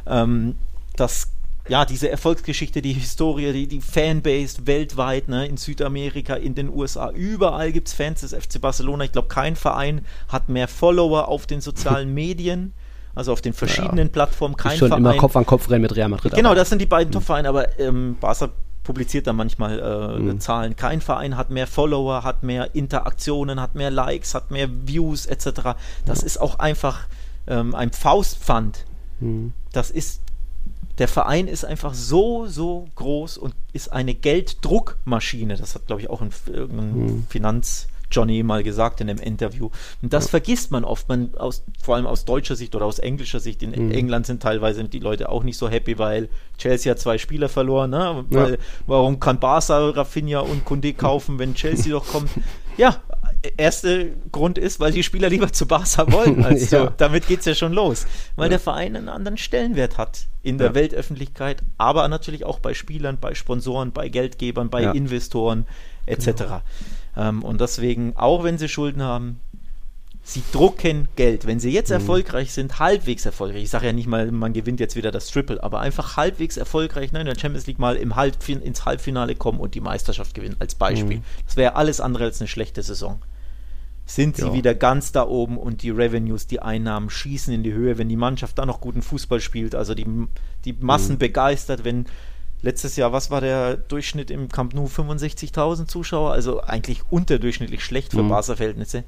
Ähm, 0.08 0.56
dass 0.96 1.30
ja, 1.70 1.86
diese 1.86 2.10
Erfolgsgeschichte, 2.10 2.82
die 2.82 2.94
Historie, 2.94 3.54
die, 3.54 3.68
die 3.68 3.82
Fanbase 3.82 4.66
weltweit, 4.66 5.28
ne, 5.28 5.46
in 5.46 5.58
Südamerika, 5.58 6.34
in 6.36 6.56
den 6.56 6.70
USA, 6.70 7.12
überall 7.12 7.72
gibt 7.72 7.90
es 7.90 7.94
Fans 7.94 8.22
des 8.22 8.34
FC 8.34 8.60
Barcelona. 8.60 9.04
Ich 9.04 9.12
glaube, 9.12 9.28
kein 9.28 9.56
Verein 9.56 10.06
hat 10.28 10.50
mehr 10.50 10.68
Follower 10.68 11.28
auf 11.28 11.46
den 11.46 11.62
sozialen 11.62 12.14
Medien, 12.14 12.74
also 13.20 13.34
auf 13.34 13.42
den 13.42 13.54
verschiedenen 13.54 14.08
ja. 14.08 14.12
Plattformen. 14.12 14.56
Kein 14.56 14.78
schon 14.78 14.88
Verein. 14.88 15.04
immer 15.04 15.16
Kopf 15.18 15.36
an 15.36 15.46
Kopf 15.46 15.70
rennen 15.70 15.84
mit 15.84 15.96
Real 15.96 16.10
Madrid. 16.10 16.34
Genau, 16.34 16.56
das 16.56 16.70
sind 16.70 16.80
die 16.80 16.86
beiden 16.86 17.10
mhm. 17.10 17.14
Top-Vereine, 17.14 17.50
aber 17.50 17.78
ähm, 17.78 18.16
Barca 18.20 18.50
publiziert 18.84 19.28
da 19.28 19.34
manchmal 19.34 19.80
äh, 19.80 20.20
mhm. 20.20 20.40
Zahlen. 20.40 20.76
Kein 20.76 21.02
Verein 21.02 21.38
hat 21.38 21.50
mehr 21.50 21.68
Follower, 21.68 22.24
hat 22.24 22.44
mehr 22.44 22.74
Interaktionen, 22.74 23.62
hat 23.62 23.76
mehr 23.76 23.92
Likes, 23.92 24.34
hat 24.34 24.50
mehr 24.50 24.70
Views 24.88 25.26
etc. 25.26 25.76
Das 26.06 26.22
ja. 26.22 26.26
ist 26.26 26.42
auch 26.42 26.58
einfach 26.60 27.08
ähm, 27.48 27.76
ein 27.76 27.92
Faustpfand. 27.92 28.86
Mhm. 29.20 29.54
Das 29.74 29.92
ist 29.92 30.22
der 30.98 31.08
Verein 31.08 31.48
ist 31.48 31.64
einfach 31.64 31.94
so, 31.94 32.48
so 32.48 32.88
groß 32.96 33.38
und 33.38 33.54
ist 33.74 33.92
eine 33.92 34.14
Gelddruckmaschine. 34.14 35.56
Das 35.56 35.76
hat, 35.76 35.88
glaube 35.88 36.02
ich, 36.02 36.10
auch 36.10 36.22
ein, 36.22 36.32
irgendein 36.48 36.92
mhm. 36.92 37.26
Finanz- 37.30 37.88
Johnny 38.12 38.44
mal 38.44 38.64
gesagt 38.64 39.02
in 39.02 39.10
einem 39.10 39.20
Interview. 39.20 39.70
Und 40.02 40.14
das 40.14 40.26
ja. 40.26 40.30
vergisst 40.32 40.72
man 40.72 40.84
oft, 40.84 41.08
man 41.10 41.36
aus, 41.36 41.64
vor 41.82 41.96
allem 41.96 42.08
aus 42.08 42.26
deutscher 42.26 42.56
Sicht 42.56 42.76
oder 42.76 42.86
aus 42.86 43.00
englischer 43.00 43.40
Sicht. 43.40 43.64
In 43.64 43.72
mhm. 43.72 43.92
England 43.92 44.26
sind 44.26 44.42
teilweise 44.42 44.84
die 44.84 45.00
Leute 45.00 45.30
auch 45.30 45.44
nicht 45.44 45.58
so 45.58 45.70
happy, 45.70 45.98
weil 45.98 46.30
Chelsea 46.58 46.92
hat 46.92 47.00
zwei 47.00 47.18
Spieler 47.18 47.50
verloren. 47.50 47.92
Ne? 47.92 48.26
Weil, 48.30 48.52
ja. 48.52 48.58
Warum 48.88 49.20
kann 49.20 49.40
Barca 49.40 49.90
Rafinha 49.90 50.40
und 50.40 50.66
Kunde 50.66 50.94
kaufen, 50.94 51.40
wenn 51.40 51.54
Chelsea 51.54 51.92
doch 51.92 52.08
kommt? 52.08 52.30
Ja, 52.78 53.04
erste 53.58 54.12
Grund 54.32 54.58
ist, 54.58 54.80
weil 54.80 54.94
die 54.94 55.04
Spieler 55.04 55.28
lieber 55.28 55.52
zu 55.52 55.68
Barca 55.68 56.10
wollen. 56.12 56.46
Also 56.50 56.76
ja. 56.76 56.94
damit 56.96 57.28
geht 57.28 57.40
es 57.40 57.46
ja 57.46 57.54
schon 57.54 57.74
los. 57.74 58.08
Weil 58.38 58.46
ja. 58.46 58.52
der 58.52 58.60
Verein 58.60 58.96
einen 58.96 59.10
anderen 59.10 59.38
Stellenwert 59.38 59.98
hat 59.98 60.28
in 60.44 60.58
der 60.58 60.68
ja. 60.68 60.76
Weltöffentlichkeit, 60.76 61.62
aber 61.78 62.08
natürlich 62.08 62.46
auch 62.46 62.60
bei 62.60 62.74
Spielern, 62.74 63.18
bei 63.20 63.36
Sponsoren, 63.36 63.92
bei 63.92 64.08
Geldgebern, 64.08 64.70
bei 64.70 64.84
Investoren 64.84 65.68
etc. 66.06 66.26
Genau. 66.26 66.62
Ähm, 67.20 67.44
und 67.44 67.60
deswegen, 67.60 68.16
auch 68.16 68.44
wenn 68.44 68.58
sie 68.58 68.70
Schulden 68.70 69.04
haben, 69.04 69.42
sie 70.24 70.42
drucken 70.54 71.10
Geld. 71.16 71.46
Wenn 71.46 71.60
sie 71.60 71.72
jetzt 71.72 71.90
mhm. 71.90 71.96
erfolgreich 71.96 72.54
sind, 72.54 72.80
halbwegs 72.80 73.26
erfolgreich, 73.26 73.64
ich 73.64 73.70
sage 73.70 73.88
ja 73.88 73.94
nicht 73.94 74.08
mal, 74.08 74.32
man 74.32 74.54
gewinnt 74.54 74.80
jetzt 74.80 74.96
wieder 74.96 75.12
das 75.12 75.30
Triple, 75.30 75.62
aber 75.62 75.82
einfach 75.82 76.16
halbwegs 76.16 76.56
erfolgreich 76.56 77.12
ne, 77.12 77.20
in 77.20 77.26
der 77.26 77.38
Champions 77.38 77.68
League 77.68 77.80
mal 77.80 77.98
im 77.98 78.16
Halbfin 78.16 78.62
ins 78.62 78.86
Halbfinale 78.86 79.36
kommen 79.36 79.60
und 79.60 79.76
die 79.76 79.82
Meisterschaft 79.82 80.34
gewinnen, 80.34 80.56
als 80.60 80.76
Beispiel. 80.76 81.18
Mhm. 81.18 81.24
Das 81.46 81.58
wäre 81.58 81.76
alles 81.76 82.00
andere 82.00 82.26
als 82.26 82.40
eine 82.40 82.48
schlechte 82.48 82.84
Saison. 82.84 83.20
Sind 84.06 84.38
sie 84.38 84.48
ja. 84.48 84.54
wieder 84.54 84.74
ganz 84.74 85.12
da 85.12 85.28
oben 85.28 85.58
und 85.58 85.84
die 85.84 85.92
Revenues, 85.92 86.48
die 86.48 86.62
Einnahmen 86.62 87.10
schießen 87.10 87.54
in 87.54 87.62
die 87.62 87.74
Höhe, 87.74 87.98
wenn 87.98 88.10
die 88.10 88.16
Mannschaft 88.16 88.58
da 88.58 88.66
noch 88.66 88.82
guten 88.82 89.04
Fußball 89.04 89.40
spielt, 89.40 89.76
also 89.76 89.94
die, 89.94 90.08
die 90.66 90.74
Massen 90.74 91.16
mhm. 91.16 91.20
begeistert, 91.20 91.84
wenn 91.84 92.06
letztes 92.62 92.96
Jahr, 92.96 93.14
was 93.14 93.32
war 93.32 93.42
der 93.42 93.78
Durchschnitt 93.78 94.32
im 94.32 94.50
Camp 94.50 94.74
Nou? 94.74 94.86
65.000 94.86 95.88
Zuschauer, 95.88 96.32
also 96.32 96.62
eigentlich 96.62 97.02
unterdurchschnittlich 97.10 97.84
schlecht 97.84 98.12
für 98.12 98.24
mhm. 98.24 98.30
Barca-Verhältnisse 98.30 99.04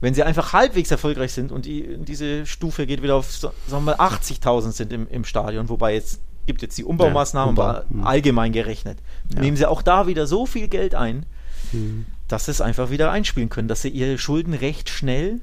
wenn 0.00 0.14
sie 0.14 0.22
einfach 0.22 0.52
halbwegs 0.52 0.90
erfolgreich 0.90 1.32
sind 1.32 1.50
und 1.50 1.66
die, 1.66 1.96
diese 1.98 2.46
Stufe 2.46 2.86
geht 2.86 3.02
wieder 3.02 3.16
auf, 3.16 3.30
sagen 3.32 3.54
wir 3.66 3.80
mal, 3.80 3.96
80.000 3.96 4.72
sind 4.72 4.92
im, 4.92 5.08
im 5.08 5.24
Stadion, 5.24 5.68
wobei 5.68 5.94
jetzt 5.94 6.20
gibt 6.46 6.62
jetzt 6.62 6.78
die 6.78 6.84
Umbaumaßnahmen, 6.84 7.56
ja, 7.56 7.62
Umbau. 7.62 7.78
aber 7.78 7.84
mhm. 7.88 8.04
allgemein 8.04 8.52
gerechnet, 8.52 8.98
ja. 9.34 9.40
nehmen 9.40 9.56
sie 9.56 9.66
auch 9.66 9.82
da 9.82 10.06
wieder 10.06 10.26
so 10.26 10.46
viel 10.46 10.68
Geld 10.68 10.94
ein, 10.94 11.26
mhm. 11.72 12.06
dass 12.28 12.46
sie 12.46 12.52
es 12.52 12.60
einfach 12.60 12.90
wieder 12.90 13.10
einspielen 13.10 13.48
können, 13.48 13.68
dass 13.68 13.82
sie 13.82 13.90
ihre 13.90 14.18
Schulden 14.18 14.54
recht 14.54 14.88
schnell 14.88 15.40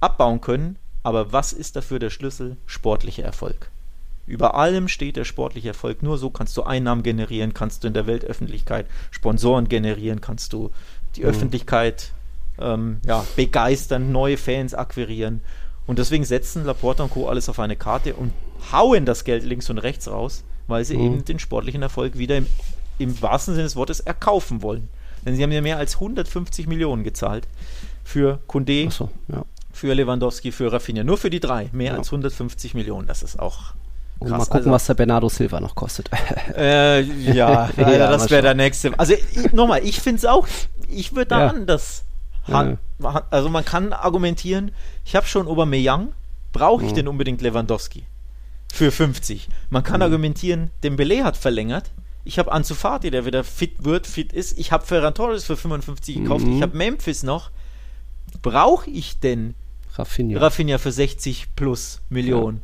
abbauen 0.00 0.40
können. 0.40 0.76
Aber 1.04 1.32
was 1.32 1.52
ist 1.52 1.74
dafür 1.74 1.98
der 1.98 2.10
Schlüssel? 2.10 2.56
Sportlicher 2.64 3.24
Erfolg. 3.24 3.71
Über 4.26 4.54
allem 4.54 4.88
steht 4.88 5.16
der 5.16 5.24
sportliche 5.24 5.68
Erfolg. 5.68 6.02
Nur 6.02 6.16
so 6.16 6.30
kannst 6.30 6.56
du 6.56 6.62
Einnahmen 6.62 7.02
generieren, 7.02 7.54
kannst 7.54 7.82
du 7.82 7.88
in 7.88 7.94
der 7.94 8.06
Weltöffentlichkeit 8.06 8.86
Sponsoren 9.10 9.68
generieren, 9.68 10.20
kannst 10.20 10.52
du 10.52 10.70
die 11.16 11.22
mhm. 11.22 11.28
Öffentlichkeit 11.28 12.12
ähm, 12.60 13.00
ja, 13.04 13.24
begeistern, 13.36 14.12
neue 14.12 14.36
Fans 14.36 14.74
akquirieren. 14.74 15.40
Und 15.86 15.98
deswegen 15.98 16.24
setzen 16.24 16.64
Laporta 16.64 17.02
und 17.04 17.10
Co. 17.10 17.28
alles 17.28 17.48
auf 17.48 17.58
eine 17.58 17.76
Karte 17.76 18.14
und 18.14 18.32
hauen 18.70 19.04
das 19.04 19.24
Geld 19.24 19.44
links 19.44 19.68
und 19.68 19.78
rechts 19.78 20.08
raus, 20.08 20.44
weil 20.68 20.84
sie 20.84 20.96
mhm. 20.96 21.04
eben 21.04 21.24
den 21.24 21.38
sportlichen 21.38 21.82
Erfolg 21.82 22.16
wieder 22.16 22.36
im, 22.36 22.46
im 22.98 23.20
wahrsten 23.20 23.54
Sinne 23.54 23.64
des 23.64 23.76
Wortes 23.76 24.00
erkaufen 24.00 24.62
wollen. 24.62 24.88
Denn 25.24 25.36
sie 25.36 25.42
haben 25.42 25.52
ja 25.52 25.60
mehr 25.60 25.78
als 25.78 25.94
150 25.94 26.66
Millionen 26.66 27.04
gezahlt 27.04 27.46
für 28.04 28.40
Kunde, 28.46 28.90
so, 28.90 29.10
ja. 29.28 29.44
für 29.72 29.94
Lewandowski, 29.94 30.52
für 30.52 30.72
Rafinha. 30.72 31.04
Nur 31.04 31.18
für 31.18 31.30
die 31.30 31.40
drei. 31.40 31.68
Mehr 31.72 31.92
ja. 31.92 31.98
als 31.98 32.08
150 32.08 32.74
Millionen. 32.74 33.06
Das 33.06 33.22
ist 33.22 33.38
auch 33.38 33.74
Krass, 34.20 34.30
mal 34.30 34.38
gucken, 34.38 34.56
also, 34.58 34.70
was 34.70 34.86
der 34.86 34.94
Bernardo 34.94 35.28
Silva 35.28 35.60
noch 35.60 35.74
kostet. 35.74 36.10
Äh, 36.56 37.00
ja, 37.32 37.70
ja, 37.76 38.10
das 38.10 38.30
wäre 38.30 38.42
der 38.42 38.54
nächste. 38.54 38.98
Also 38.98 39.14
nochmal, 39.52 39.84
ich 39.84 40.00
finde 40.00 40.18
es 40.18 40.24
auch, 40.24 40.46
ich 40.88 41.14
würde 41.14 41.26
da 41.26 41.40
ja. 41.40 41.48
anders 41.48 42.04
ja. 42.48 42.76
Also 43.30 43.48
man 43.48 43.64
kann 43.64 43.92
argumentieren, 43.92 44.72
ich 45.04 45.14
habe 45.14 45.26
schon 45.26 45.46
Aubameyang, 45.46 46.08
brauche 46.52 46.84
ich 46.84 46.90
mhm. 46.90 46.96
denn 46.96 47.08
unbedingt 47.08 47.40
Lewandowski? 47.40 48.04
für 48.72 48.90
50. 48.90 49.48
Man 49.70 49.82
kann 49.82 49.96
mhm. 49.96 50.04
argumentieren, 50.04 50.70
Dembele 50.82 51.24
hat 51.24 51.36
verlängert. 51.36 51.90
Ich 52.24 52.38
habe 52.38 52.50
Ansu 52.50 52.74
Fati, 52.74 53.10
der 53.10 53.26
wieder 53.26 53.44
fit 53.44 53.84
wird, 53.84 54.06
fit 54.06 54.32
ist. 54.32 54.58
Ich 54.58 54.72
habe 54.72 54.86
Ferran 54.86 55.14
Torres 55.14 55.44
für 55.44 55.56
55 55.56 56.16
gekauft. 56.16 56.46
Mhm. 56.46 56.56
Ich 56.56 56.62
habe 56.62 56.76
Memphis 56.76 57.22
noch. 57.22 57.50
Brauche 58.40 58.88
ich 58.88 59.20
denn 59.20 59.54
Rafinha. 59.94 60.40
Rafinha 60.40 60.78
für 60.78 60.90
60 60.90 61.54
plus 61.54 62.00
Millionen? 62.08 62.62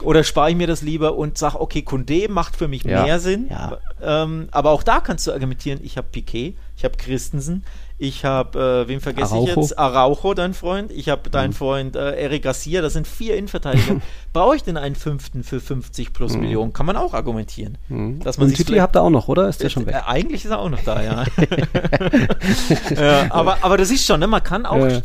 Ja. 0.00 0.06
Oder 0.06 0.24
spare 0.24 0.50
ich 0.50 0.56
mir 0.56 0.66
das 0.66 0.82
lieber 0.82 1.16
und 1.16 1.38
sage, 1.38 1.60
okay, 1.60 1.82
Kunde 1.82 2.28
macht 2.28 2.56
für 2.56 2.68
mich 2.68 2.84
ja. 2.84 3.04
mehr 3.04 3.20
Sinn. 3.20 3.48
Ja. 3.50 3.78
Ähm, 4.02 4.48
aber 4.50 4.70
auch 4.70 4.82
da 4.82 5.00
kannst 5.00 5.26
du 5.26 5.32
argumentieren, 5.32 5.80
ich 5.82 5.96
habe 5.96 6.08
Piquet, 6.10 6.54
ich 6.76 6.84
habe 6.84 6.96
Christensen, 6.96 7.64
ich 7.98 8.26
habe, 8.26 8.84
äh, 8.84 8.88
wem 8.88 9.00
vergesse 9.00 9.32
Araujo. 9.32 9.48
ich 9.48 9.56
jetzt? 9.56 9.78
Araujo, 9.78 10.34
dein 10.34 10.52
Freund. 10.52 10.90
Ich 10.90 11.08
habe 11.08 11.30
deinen 11.30 11.50
mhm. 11.50 11.54
Freund 11.54 11.96
äh, 11.96 12.12
Eric 12.16 12.42
Garcia. 12.42 12.82
Das 12.82 12.92
sind 12.92 13.06
vier 13.06 13.36
Innenverteidiger. 13.36 14.02
Brauche 14.34 14.54
ich 14.54 14.62
denn 14.62 14.76
einen 14.76 14.96
fünften 14.96 15.42
für 15.42 15.60
50 15.60 16.12
plus 16.12 16.34
mhm. 16.34 16.40
Millionen? 16.40 16.72
Kann 16.74 16.84
man 16.84 16.96
auch 16.96 17.14
argumentieren. 17.14 17.78
Mhm. 17.88 18.20
Dass 18.20 18.36
man 18.36 18.48
Und 18.48 18.54
Titi 18.54 18.74
habt 18.74 18.96
ihr 18.96 19.02
auch 19.02 19.08
noch, 19.08 19.28
oder? 19.28 19.48
Ist 19.48 19.62
der 19.62 19.70
schon 19.70 19.86
weg? 19.86 19.94
Äh, 19.94 20.00
eigentlich 20.06 20.44
ist 20.44 20.50
er 20.50 20.58
auch 20.58 20.68
noch 20.68 20.82
da, 20.82 21.02
ja. 21.02 21.24
ja 22.94 23.26
aber, 23.30 23.58
aber 23.62 23.78
das 23.78 23.90
ist 23.90 24.04
schon, 24.04 24.20
ne? 24.20 24.26
man 24.26 24.42
kann 24.42 24.66
auch 24.66 24.84
äh. 24.84 25.00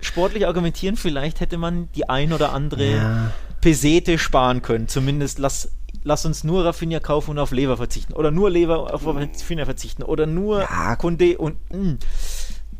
sportlich 0.00 0.46
argumentieren. 0.46 0.96
Vielleicht 0.96 1.40
hätte 1.40 1.56
man 1.56 1.88
die 1.94 2.10
ein 2.10 2.34
oder 2.34 2.52
andere 2.52 2.90
ja. 2.90 3.30
Pesete 3.60 4.18
sparen 4.18 4.62
können. 4.62 4.88
Zumindest 4.88 5.38
lass 5.38 5.70
lass 6.04 6.24
uns 6.24 6.44
nur 6.44 6.64
Rafinha 6.64 7.00
kaufen 7.00 7.32
und 7.32 7.38
auf 7.38 7.52
Lever 7.52 7.76
verzichten. 7.76 8.12
Oder 8.12 8.30
nur 8.30 8.50
Lever 8.50 8.92
auf 8.94 9.06
Rafinha 9.06 9.64
verzichten. 9.64 10.02
Oder 10.02 10.26
nur 10.26 10.60
ja. 10.60 10.96
Kunde 10.96 11.38
und. 11.38 11.56
Mh. 11.72 11.98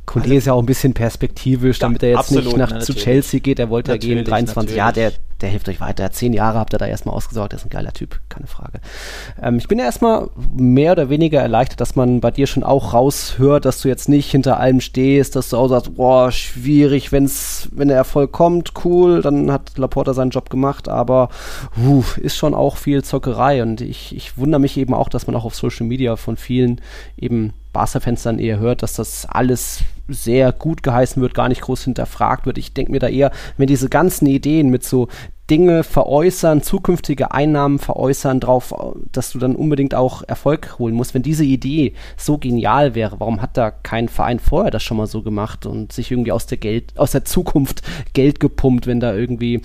Kunde 0.08 0.28
also, 0.28 0.38
ist 0.38 0.46
ja 0.46 0.54
auch 0.54 0.62
ein 0.62 0.66
bisschen 0.66 0.94
perspektivisch, 0.94 1.78
damit 1.78 2.02
er 2.02 2.10
jetzt 2.10 2.18
absolut, 2.18 2.46
nicht 2.46 2.56
nach, 2.56 2.78
zu 2.78 2.94
Chelsea 2.94 3.40
geht. 3.40 3.58
Er 3.58 3.68
wollte 3.68 3.92
ja 3.92 3.98
gehen, 3.98 4.24
23. 4.24 4.56
Natürlich. 4.56 4.76
Ja, 4.76 4.90
der, 4.90 5.12
der 5.42 5.50
hilft 5.50 5.68
euch 5.68 5.80
weiter. 5.80 6.10
Zehn 6.10 6.32
Jahre 6.32 6.58
habt 6.58 6.72
ihr 6.72 6.78
da 6.78 6.86
erstmal 6.86 7.14
ausgesorgt. 7.14 7.52
Der 7.52 7.58
ist 7.58 7.66
ein 7.66 7.70
geiler 7.70 7.92
Typ, 7.92 8.18
keine 8.30 8.46
Frage. 8.46 8.80
Ähm, 9.42 9.58
ich 9.58 9.68
bin 9.68 9.78
ja 9.78 9.84
erstmal 9.84 10.30
mehr 10.56 10.92
oder 10.92 11.10
weniger 11.10 11.42
erleichtert, 11.42 11.82
dass 11.82 11.94
man 11.94 12.20
bei 12.20 12.30
dir 12.30 12.46
schon 12.46 12.64
auch 12.64 12.94
raushört, 12.94 13.66
dass 13.66 13.82
du 13.82 13.88
jetzt 13.88 14.08
nicht 14.08 14.30
hinter 14.30 14.58
allem 14.58 14.80
stehst, 14.80 15.36
dass 15.36 15.50
du 15.50 15.58
auch 15.58 15.68
sagst, 15.68 15.94
boah, 15.96 16.32
schwierig, 16.32 17.12
wenn's, 17.12 17.68
wenn 17.72 17.88
der 17.88 17.98
Erfolg 17.98 18.32
kommt, 18.32 18.72
cool, 18.86 19.20
dann 19.20 19.52
hat 19.52 19.76
Laporta 19.76 20.14
seinen 20.14 20.30
Job 20.30 20.48
gemacht, 20.48 20.88
aber 20.88 21.28
uh, 21.84 22.02
ist 22.16 22.38
schon 22.38 22.54
auch 22.54 22.78
viel 22.78 23.04
Zockerei 23.04 23.62
und 23.62 23.82
ich, 23.82 24.16
ich 24.16 24.38
wundere 24.38 24.60
mich 24.60 24.78
eben 24.78 24.94
auch, 24.94 25.10
dass 25.10 25.26
man 25.26 25.36
auch 25.36 25.44
auf 25.44 25.54
Social 25.54 25.86
Media 25.86 26.16
von 26.16 26.38
vielen 26.38 26.80
eben 27.18 27.52
Barca-Fans 27.74 28.22
dann 28.22 28.38
eher 28.38 28.58
hört, 28.58 28.82
dass 28.82 28.94
das 28.94 29.26
alles 29.26 29.84
sehr 30.08 30.52
gut 30.52 30.82
geheißen 30.82 31.20
wird, 31.22 31.34
gar 31.34 31.48
nicht 31.48 31.62
groß 31.62 31.84
hinterfragt 31.84 32.46
wird. 32.46 32.58
Ich 32.58 32.74
denke 32.74 32.92
mir 32.92 32.98
da 32.98 33.08
eher, 33.08 33.30
wenn 33.56 33.66
diese 33.66 33.88
ganzen 33.88 34.26
Ideen 34.26 34.70
mit 34.70 34.84
so 34.84 35.08
Dinge 35.50 35.82
veräußern, 35.82 36.62
zukünftige 36.62 37.32
Einnahmen 37.32 37.78
veräußern, 37.78 38.38
drauf, 38.38 38.74
dass 39.12 39.30
du 39.30 39.38
dann 39.38 39.56
unbedingt 39.56 39.94
auch 39.94 40.22
Erfolg 40.26 40.78
holen 40.78 40.94
musst. 40.94 41.14
Wenn 41.14 41.22
diese 41.22 41.44
Idee 41.44 41.94
so 42.18 42.36
genial 42.36 42.94
wäre, 42.94 43.18
warum 43.18 43.40
hat 43.40 43.56
da 43.56 43.70
kein 43.70 44.08
Verein 44.08 44.40
vorher 44.40 44.70
das 44.70 44.82
schon 44.82 44.98
mal 44.98 45.06
so 45.06 45.22
gemacht 45.22 45.64
und 45.64 45.92
sich 45.92 46.10
irgendwie 46.10 46.32
aus 46.32 46.46
der 46.46 46.58
Geld, 46.58 46.98
aus 46.98 47.12
der 47.12 47.24
Zukunft 47.24 47.82
Geld 48.12 48.40
gepumpt, 48.40 48.86
wenn 48.86 49.00
da 49.00 49.14
irgendwie 49.14 49.62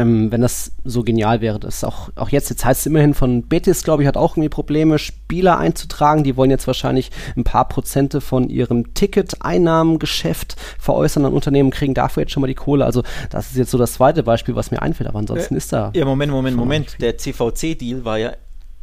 ähm, 0.00 0.32
wenn 0.32 0.40
das 0.40 0.72
so 0.84 1.02
genial 1.02 1.40
wäre, 1.40 1.60
das 1.60 1.84
auch, 1.84 2.10
auch 2.16 2.30
jetzt, 2.30 2.48
jetzt 2.48 2.64
heißt 2.64 2.80
es 2.80 2.86
immerhin 2.86 3.12
von 3.12 3.42
Betis, 3.42 3.84
glaube 3.84 4.02
ich, 4.02 4.08
hat 4.08 4.16
auch 4.16 4.32
irgendwie 4.32 4.48
Probleme, 4.48 4.98
Spieler 4.98 5.58
einzutragen. 5.58 6.24
Die 6.24 6.36
wollen 6.36 6.50
jetzt 6.50 6.66
wahrscheinlich 6.66 7.10
ein 7.36 7.44
paar 7.44 7.68
Prozente 7.68 8.20
von 8.20 8.48
ihrem 8.48 8.94
Ticket-Einnahmengeschäft 8.94 10.56
veräußern 10.78 11.26
an 11.26 11.34
Unternehmen, 11.34 11.70
kriegen 11.70 11.94
dafür 11.94 12.22
jetzt 12.22 12.32
schon 12.32 12.40
mal 12.40 12.46
die 12.46 12.54
Kohle. 12.54 12.84
Also, 12.84 13.02
das 13.28 13.50
ist 13.50 13.56
jetzt 13.56 13.70
so 13.70 13.78
das 13.78 13.94
zweite 13.94 14.22
Beispiel, 14.22 14.56
was 14.56 14.70
mir 14.70 14.80
einfällt, 14.80 15.08
aber 15.08 15.18
ansonsten 15.18 15.54
äh, 15.54 15.58
ist 15.58 15.72
da. 15.72 15.92
Ja, 15.94 16.04
Moment, 16.04 16.32
Moment, 16.32 16.56
Moment. 16.56 16.96
Der 17.00 17.18
CVC-Deal 17.18 18.04
war 18.04 18.18
ja 18.18 18.32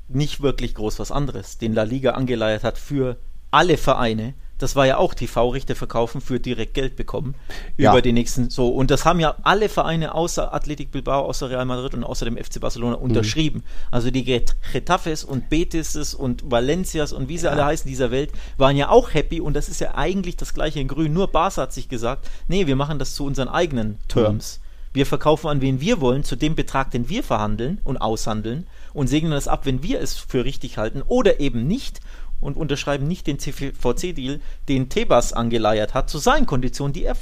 nicht 0.07 0.41
wirklich 0.41 0.75
groß 0.75 0.99
was 0.99 1.11
anderes, 1.11 1.57
den 1.57 1.73
La 1.73 1.83
Liga 1.83 2.11
angeleiert 2.11 2.63
hat 2.63 2.77
für 2.77 3.17
alle 3.51 3.77
Vereine 3.77 4.35
das 4.57 4.75
war 4.75 4.85
ja 4.85 4.97
auch 4.97 5.13
TV-Rechte 5.13 5.75
verkaufen 5.75 6.21
für 6.21 6.39
direkt 6.39 6.73
Geld 6.73 6.95
bekommen 6.95 7.35
ja. 7.77 7.91
über 7.91 8.01
die 8.01 8.13
nächsten 8.13 8.49
so 8.49 8.69
und 8.69 8.91
das 8.91 9.05
haben 9.05 9.19
ja 9.19 9.35
alle 9.43 9.69
Vereine 9.69 10.15
außer 10.15 10.53
Athletic 10.53 10.91
Bilbao, 10.91 11.25
außer 11.25 11.49
Real 11.49 11.65
Madrid 11.65 11.93
und 11.93 12.03
außer 12.03 12.25
dem 12.25 12.37
FC 12.37 12.59
Barcelona 12.59 12.97
mhm. 12.97 13.03
unterschrieben. 13.03 13.59
Mhm. 13.59 13.87
Also 13.91 14.11
die 14.11 14.23
Getafes 14.73 15.23
und 15.23 15.49
Betises 15.49 16.13
und 16.13 16.49
Valencias 16.49 17.13
und 17.13 17.29
wie 17.29 17.37
sie 17.37 17.45
ja. 17.45 17.51
alle 17.51 17.65
heißen 17.65 17.87
dieser 17.87 18.11
Welt 18.11 18.31
waren 18.57 18.75
ja 18.75 18.89
auch 18.89 19.13
happy 19.13 19.41
und 19.41 19.53
das 19.53 19.69
ist 19.69 19.81
ja 19.81 19.95
eigentlich 19.95 20.37
das 20.37 20.53
gleiche 20.53 20.79
in 20.79 20.87
Grün. 20.87 21.13
Nur 21.13 21.27
Barca 21.27 21.63
hat 21.63 21.73
sich 21.73 21.89
gesagt, 21.89 22.29
nee, 22.47 22.67
wir 22.67 22.75
machen 22.75 22.99
das 22.99 23.15
zu 23.15 23.25
unseren 23.25 23.47
eigenen 23.47 23.97
Terms. 24.07 24.59
Mhm. 24.59 24.67
Wir 24.93 25.05
verkaufen 25.05 25.47
an 25.47 25.61
wen 25.61 25.79
wir 25.79 26.01
wollen, 26.01 26.23
zu 26.23 26.35
dem 26.35 26.55
Betrag, 26.55 26.89
den 26.91 27.07
wir 27.07 27.23
verhandeln 27.23 27.79
und 27.83 27.97
aushandeln 27.97 28.65
und 28.93 29.07
segnen 29.07 29.31
das 29.31 29.47
ab, 29.47 29.65
wenn 29.65 29.83
wir 29.83 30.01
es 30.01 30.17
für 30.17 30.43
richtig 30.43 30.77
halten 30.79 31.03
oder 31.05 31.39
eben 31.39 31.67
nicht 31.67 31.99
und 32.39 32.57
unterschreiben 32.57 33.07
nicht 33.07 33.27
den 33.27 33.39
CVC-Deal, 33.39 34.39
den 34.67 34.89
Tebas 34.89 35.33
angeleiert 35.33 35.93
hat, 35.93 36.09
zu 36.09 36.17
seinen 36.17 36.45
Konditionen, 36.45 36.93
die 36.93 37.03
er 37.03 37.15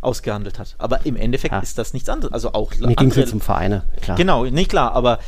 ausgehandelt 0.00 0.58
hat. 0.58 0.76
Aber 0.78 1.04
im 1.04 1.16
Endeffekt 1.16 1.52
ja. 1.52 1.60
ist 1.60 1.78
das 1.78 1.92
nichts 1.92 2.08
anderes. 2.08 2.32
Also 2.32 2.52
auch 2.52 2.72
Mir 2.78 2.94
ging 2.94 3.10
es 3.10 3.16
jetzt 3.16 3.32
um 3.32 3.40
Vereine, 3.40 3.84
klar. 4.00 4.16
Genau, 4.16 4.44
nicht 4.44 4.70
klar, 4.70 4.92
aber 4.92 5.18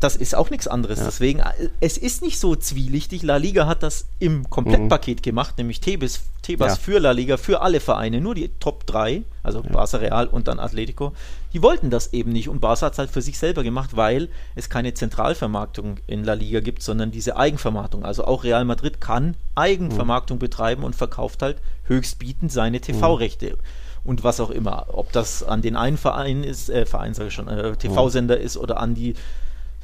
das 0.00 0.14
ist 0.14 0.34
auch 0.34 0.50
nichts 0.50 0.68
anderes. 0.68 1.00
Ja. 1.00 1.06
Deswegen, 1.06 1.40
äh, 1.40 1.68
es 1.80 1.98
ist 1.98 2.22
nicht 2.22 2.38
so 2.38 2.54
zwielichtig. 2.54 3.22
La 3.22 3.36
Liga 3.36 3.66
hat 3.66 3.82
das 3.82 4.06
im 4.20 4.48
Komplettpaket 4.48 5.18
mhm. 5.18 5.22
gemacht, 5.22 5.58
nämlich 5.58 5.80
Tebas, 5.80 6.20
Tebas 6.42 6.76
ja. 6.76 6.82
für 6.82 7.00
La 7.00 7.10
Liga, 7.10 7.36
für 7.36 7.62
alle 7.62 7.80
Vereine, 7.80 8.20
nur 8.20 8.34
die 8.34 8.48
Top 8.60 8.86
3, 8.86 9.22
also 9.42 9.62
ja. 9.62 9.70
Barca 9.70 9.96
Real 9.96 10.26
und 10.28 10.46
dann 10.46 10.60
Atletico. 10.60 11.12
Die 11.52 11.62
wollten 11.62 11.90
das 11.90 12.12
eben 12.12 12.32
nicht 12.32 12.48
und 12.48 12.60
Barca 12.60 12.86
hat 12.86 12.92
es 12.92 12.98
halt 12.98 13.10
für 13.10 13.22
sich 13.22 13.38
selber 13.38 13.64
gemacht, 13.64 13.96
weil 13.96 14.28
es 14.54 14.70
keine 14.70 14.94
Zentralvermarktung 14.94 15.96
in 16.06 16.22
La 16.22 16.34
Liga 16.34 16.60
gibt, 16.60 16.82
sondern 16.82 17.10
diese 17.10 17.36
Eigenvermarktung. 17.36 18.04
Also 18.04 18.24
auch 18.24 18.44
Real 18.44 18.64
Madrid 18.64 19.00
kann 19.00 19.34
Eigenvermarktung 19.56 20.36
mhm. 20.36 20.40
betreiben 20.40 20.84
und 20.84 20.94
verkauft 20.94 21.42
halt 21.42 21.56
höchstbietend 21.84 22.52
seine 22.52 22.80
TV-Rechte. 22.80 23.50
Mhm 23.50 23.88
und 24.04 24.24
was 24.24 24.40
auch 24.40 24.50
immer. 24.50 24.86
Ob 24.88 25.12
das 25.12 25.42
an 25.42 25.60
den 25.60 25.76
einen 25.76 25.98
Verein 25.98 26.42
ist, 26.42 26.70
äh, 26.70 26.86
Verein 26.86 27.12
sage 27.12 27.28
ich 27.28 27.34
schon, 27.34 27.48
äh, 27.48 27.76
TV-Sender 27.76 28.38
mhm. 28.38 28.42
ist 28.42 28.56
oder 28.56 28.80
an 28.80 28.94
die 28.94 29.14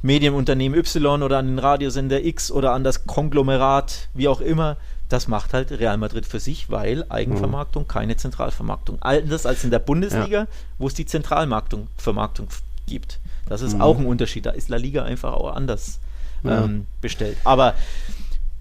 Medienunternehmen 0.01 0.77
Y 0.77 1.23
oder 1.23 1.37
an 1.37 1.47
den 1.47 1.59
Radiosender 1.59 2.23
X 2.23 2.51
oder 2.51 2.73
an 2.73 2.83
das 2.83 3.05
Konglomerat, 3.05 4.07
wie 4.13 4.27
auch 4.27 4.41
immer. 4.41 4.77
Das 5.09 5.27
macht 5.27 5.53
halt 5.53 5.71
Real 5.71 5.97
Madrid 5.97 6.25
für 6.25 6.39
sich, 6.39 6.69
weil 6.69 7.05
Eigenvermarktung, 7.09 7.83
mhm. 7.83 7.87
keine 7.87 8.17
Zentralvermarktung. 8.17 9.01
Anders 9.01 9.45
als 9.45 9.63
in 9.63 9.71
der 9.71 9.79
Bundesliga, 9.79 10.41
ja. 10.41 10.47
wo 10.79 10.87
es 10.87 10.93
die 10.95 11.05
Zentralmarktung 11.05 11.87
Vermarktung 11.95 12.47
gibt. 12.87 13.19
Das 13.47 13.61
ist 13.61 13.75
mhm. 13.75 13.81
auch 13.81 13.99
ein 13.99 14.05
Unterschied. 14.05 14.45
Da 14.45 14.51
ist 14.51 14.69
La 14.69 14.77
Liga 14.77 15.03
einfach 15.03 15.33
auch 15.33 15.55
anders 15.55 15.99
ja. 16.43 16.63
ähm, 16.63 16.87
bestellt. 17.01 17.37
Aber 17.43 17.75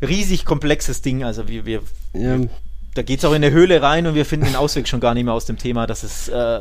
riesig 0.02 0.44
komplexes 0.44 1.00
Ding. 1.00 1.24
Also 1.24 1.48
wir, 1.48 1.64
wir, 1.64 1.82
ja. 2.12 2.38
wir 2.38 2.48
da 2.94 3.02
geht 3.02 3.18
es 3.18 3.24
auch 3.24 3.32
in 3.32 3.42
der 3.42 3.50
Höhle 3.50 3.82
rein 3.82 4.06
und 4.06 4.14
wir 4.14 4.24
finden 4.24 4.46
den 4.46 4.56
Ausweg 4.56 4.86
schon 4.86 5.00
gar 5.00 5.14
nicht 5.14 5.24
mehr 5.24 5.34
aus 5.34 5.46
dem 5.46 5.58
Thema. 5.58 5.86
Das 5.86 6.04
ist 6.04 6.28
äh, 6.28 6.60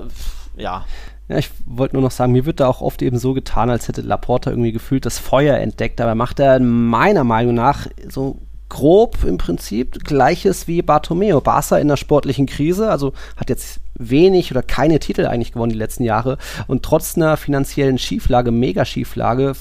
ja 0.58 0.86
ja, 1.30 1.38
ich 1.38 1.50
wollte 1.66 1.96
nur 1.96 2.04
noch 2.04 2.12
sagen, 2.12 2.34
mir 2.34 2.46
wird 2.46 2.60
da 2.60 2.68
auch 2.68 2.82
oft 2.82 3.02
eben 3.02 3.18
so 3.18 3.34
getan, 3.34 3.70
als 3.70 3.88
hätte 3.88 4.02
Laporta 4.02 4.50
irgendwie 4.50 4.74
gefühlt 4.74 5.06
das 5.06 5.20
Feuer 5.20 5.58
entdeckt. 5.58 6.02
Aber 6.02 6.16
macht 6.16 6.40
er 6.40 6.60
meiner 6.60 7.24
Meinung 7.24 7.56
nach 7.56 7.88
so 8.10 8.40
grob 8.70 9.24
im 9.24 9.38
Prinzip 9.38 10.04
gleiches 10.04 10.68
wie 10.68 10.82
Bartomeo. 10.82 11.40
Barca 11.40 11.78
in 11.78 11.88
der 11.88 11.98
sportlichen 11.98 12.48
Krise, 12.48 12.90
also 12.90 13.14
hat 13.38 13.50
jetzt 13.50 13.80
wenig 13.96 14.52
oder 14.52 14.64
keine 14.64 15.00
Titel 15.00 15.26
eigentlich 15.26 15.54
gewonnen 15.54 15.72
die 15.72 15.78
letzten 15.78 16.04
Jahre 16.04 16.38
und 16.68 16.84
trotz 16.84 17.16
einer 17.16 17.38
finanziellen 17.38 18.00
Schieflage, 18.00 18.52
Mega-Schieflage, 18.52 19.54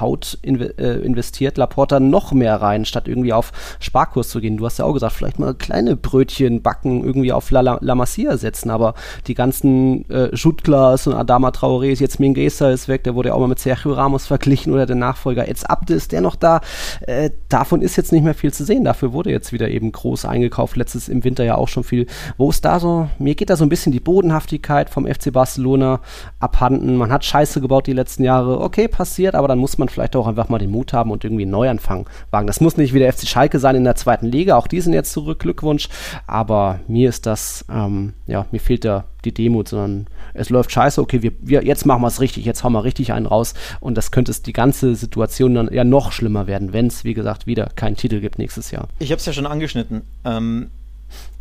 Haut 0.00 0.38
in, 0.42 0.60
äh, 0.60 0.98
investiert 0.98 1.56
Laporta 1.56 2.00
noch 2.00 2.32
mehr 2.32 2.60
rein, 2.60 2.84
statt 2.84 3.08
irgendwie 3.08 3.32
auf 3.32 3.52
Sparkurs 3.80 4.28
zu 4.28 4.40
gehen. 4.40 4.56
Du 4.56 4.66
hast 4.66 4.78
ja 4.78 4.84
auch 4.84 4.92
gesagt, 4.92 5.14
vielleicht 5.14 5.38
mal 5.38 5.54
kleine 5.54 5.96
Brötchen 5.96 6.62
backen, 6.62 7.04
irgendwie 7.04 7.32
auf 7.32 7.50
La, 7.50 7.60
La, 7.60 7.78
La 7.80 7.94
Masia 7.94 8.36
setzen, 8.36 8.70
aber 8.70 8.94
die 9.26 9.34
ganzen 9.34 10.08
äh, 10.10 10.34
Jutglas 10.34 11.06
und 11.06 11.14
Adama 11.14 11.50
Traoré 11.50 11.98
jetzt 11.98 12.20
Mingueza 12.20 12.70
ist 12.70 12.88
weg, 12.88 13.04
der 13.04 13.14
wurde 13.14 13.28
ja 13.28 13.34
auch 13.34 13.40
mal 13.40 13.48
mit 13.48 13.58
Sergio 13.58 13.92
Ramos 13.92 14.26
verglichen 14.26 14.72
oder 14.72 14.86
der 14.86 14.96
Nachfolger 14.96 15.48
Eds 15.48 15.64
Abde 15.64 15.94
ist 15.94 16.12
der 16.12 16.20
noch 16.20 16.36
da. 16.36 16.60
Äh, 17.02 17.30
davon 17.48 17.82
ist 17.82 17.96
jetzt 17.96 18.12
nicht 18.12 18.24
mehr 18.24 18.34
viel 18.34 18.52
zu 18.52 18.64
sehen. 18.64 18.84
Dafür 18.84 19.12
wurde 19.12 19.30
jetzt 19.30 19.52
wieder 19.52 19.68
eben 19.68 19.92
groß 19.92 20.24
eingekauft. 20.24 20.76
Letztes 20.76 21.08
im 21.08 21.24
Winter 21.24 21.44
ja 21.44 21.56
auch 21.56 21.68
schon 21.68 21.84
viel. 21.84 22.06
Wo 22.36 22.50
ist 22.50 22.64
da 22.64 22.80
so? 22.80 23.08
Mir 23.18 23.34
geht 23.34 23.50
da 23.50 23.56
so 23.56 23.64
ein 23.64 23.68
bisschen 23.68 23.92
die 23.92 24.00
Bodenhaftigkeit 24.00 24.90
vom 24.90 25.06
FC 25.06 25.32
Barcelona 25.32 26.00
abhanden. 26.40 26.96
Man 26.96 27.12
hat 27.12 27.24
Scheiße 27.24 27.60
gebaut 27.60 27.86
die 27.86 27.92
letzten 27.92 28.24
Jahre. 28.24 28.60
Okay, 28.60 28.88
passiert, 28.88 29.34
aber 29.34 29.48
dann 29.48 29.58
muss 29.58 29.78
man 29.78 29.83
man 29.84 29.88
vielleicht 29.88 30.16
auch 30.16 30.26
einfach 30.26 30.48
mal 30.48 30.58
den 30.58 30.70
Mut 30.70 30.92
haben 30.92 31.10
und 31.10 31.24
irgendwie 31.24 31.42
einen 31.42 31.50
Neuanfang 31.50 32.08
wagen. 32.30 32.46
Das 32.46 32.60
muss 32.60 32.76
nicht 32.76 32.94
wieder 32.94 33.12
FC 33.12 33.26
Schalke 33.26 33.58
sein 33.58 33.76
in 33.76 33.84
der 33.84 33.96
zweiten 33.96 34.26
Liga, 34.26 34.56
auch 34.56 34.66
die 34.66 34.80
sind 34.80 34.92
jetzt 34.92 35.12
zurück, 35.12 35.40
Glückwunsch. 35.40 35.88
Aber 36.26 36.80
mir 36.88 37.08
ist 37.08 37.26
das, 37.26 37.64
ähm, 37.70 38.14
ja, 38.26 38.46
mir 38.50 38.60
fehlt 38.60 38.84
da 38.84 39.04
die 39.24 39.32
Demut, 39.32 39.68
sondern 39.68 40.06
es 40.34 40.50
läuft 40.50 40.72
scheiße, 40.72 41.00
okay, 41.00 41.22
wir, 41.22 41.32
wir 41.40 41.64
jetzt 41.64 41.86
machen 41.86 42.02
wir 42.02 42.08
es 42.08 42.20
richtig, 42.20 42.44
jetzt 42.44 42.64
hauen 42.64 42.72
wir 42.72 42.84
richtig 42.84 43.12
einen 43.12 43.26
raus 43.26 43.54
und 43.80 43.96
das 43.96 44.10
könnte 44.10 44.30
es 44.30 44.42
die 44.42 44.52
ganze 44.52 44.94
Situation 44.94 45.54
dann 45.54 45.72
ja 45.72 45.84
noch 45.84 46.12
schlimmer 46.12 46.46
werden, 46.46 46.72
wenn 46.72 46.86
es, 46.86 47.04
wie 47.04 47.14
gesagt, 47.14 47.46
wieder 47.46 47.70
keinen 47.76 47.96
Titel 47.96 48.20
gibt 48.20 48.38
nächstes 48.38 48.70
Jahr. 48.70 48.88
Ich 48.98 49.10
habe 49.10 49.18
es 49.18 49.26
ja 49.26 49.32
schon 49.32 49.46
angeschnitten. 49.46 50.02
Ähm, 50.24 50.70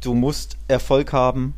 du 0.01 0.13
musst 0.13 0.57
Erfolg 0.67 1.11
haben, 1.11 1.55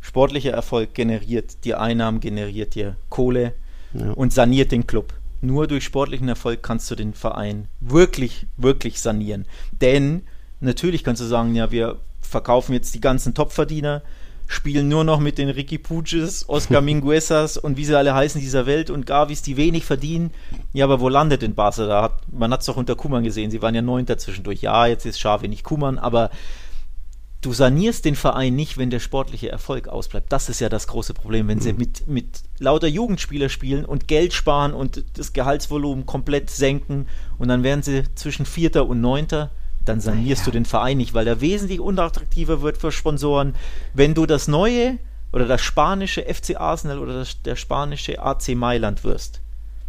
sportlicher 0.00 0.52
Erfolg 0.52 0.94
generiert 0.94 1.64
dir 1.64 1.80
Einnahmen, 1.80 2.20
generiert 2.20 2.74
dir 2.74 2.96
Kohle 3.08 3.54
ja. 3.94 4.10
und 4.12 4.32
saniert 4.32 4.72
den 4.72 4.86
Club. 4.86 5.12
Nur 5.40 5.66
durch 5.66 5.84
sportlichen 5.84 6.28
Erfolg 6.28 6.62
kannst 6.62 6.90
du 6.90 6.94
den 6.94 7.14
Verein 7.14 7.68
wirklich, 7.80 8.46
wirklich 8.56 9.00
sanieren. 9.00 9.46
Denn 9.80 10.22
natürlich 10.60 11.04
kannst 11.04 11.22
du 11.22 11.26
sagen, 11.26 11.54
ja, 11.54 11.70
wir 11.70 11.98
verkaufen 12.20 12.72
jetzt 12.72 12.94
die 12.94 13.00
ganzen 13.00 13.34
Topverdiener, 13.34 14.02
spielen 14.46 14.88
nur 14.88 15.04
noch 15.04 15.20
mit 15.20 15.38
den 15.38 15.48
Ricky 15.48 15.78
Puches, 15.78 16.48
Oscar 16.48 16.80
Minguezas 16.82 17.56
und 17.56 17.76
wie 17.76 17.84
sie 17.84 17.96
alle 17.96 18.14
heißen 18.14 18.40
dieser 18.40 18.66
Welt 18.66 18.90
und 18.90 19.06
Gavis, 19.06 19.42
die 19.42 19.56
wenig 19.56 19.84
verdienen. 19.84 20.30
Ja, 20.72 20.84
aber 20.84 21.00
wo 21.00 21.08
landet 21.08 21.42
denn 21.42 21.54
Barca? 21.54 21.86
Da 21.86 22.02
hat, 22.02 22.32
man 22.32 22.52
hat 22.52 22.60
es 22.60 22.66
doch 22.66 22.76
unter 22.76 22.94
Kuman 22.94 23.24
gesehen, 23.24 23.50
sie 23.50 23.62
waren 23.62 23.74
ja 23.74 23.82
neunter 23.82 24.18
zwischendurch. 24.18 24.62
Ja, 24.62 24.86
jetzt 24.86 25.04
ist 25.04 25.18
Xavi 25.18 25.48
nicht 25.48 25.64
Kuman, 25.64 25.98
aber 25.98 26.30
du 27.40 27.52
sanierst 27.52 28.04
den 28.04 28.16
Verein 28.16 28.56
nicht, 28.56 28.78
wenn 28.78 28.90
der 28.90 29.00
sportliche 29.00 29.50
Erfolg 29.50 29.88
ausbleibt. 29.88 30.32
Das 30.32 30.48
ist 30.48 30.60
ja 30.60 30.68
das 30.68 30.86
große 30.86 31.14
Problem, 31.14 31.48
wenn 31.48 31.60
sie 31.60 31.72
mhm. 31.72 31.78
mit, 31.78 32.06
mit 32.06 32.42
lauter 32.58 32.88
Jugendspieler 32.88 33.48
spielen 33.48 33.84
und 33.84 34.08
Geld 34.08 34.32
sparen 34.32 34.74
und 34.74 35.04
das 35.14 35.32
Gehaltsvolumen 35.32 36.06
komplett 36.06 36.50
senken 36.50 37.06
und 37.38 37.48
dann 37.48 37.62
werden 37.62 37.82
sie 37.82 38.04
zwischen 38.14 38.46
Vierter 38.46 38.86
und 38.86 39.00
Neunter 39.00 39.50
dann 39.86 40.00
sanierst 40.00 40.42
ja. 40.42 40.44
du 40.46 40.50
den 40.50 40.64
Verein 40.64 40.96
nicht, 40.96 41.14
weil 41.14 41.24
der 41.24 41.40
wesentlich 41.40 41.80
unattraktiver 41.80 42.60
wird 42.60 42.76
für 42.76 42.90
Sponsoren. 42.92 43.54
Wenn 43.94 44.14
du 44.14 44.26
das 44.26 44.48
neue 44.48 44.98
oder 45.32 45.46
das 45.46 45.62
spanische 45.62 46.22
FC 46.22 46.56
Arsenal 46.56 46.98
oder 46.98 47.14
das, 47.14 47.40
der 47.42 47.56
spanische 47.56 48.20
AC 48.20 48.48
Mailand 48.56 49.04
wirst, 49.04 49.40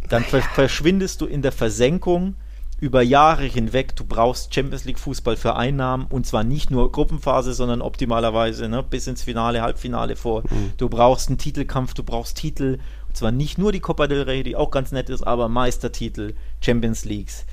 dann 0.08 0.24
ja. 0.30 0.40
verschwindest 0.40 1.20
du 1.20 1.26
in 1.26 1.42
der 1.42 1.52
Versenkung 1.52 2.36
über 2.80 3.02
Jahre 3.02 3.44
hinweg. 3.44 3.96
Du 3.96 4.04
brauchst 4.04 4.54
Champions 4.54 4.84
League 4.84 4.98
Fußball 4.98 5.36
für 5.36 5.56
Einnahmen 5.56 6.06
und 6.08 6.26
zwar 6.26 6.44
nicht 6.44 6.70
nur 6.70 6.92
Gruppenphase, 6.92 7.52
sondern 7.52 7.82
optimalerweise 7.82 8.68
ne, 8.68 8.82
bis 8.82 9.06
ins 9.06 9.22
Finale, 9.22 9.62
Halbfinale 9.62 10.16
vor. 10.16 10.42
Mhm. 10.42 10.72
Du 10.76 10.88
brauchst 10.88 11.28
einen 11.28 11.38
Titelkampf, 11.38 11.94
du 11.94 12.02
brauchst 12.02 12.36
Titel 12.36 12.78
und 13.08 13.16
zwar 13.16 13.32
nicht 13.32 13.58
nur 13.58 13.72
die 13.72 13.80
Copa 13.80 14.06
del 14.06 14.22
Rey, 14.22 14.42
die 14.42 14.56
auch 14.56 14.70
ganz 14.70 14.92
nett 14.92 15.10
ist, 15.10 15.22
aber 15.22 15.48
Meistertitel, 15.48 16.34
Champions 16.60 17.04
Leagues. 17.04 17.44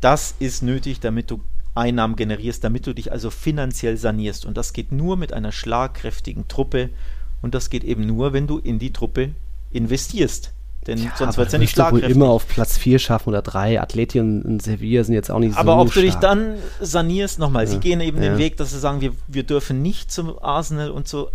Das 0.00 0.34
ist 0.38 0.62
nötig, 0.62 1.00
damit 1.00 1.30
du 1.30 1.40
Einnahmen 1.74 2.16
generierst, 2.16 2.64
damit 2.64 2.86
du 2.86 2.94
dich 2.94 3.12
also 3.12 3.30
finanziell 3.30 3.96
sanierst. 3.96 4.44
Und 4.44 4.56
das 4.56 4.72
geht 4.72 4.92
nur 4.92 5.16
mit 5.16 5.32
einer 5.32 5.52
schlagkräftigen 5.52 6.48
Truppe 6.48 6.90
und 7.42 7.54
das 7.54 7.70
geht 7.70 7.84
eben 7.84 8.06
nur, 8.06 8.32
wenn 8.32 8.46
du 8.46 8.58
in 8.58 8.78
die 8.78 8.92
Truppe 8.92 9.30
investierst. 9.70 10.52
Denn 10.86 10.98
ja, 10.98 11.12
sonst 11.16 11.36
wird 11.36 11.48
es 11.48 11.52
ja 11.52 11.58
nicht 11.58 11.72
schlagkräftig. 11.72 12.10
wohl 12.10 12.16
immer 12.16 12.30
auf 12.30 12.48
Platz 12.48 12.78
4 12.78 12.98
schaffen 12.98 13.28
oder 13.28 13.42
3. 13.42 13.80
Atleti 13.80 14.18
und, 14.18 14.62
Sevilla 14.62 15.04
sind 15.04 15.14
jetzt 15.14 15.30
auch 15.30 15.38
nicht 15.38 15.56
aber 15.56 15.64
so 15.64 15.72
Aber 15.72 15.82
ob 15.82 15.90
stark. 15.90 16.04
du 16.04 16.10
dich 16.10 16.14
dann 16.16 16.54
sanierst, 16.80 17.38
nochmal, 17.38 17.64
ja. 17.64 17.70
sie 17.70 17.78
gehen 17.78 18.00
eben 18.00 18.22
ja. 18.22 18.30
den 18.30 18.38
Weg, 18.38 18.56
dass 18.56 18.70
sie 18.70 18.78
sagen, 18.78 19.00
wir, 19.00 19.12
wir 19.28 19.42
dürfen 19.42 19.82
nicht 19.82 20.10
zum 20.10 20.38
Arsenal 20.42 20.90
und 20.90 21.06
zu 21.06 21.28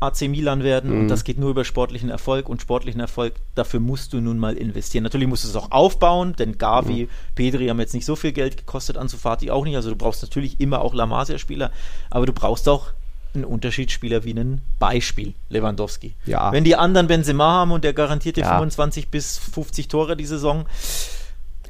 AC 0.00 0.22
Milan 0.22 0.62
werden 0.62 0.92
mhm. 0.92 1.00
und 1.00 1.08
das 1.08 1.24
geht 1.24 1.38
nur 1.38 1.50
über 1.50 1.64
sportlichen 1.64 2.08
Erfolg 2.08 2.48
und 2.48 2.62
sportlichen 2.62 3.00
Erfolg, 3.00 3.34
dafür 3.54 3.80
musst 3.80 4.12
du 4.12 4.20
nun 4.20 4.38
mal 4.38 4.56
investieren. 4.56 5.02
Natürlich 5.02 5.26
musst 5.26 5.44
du 5.44 5.48
es 5.48 5.56
auch 5.56 5.72
aufbauen, 5.72 6.34
denn 6.38 6.56
Gavi, 6.56 7.04
mhm. 7.04 7.08
Pedri 7.34 7.66
haben 7.66 7.80
jetzt 7.80 7.94
nicht 7.94 8.04
so 8.04 8.14
viel 8.14 8.32
Geld 8.32 8.56
gekostet, 8.56 8.96
Anzufati 8.96 9.50
auch 9.50 9.64
nicht, 9.64 9.76
also 9.76 9.90
du 9.90 9.96
brauchst 9.96 10.22
natürlich 10.22 10.60
immer 10.60 10.82
auch 10.82 10.94
La 10.94 11.06
Masia-Spieler, 11.06 11.72
aber 12.10 12.26
du 12.26 12.32
brauchst 12.32 12.68
auch 12.68 12.92
einen 13.38 13.44
Unterschiedsspieler 13.44 14.24
wie 14.24 14.30
einen 14.30 14.60
Beispiel, 14.78 15.34
Lewandowski. 15.48 16.14
Ja. 16.26 16.52
Wenn 16.52 16.64
die 16.64 16.76
anderen 16.76 17.06
Benzema 17.06 17.44
haben 17.44 17.72
und 17.72 17.84
der 17.84 17.92
garantiert 17.92 18.36
dir 18.36 18.42
ja. 18.42 18.54
25 18.54 19.08
bis 19.08 19.38
50 19.38 19.88
Tore 19.88 20.16
die 20.16 20.26
Saison, 20.26 20.66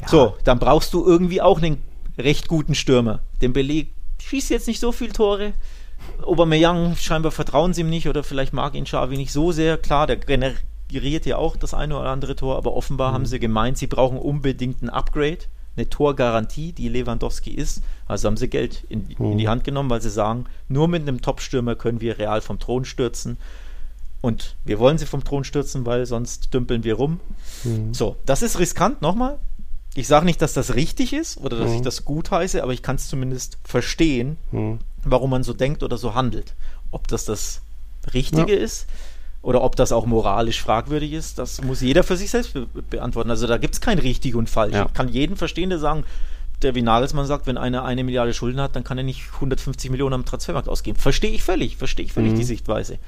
ja. 0.00 0.08
so, 0.08 0.36
dann 0.44 0.58
brauchst 0.58 0.92
du 0.94 1.04
irgendwie 1.04 1.40
auch 1.40 1.58
einen 1.62 1.82
recht 2.18 2.48
guten 2.48 2.74
Stürmer. 2.74 3.20
Den 3.42 3.52
Beleg 3.52 3.92
schießt 4.20 4.50
jetzt 4.50 4.66
nicht 4.66 4.80
so 4.80 4.92
viele 4.92 5.12
Tore, 5.12 5.52
Aubameyang, 6.22 6.96
scheinbar 6.96 7.32
vertrauen 7.32 7.74
sie 7.74 7.82
ihm 7.82 7.90
nicht 7.90 8.08
oder 8.08 8.22
vielleicht 8.22 8.52
mag 8.52 8.74
ihn 8.74 8.84
Xavi 8.84 9.16
nicht 9.16 9.32
so 9.32 9.52
sehr. 9.52 9.78
Klar, 9.78 10.06
der 10.06 10.16
generiert 10.16 11.26
ja 11.26 11.36
auch 11.36 11.56
das 11.56 11.74
eine 11.74 11.98
oder 11.98 12.08
andere 12.08 12.36
Tor, 12.36 12.56
aber 12.56 12.74
offenbar 12.74 13.10
mhm. 13.10 13.14
haben 13.14 13.26
sie 13.26 13.38
gemeint, 13.38 13.78
sie 13.78 13.86
brauchen 13.86 14.18
unbedingt 14.18 14.82
ein 14.82 14.90
Upgrade, 14.90 15.38
eine 15.78 15.88
Torgarantie, 15.88 16.72
die 16.72 16.88
Lewandowski 16.88 17.50
ist. 17.50 17.82
Also 18.06 18.26
haben 18.26 18.36
sie 18.36 18.48
Geld 18.48 18.84
in, 18.88 19.06
mhm. 19.18 19.32
in 19.32 19.38
die 19.38 19.48
Hand 19.48 19.64
genommen, 19.64 19.90
weil 19.90 20.02
sie 20.02 20.10
sagen, 20.10 20.44
nur 20.68 20.88
mit 20.88 21.02
einem 21.02 21.22
Topstürmer 21.22 21.74
können 21.74 22.00
wir 22.00 22.18
real 22.18 22.40
vom 22.40 22.58
Thron 22.58 22.84
stürzen. 22.84 23.38
Und 24.20 24.56
wir 24.64 24.78
wollen 24.78 24.98
sie 24.98 25.06
vom 25.06 25.24
Thron 25.24 25.44
stürzen, 25.44 25.86
weil 25.86 26.04
sonst 26.04 26.52
dümpeln 26.52 26.84
wir 26.84 26.94
rum. 26.94 27.20
Mhm. 27.64 27.94
So, 27.94 28.16
das 28.26 28.42
ist 28.42 28.58
riskant, 28.58 29.00
nochmal. 29.00 29.38
Ich 29.94 30.06
sage 30.06 30.26
nicht, 30.26 30.42
dass 30.42 30.52
das 30.52 30.74
richtig 30.74 31.12
ist 31.12 31.38
oder 31.38 31.58
dass 31.58 31.72
ich 31.72 31.78
mhm. 31.78 31.84
das 31.84 32.04
gut 32.04 32.30
heiße, 32.30 32.62
aber 32.62 32.72
ich 32.72 32.82
kann 32.82 32.96
es 32.96 33.08
zumindest 33.08 33.58
verstehen, 33.64 34.36
mhm 34.52 34.78
warum 35.04 35.30
man 35.30 35.42
so 35.42 35.52
denkt 35.52 35.82
oder 35.82 35.98
so 35.98 36.14
handelt. 36.14 36.54
Ob 36.90 37.08
das 37.08 37.24
das 37.24 37.62
Richtige 38.12 38.56
ja. 38.56 38.62
ist 38.62 38.86
oder 39.42 39.62
ob 39.62 39.76
das 39.76 39.92
auch 39.92 40.06
moralisch 40.06 40.60
fragwürdig 40.60 41.12
ist, 41.12 41.38
das 41.38 41.62
muss 41.62 41.80
jeder 41.80 42.02
für 42.02 42.16
sich 42.16 42.30
selbst 42.30 42.54
be 42.54 42.66
beantworten. 42.90 43.30
Also 43.30 43.46
da 43.46 43.58
gibt 43.58 43.74
es 43.74 43.80
kein 43.80 43.98
richtig 43.98 44.34
und 44.34 44.50
falsch. 44.50 44.74
Ja. 44.74 44.86
Ich 44.86 44.94
kann 44.94 45.08
jeden 45.08 45.36
verstehen, 45.36 45.70
der 45.70 45.78
sagen, 45.78 46.04
der 46.62 46.74
wie 46.74 46.82
Nagelsmann 46.82 47.26
sagt, 47.26 47.46
wenn 47.46 47.56
einer 47.56 47.84
eine 47.84 48.02
Milliarde 48.02 48.34
Schulden 48.34 48.60
hat, 48.60 48.74
dann 48.74 48.84
kann 48.84 48.98
er 48.98 49.04
nicht 49.04 49.22
150 49.34 49.90
Millionen 49.90 50.14
am 50.14 50.24
Transfermarkt 50.24 50.68
ausgeben. 50.68 50.98
Verstehe 50.98 51.30
ich 51.30 51.42
völlig, 51.42 51.76
verstehe 51.76 52.04
ich 52.04 52.12
völlig 52.12 52.32
mhm. 52.32 52.36
die 52.36 52.44
Sichtweise. 52.44 52.98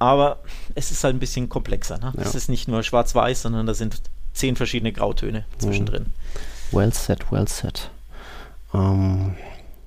Aber 0.00 0.40
es 0.74 0.90
ist 0.90 1.04
halt 1.04 1.14
ein 1.14 1.20
bisschen 1.20 1.48
komplexer. 1.48 1.98
Ne? 1.98 2.12
Ja. 2.16 2.22
Es 2.22 2.34
ist 2.34 2.48
nicht 2.48 2.68
nur 2.68 2.82
schwarz-weiß, 2.82 3.42
sondern 3.42 3.66
da 3.66 3.74
sind 3.74 4.00
zehn 4.32 4.56
verschiedene 4.56 4.92
Grautöne 4.92 5.44
zwischendrin. 5.58 6.04
Mhm. 6.72 6.76
Well 6.76 6.92
said, 6.92 7.30
well 7.30 7.48
said. 7.48 7.90
Ähm, 8.74 9.34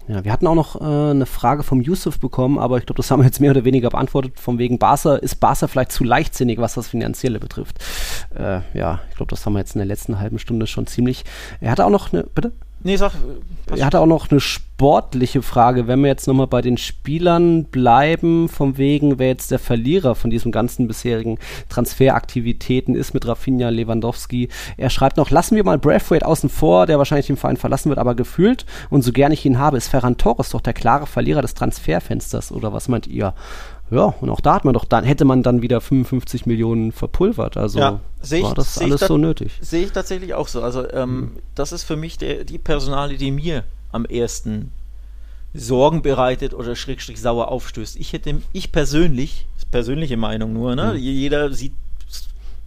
ja, 0.08 0.24
wir 0.24 0.32
hatten 0.32 0.48
auch 0.48 0.56
noch 0.56 0.80
äh, 0.80 1.12
eine 1.12 1.26
Frage 1.26 1.64
vom 1.64 1.82
Yusuf 1.82 2.20
bekommen, 2.20 2.58
aber 2.58 2.78
ich 2.78 2.86
glaube, 2.86 2.98
das 2.98 3.12
haben 3.12 3.22
wir 3.22 3.26
jetzt 3.26 3.40
mehr 3.40 3.52
oder 3.52 3.66
weniger 3.66 3.90
beantwortet. 3.90 4.40
Von 4.40 4.58
wegen 4.58 4.80
Barca, 4.80 5.16
ist 5.16 5.40
Barca 5.40 5.68
vielleicht 5.68 5.92
zu 5.92 6.04
leichtsinnig, 6.04 6.60
was 6.60 6.74
das 6.74 6.88
Finanzielle 6.88 7.40
betrifft? 7.40 7.78
Äh, 8.36 8.62
ja, 8.74 9.02
ich 9.10 9.16
glaube, 9.16 9.30
das 9.30 9.46
haben 9.46 9.54
wir 9.54 9.60
jetzt 9.60 9.76
in 9.76 9.80
der 9.80 9.86
letzten 9.86 10.20
halben 10.20 10.40
Stunde 10.40 10.68
schon 10.68 10.88
ziemlich. 10.88 11.24
Er 11.60 11.72
hatte 11.72 11.86
auch 11.86 11.90
noch 11.90 12.14
eine, 12.14 12.24
bitte? 12.24 12.52
Nee, 12.84 12.96
sag. 12.96 13.14
Er 13.76 13.86
hatte 13.86 14.00
auch 14.00 14.08
noch 14.08 14.32
eine 14.32 14.40
sportliche 14.40 15.42
Frage. 15.42 15.88
Wenn 15.88 16.02
wir 16.02 16.08
jetzt 16.08 16.28
nochmal 16.28 16.48
bei 16.48 16.62
den 16.62 16.78
Spielern 16.78 17.66
bleiben, 17.66 18.50
von 18.50 18.78
wegen, 18.78 19.20
wer 19.20 19.28
jetzt 19.28 19.52
der 19.52 19.60
Verlierer 19.60 20.16
von 20.16 20.30
diesen 20.30 20.52
ganzen 20.52 20.88
bisherigen 20.88 21.38
Transferaktivitäten 21.70 22.96
ist 22.96 23.14
mit 23.14 23.28
Rafinha 23.28 23.70
Lewandowski. 23.70 24.50
Er 24.78 24.90
schreibt 24.90 25.18
noch, 25.18 25.30
lassen 25.30 25.56
wir 25.56 25.64
mal 25.64 25.78
Braithwaite 25.78 26.26
außen 26.26 26.50
vor, 26.50 26.88
der 26.88 26.98
wahrscheinlich 26.98 27.28
den 27.28 27.38
Verein 27.38 27.58
verlassen 27.58 27.90
wird, 27.90 28.00
aber 28.00 28.16
gefühlt 28.16 28.66
und 28.90 29.04
so 29.04 29.12
gern 29.12 29.32
ich 29.32 29.46
ihn 29.46 29.60
habe, 29.60 29.78
ist 29.78 29.88
Ferran 29.88 30.18
Torres 30.18 30.50
doch 30.50 30.62
der 30.62 30.74
klare 30.74 31.06
Verlierer 31.06 31.42
des 31.42 31.54
Transferfensters. 31.54 32.52
Oder 32.52 32.74
was 32.74 32.88
meint 32.88 33.08
ihr? 33.08 33.36
Ja, 33.92 34.06
und 34.22 34.30
auch 34.30 34.40
da 34.40 34.56
hat 34.56 34.64
man 34.64 34.74
doch 34.74 34.86
dann, 34.86 35.04
hätte 35.04 35.26
man 35.26 35.44
dann 35.44 35.62
wieder 35.62 35.82
55 35.82 36.46
Millionen 36.46 36.94
verpulvert. 36.94 37.58
Also 37.58 37.80
ja, 37.80 38.00
ich, 38.24 38.42
war 38.42 38.56
das 38.56 38.78
alles 38.78 39.02
so 39.02 39.18
nötig. 39.18 39.60
Sehe 39.60 39.84
ich 39.84 39.92
tatsächlich 39.92 40.34
auch 40.34 40.48
so. 40.48 40.64
Also 40.64 40.90
ähm, 40.92 41.16
mhm. 41.16 41.32
das 41.56 41.74
ist 41.74 41.84
für 41.84 41.98
mich 41.98 42.18
der, 42.18 42.46
die 42.46 42.58
Personale, 42.58 43.18
die 43.18 43.32
mir 43.32 43.66
am 43.92 44.06
ersten 44.06 44.72
Sorgen 45.54 46.02
bereitet 46.02 46.54
oder 46.54 46.78
schrägstrich 46.78 47.20
sauer 47.20 47.50
aufstößt. 47.50 47.98
Ich 47.98 48.14
hätte, 48.14 48.42
ich 48.54 48.72
persönlich, 48.72 49.46
persönliche 49.72 50.16
Meinung 50.16 50.54
nur, 50.54 50.74
ne? 50.78 50.94
Mhm. 50.94 51.00
Jeder 51.00 51.52
sieht 51.52 51.74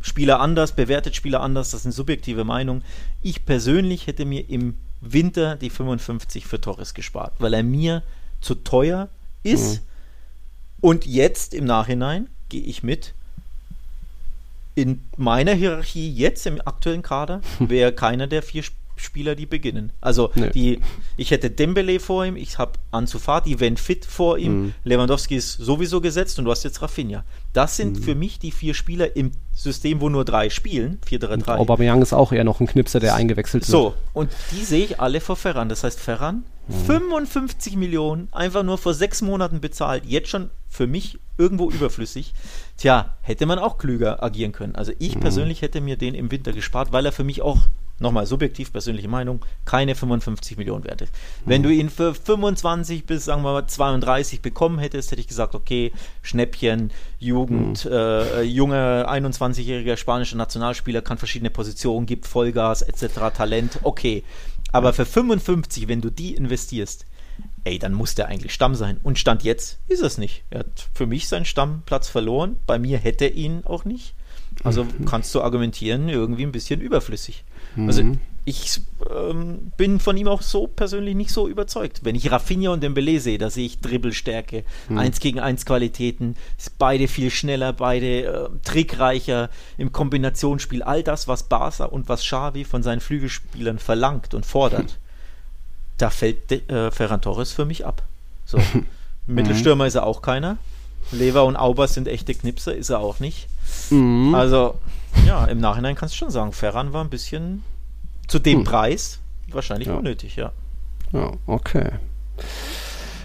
Spieler 0.03 0.41
anders, 0.41 0.72
bewertet 0.72 1.16
Spieler 1.16 1.41
anders, 1.41 1.70
das 1.70 1.81
ist 1.81 1.87
eine 1.87 1.93
subjektive 1.93 2.45
Meinung. 2.45 2.83
Ich 3.22 3.47
persönlich 3.47 4.07
hätte 4.07 4.27
mir 4.27 4.51
im 4.51 4.75
Winter 5.01 5.57
die 5.57 5.70
55 5.70 6.47
für 6.47 6.61
Torres 6.61 6.93
gespart, 6.93 7.33
weil 7.39 7.55
er 7.55 7.62
mir 7.62 8.03
zu 8.43 8.57
teuer 8.57 9.09
ist. 9.43 9.81
Mhm 9.81 9.94
und 10.85 11.07
jetzt 11.07 11.55
im 11.55 11.64
Nachhinein 11.64 12.28
gehe 12.51 12.61
ich 12.61 12.82
mit. 12.82 13.14
In 14.74 15.01
meiner 15.16 15.55
Hierarchie 15.55 16.12
jetzt 16.12 16.45
im 16.47 16.61
aktuellen 16.62 17.01
Kader 17.01 17.41
wäre 17.59 17.91
keiner 17.91 18.26
der 18.26 18.43
vier 18.43 18.64
Spieler, 18.97 19.35
die 19.35 19.47
beginnen. 19.47 19.93
Also 20.03 20.30
nee. 20.35 20.51
die, 20.51 20.80
ich 21.16 21.30
hätte 21.30 21.49
Dembele 21.49 21.99
vor 22.01 22.26
ihm, 22.26 22.37
ich 22.37 22.59
habe 22.59 22.72
Ansu 22.91 23.18
Fati, 23.18 23.61
wenn 23.61 23.78
fit 23.78 24.05
vor 24.05 24.37
ihm, 24.37 24.53
mhm. 24.53 24.74
Lewandowski 24.85 25.37
ist 25.37 25.53
sowieso 25.53 26.03
gesetzt 26.03 26.39
und 26.39 26.45
du 26.45 26.51
hast 26.51 26.64
jetzt 26.64 26.82
Rafinha. 26.82 27.24
Das 27.55 27.78
sind 27.78 28.01
mhm. 28.01 28.03
für 28.03 28.14
mich 28.14 28.39
die 28.39 28.51
vier 28.51 28.74
Spieler 28.74 29.16
im 29.16 29.32
System, 29.55 30.03
wo 30.03 30.11
nur 30.11 30.26
drei 30.26 30.51
spielen, 30.51 30.99
4-3-3. 31.09 31.57
Aubameyang 31.57 32.03
ist 32.03 32.12
auch 32.12 32.30
eher 32.30 32.45
noch 32.45 32.61
ein 32.61 32.66
Knipser, 32.66 33.01
der 33.01 33.14
eingewechselt 33.14 33.62
wird. 33.62 33.70
So, 33.70 33.95
und 34.12 34.30
die 34.53 34.62
sehe 34.62 34.85
ich 34.85 35.01
alle 35.01 35.22
vor 35.22 35.37
Ferran. 35.37 35.70
Das 35.70 35.82
heißt, 35.82 35.99
Ferran. 35.99 36.45
55 36.69 37.77
Millionen, 37.77 38.29
einfach 38.33 38.62
nur 38.62 38.79
vor 38.79 38.95
sechs 38.95 39.23
Monaten 39.23 39.61
bezahlt, 39.61 40.05
jetzt 40.07 40.31
schon 40.31 40.51
für 40.69 40.87
mich 40.87 41.19
irgendwo 41.37 41.71
überflüssig. 41.71 42.33
Tja, 42.77 43.15
hätte 43.23 43.47
man 43.47 43.59
auch 43.59 43.79
klüger 43.79 44.23
agieren 44.23 44.53
können. 44.53 44.75
Also 44.75 44.93
ich 44.99 45.17
mhm. 45.17 45.21
persönlich 45.21 45.62
hätte 45.62 45.81
mir 45.81 45.97
den 45.97 46.15
im 46.15 46.31
Winter 46.31 46.53
gespart, 46.53 46.93
weil 46.93 47.07
er 47.07 47.12
für 47.12 47.25
mich 47.25 47.43
auch 47.43 47.59
nochmal 48.01 48.27
subjektiv, 48.27 48.73
persönliche 48.73 49.09
Meinung, 49.09 49.45
keine 49.65 49.95
55 49.95 50.57
Millionen 50.57 50.85
wert 50.85 51.03
ist. 51.03 51.12
Mhm. 51.12 51.51
Wenn 51.51 51.62
du 51.62 51.71
ihn 51.71 51.91
für 51.91 52.15
25 52.15 53.07
bis, 53.07 53.25
sagen 53.25 53.43
wir 53.43 53.53
mal, 53.53 53.67
32 53.67 54.43
bekommen 54.43 54.79
hättest, 54.79 55.11
hätte 55.11 55.21
ich 55.21 55.29
gesagt, 55.29 55.55
okay, 55.55 55.93
Schnäppchen, 56.23 56.91
Jugend, 57.19 57.85
mhm. 57.85 57.93
äh, 57.93 58.43
junger 58.43 59.09
21-jähriger 59.09 59.97
spanischer 59.97 60.37
Nationalspieler, 60.37 61.03
kann 61.03 61.19
verschiedene 61.19 61.51
Positionen, 61.51 62.07
gibt 62.07 62.27
Vollgas 62.27 62.83
etc., 62.83 63.33
Talent, 63.35 63.79
okay. 63.83 64.25
Aber 64.75 64.93
für 64.93 65.07
55, 65.07 65.87
wenn 65.87 66.01
du 66.01 66.11
die 66.11 66.35
investierst, 66.35 67.07
ey, 67.62 67.79
dann 67.79 67.95
muss 67.95 68.16
der 68.16 68.27
eigentlich 68.27 68.53
Stamm 68.53 68.75
sein. 68.75 68.99
Und 69.05 69.20
Stand 69.20 69.45
jetzt 69.45 69.79
ist 69.87 70.03
es 70.03 70.18
nicht. 70.18 70.43
Er 70.51 70.61
hat 70.61 70.89
für 70.93 71.07
mich 71.07 71.29
seinen 71.29 71.45
Stammplatz 71.45 72.09
verloren. 72.09 72.57
Bei 72.66 72.77
mir 72.81 72.99
hätte 72.99 73.27
er 73.27 73.35
ihn 73.35 73.62
auch 73.64 73.85
nicht. 73.85 74.14
Also 74.64 74.83
mhm. 74.83 75.05
kannst 75.05 75.33
du 75.33 75.43
argumentieren, 75.43 76.09
irgendwie 76.09 76.43
ein 76.43 76.51
bisschen 76.51 76.81
überflüssig. 76.81 77.45
Also 77.77 78.03
mhm. 78.03 78.11
Also 78.11 78.18
ich 78.47 78.83
ähm, 79.11 79.72
bin 79.79 79.99
von 80.01 80.16
ihm 80.18 80.29
auch 80.29 80.43
so 80.43 80.66
persönlich 80.66 81.14
nicht 81.14 81.31
so 81.31 81.49
überzeugt. 81.49 82.01
Wenn 82.03 82.14
ich 82.14 82.31
Rafinha 82.31 82.70
und 82.70 82.83
Dembele 82.83 83.18
sehe, 83.18 83.39
da 83.39 83.49
sehe 83.49 83.64
ich 83.64 83.81
Dribbelstärke, 83.81 84.64
mhm. 84.91 84.99
1 84.99 85.20
gegen 85.20 85.41
1 85.41 85.64
Qualitäten, 85.64 86.37
beide 86.79 87.09
viel 87.09 87.31
schneller, 87.31 87.72
beide 87.72 88.25
äh, 88.25 88.49
trickreicher 88.62 89.49
im 89.79 89.93
Kombinationsspiel. 89.93 90.83
All 90.83 91.03
das, 91.03 91.27
was 91.27 91.45
Barca 91.45 91.87
und 91.87 92.09
was 92.11 92.20
Xavi 92.20 92.64
von 92.64 92.83
seinen 92.83 93.01
Flügelspielern 93.01 93.79
verlangt 93.79 94.35
und 94.35 94.45
fordert, 94.45 94.85
mhm. 94.85 94.99
da 95.99 96.11
fällt 96.11 96.53
äh, 96.53 96.91
Ferran 96.91 97.22
Torres 97.22 97.53
für 97.53 97.64
mich 97.64 97.87
ab. 97.87 98.03
So. 98.45 98.59
Mittelstürmer 99.27 99.87
ist 99.87 99.95
er 99.95 100.05
auch 100.05 100.20
keiner. 100.20 100.59
Lever 101.12 101.47
und 101.47 101.57
Auber 101.57 101.89
sind 101.89 102.09
echte 102.09 102.35
Knipser, 102.35 102.75
ist 102.75 102.91
er 102.91 103.01
auch 103.01 103.20
nicht. 103.20 103.49
Mhm. 103.89 104.35
Also, 104.35 104.75
ja, 105.27 105.45
im 105.47 105.59
Nachhinein 105.59 105.95
kannst 105.95 106.15
du 106.15 106.19
schon 106.19 106.31
sagen, 106.31 106.53
Ferran 106.53 106.93
war 106.93 107.03
ein 107.03 107.11
bisschen 107.11 107.62
zu 108.27 108.39
dem 108.39 108.59
hm. 108.59 108.65
Preis 108.65 109.21
wahrscheinlich 109.49 109.89
ja. 109.89 109.95
unnötig, 109.95 110.37
ja. 110.37 110.53
Ja, 111.12 111.33
okay. 111.47 111.93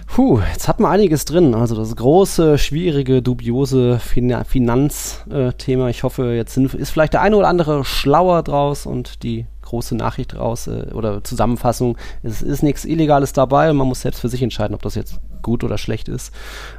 Puh, 0.07 0.41
jetzt 0.51 0.67
hat 0.67 0.79
man 0.79 0.91
einiges 0.91 1.25
drin. 1.25 1.53
Also 1.55 1.75
das 1.75 1.95
große, 1.95 2.57
schwierige, 2.57 3.21
dubiose 3.21 3.99
fin 3.99 4.35
Finanzthema. 4.45 5.87
Äh, 5.87 5.91
ich 5.91 6.03
hoffe, 6.03 6.33
jetzt 6.33 6.53
sind, 6.55 6.73
ist 6.73 6.89
vielleicht 6.89 7.13
der 7.13 7.21
eine 7.21 7.37
oder 7.37 7.47
andere 7.47 7.85
schlauer 7.85 8.43
draus 8.43 8.85
und 8.85 9.23
die 9.23 9.45
große 9.61 9.95
Nachricht 9.95 10.35
raus 10.35 10.67
äh, 10.67 10.87
oder 10.93 11.23
Zusammenfassung. 11.23 11.97
Es 12.23 12.41
ist 12.41 12.63
nichts 12.63 12.85
Illegales 12.85 13.33
dabei 13.33 13.69
und 13.69 13.77
man 13.77 13.87
muss 13.87 14.01
selbst 14.01 14.19
für 14.19 14.29
sich 14.29 14.41
entscheiden, 14.41 14.73
ob 14.73 14.81
das 14.81 14.95
jetzt 14.95 15.19
gut 15.41 15.63
oder 15.63 15.77
schlecht 15.77 16.07
ist. 16.07 16.33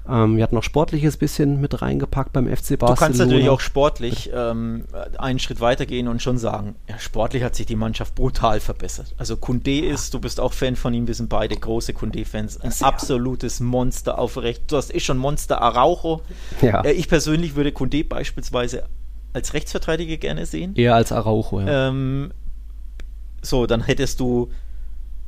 Ähm, 0.08 0.36
wir 0.36 0.42
hatten 0.42 0.54
noch 0.54 0.62
sportliches 0.62 1.16
bisschen 1.16 1.60
mit 1.60 1.82
reingepackt 1.82 2.32
beim 2.32 2.46
FC 2.46 2.78
Barcelona. 2.78 2.94
Du 2.94 3.00
kannst 3.00 3.18
natürlich 3.18 3.48
auch 3.48 3.60
sportlich 3.60 4.30
ähm, 4.34 4.84
einen 5.18 5.38
Schritt 5.38 5.60
weitergehen 5.60 6.08
und 6.08 6.22
schon 6.22 6.38
sagen, 6.38 6.74
ja, 6.88 6.98
sportlich 6.98 7.42
hat 7.42 7.54
sich 7.54 7.66
die 7.66 7.76
Mannschaft 7.76 8.14
brutal 8.14 8.60
verbessert. 8.60 9.14
Also 9.18 9.36
Kunde 9.36 9.80
ist, 9.80 10.14
du 10.14 10.20
bist 10.20 10.40
auch 10.40 10.52
Fan 10.52 10.76
von 10.76 10.94
ihm, 10.94 11.06
wir 11.06 11.14
sind 11.14 11.28
beide 11.28 11.56
große 11.56 11.92
Kunde-Fans, 11.92 12.60
ein 12.60 12.72
ja. 12.78 12.86
absolutes 12.86 13.60
Monster 13.60 14.18
aufrecht. 14.18 14.62
Du 14.68 14.76
hast 14.76 14.94
eh 14.94 15.00
schon 15.00 15.18
Monster 15.18 15.60
Araujo. 15.62 16.22
Ja. 16.62 16.82
Äh, 16.82 16.92
ich 16.92 17.08
persönlich 17.08 17.56
würde 17.56 17.72
Kunde 17.72 18.04
beispielsweise 18.04 18.84
als 19.32 19.54
Rechtsverteidiger 19.54 20.16
gerne 20.16 20.46
sehen. 20.46 20.74
Eher 20.74 20.94
als 20.94 21.12
Araujo, 21.12 21.60
ja. 21.60 21.88
Ähm, 21.88 22.32
so, 23.42 23.66
dann 23.66 23.82
hättest 23.82 24.20
du 24.20 24.50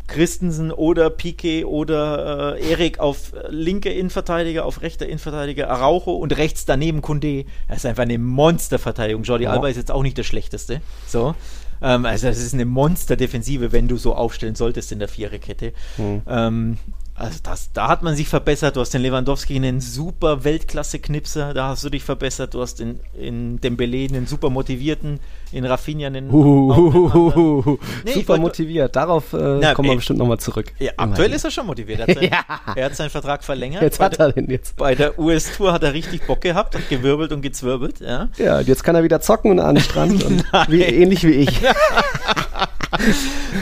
Christensen 0.07 0.70
oder 0.70 1.11
Piquet 1.11 1.64
oder 1.64 2.57
äh, 2.57 2.70
Erik 2.70 2.98
auf 2.98 3.32
linke 3.48 3.90
Innenverteidiger, 3.90 4.64
auf 4.64 4.82
rechter 4.82 5.07
Innenverteidiger, 5.07 5.70
Araujo 5.70 6.12
und 6.12 6.36
rechts 6.36 6.64
daneben 6.64 7.03
Kunde. 7.03 7.44
Das 7.68 7.78
ist 7.78 7.86
einfach 7.86 8.03
eine 8.03 8.18
Monsterverteidigung. 8.18 9.22
Jordi 9.22 9.44
ja. 9.44 9.53
Alba 9.53 9.68
ist 9.68 9.76
jetzt 9.76 9.90
auch 9.90 10.03
nicht 10.03 10.18
der 10.18 10.24
schlechteste. 10.24 10.80
So. 11.07 11.34
Ähm, 11.82 12.07
also 12.07 12.28
es 12.28 12.42
ist 12.42 12.55
eine 12.55 12.64
Monsterdefensive, 12.64 13.72
wenn 13.72 13.88
du 13.88 13.96
so 13.96 14.14
aufstellen 14.14 14.55
solltest 14.55 14.92
in 14.92 14.98
der 14.98 15.09
Viererkette. 15.09 15.72
Mhm. 15.96 16.22
Ähm, 16.28 16.78
also 17.23 17.39
das, 17.43 17.70
da 17.73 17.89
hat 17.89 18.03
man 18.03 18.16
sich 18.16 18.29
verbessert. 18.29 18.75
Du 18.75 18.81
hast 18.81 18.93
den 18.93 19.03
Lewandowski 19.03 19.55
einen 19.55 19.81
super 19.81 20.43
Weltklasse-Knipser, 20.43 21.55
da 21.55 21.68
hast 21.68 21.85
du 21.85 21.91
dich 21.91 22.03
verbessert. 22.03 22.55
Du 22.55 22.61
hast 22.61 22.81
in, 22.81 22.99
in 23.14 23.61
Dembele 23.61 24.09
einen 24.09 24.27
super 24.27 24.51
motivierten, 24.51 25.20
in 25.53 25.64
Rafinha 25.64 26.09
einen. 26.09 26.33
Uh, 26.33 27.79
nee, 28.05 28.12
super 28.12 28.39
motiviert. 28.39 28.97
Darauf 28.97 29.33
äh, 29.35 29.37
na, 29.61 29.73
kommen 29.75 29.91
wir 29.91 29.97
bestimmt 29.97 30.18
nochmal 30.18 30.39
zurück. 30.39 30.73
Ja, 30.81 30.93
aktuell 30.97 31.33
ist 31.33 31.45
er 31.45 31.53
schon 31.53 31.66
motiviert. 31.66 32.01
Er 32.01 32.09
hat, 32.09 32.14
sein, 32.16 32.25
ja. 32.33 32.75
er 32.75 32.85
hat 32.87 32.97
seinen 32.97 33.11
Vertrag 33.11 33.45
verlängert. 33.45 33.83
Jetzt 33.83 34.01
hat 34.01 34.18
er 34.18 34.33
den 34.33 34.51
jetzt. 34.51 34.77
Bei 34.83 34.97
der 34.97 35.16
US-Tour 35.16 35.73
hat 35.73 35.85
er 35.85 35.93
richtig 35.93 36.27
Bock 36.27 36.41
gehabt 36.41 36.75
und 36.75 36.89
gewirbelt 36.89 37.31
und 37.31 37.43
gezwirbelt. 37.43 38.01
Ja, 38.01 38.31
ja 38.37 38.61
jetzt 38.61 38.83
kann 38.83 38.97
er 38.97 39.05
wieder 39.05 39.20
zocken 39.20 39.53
und 39.53 39.61
an 39.61 39.77
den 39.77 39.85
Strand. 39.85 40.25
und 40.25 40.45
wie, 40.68 40.83
ähnlich 40.83 41.23
wie 41.25 41.33
ich. 41.33 41.61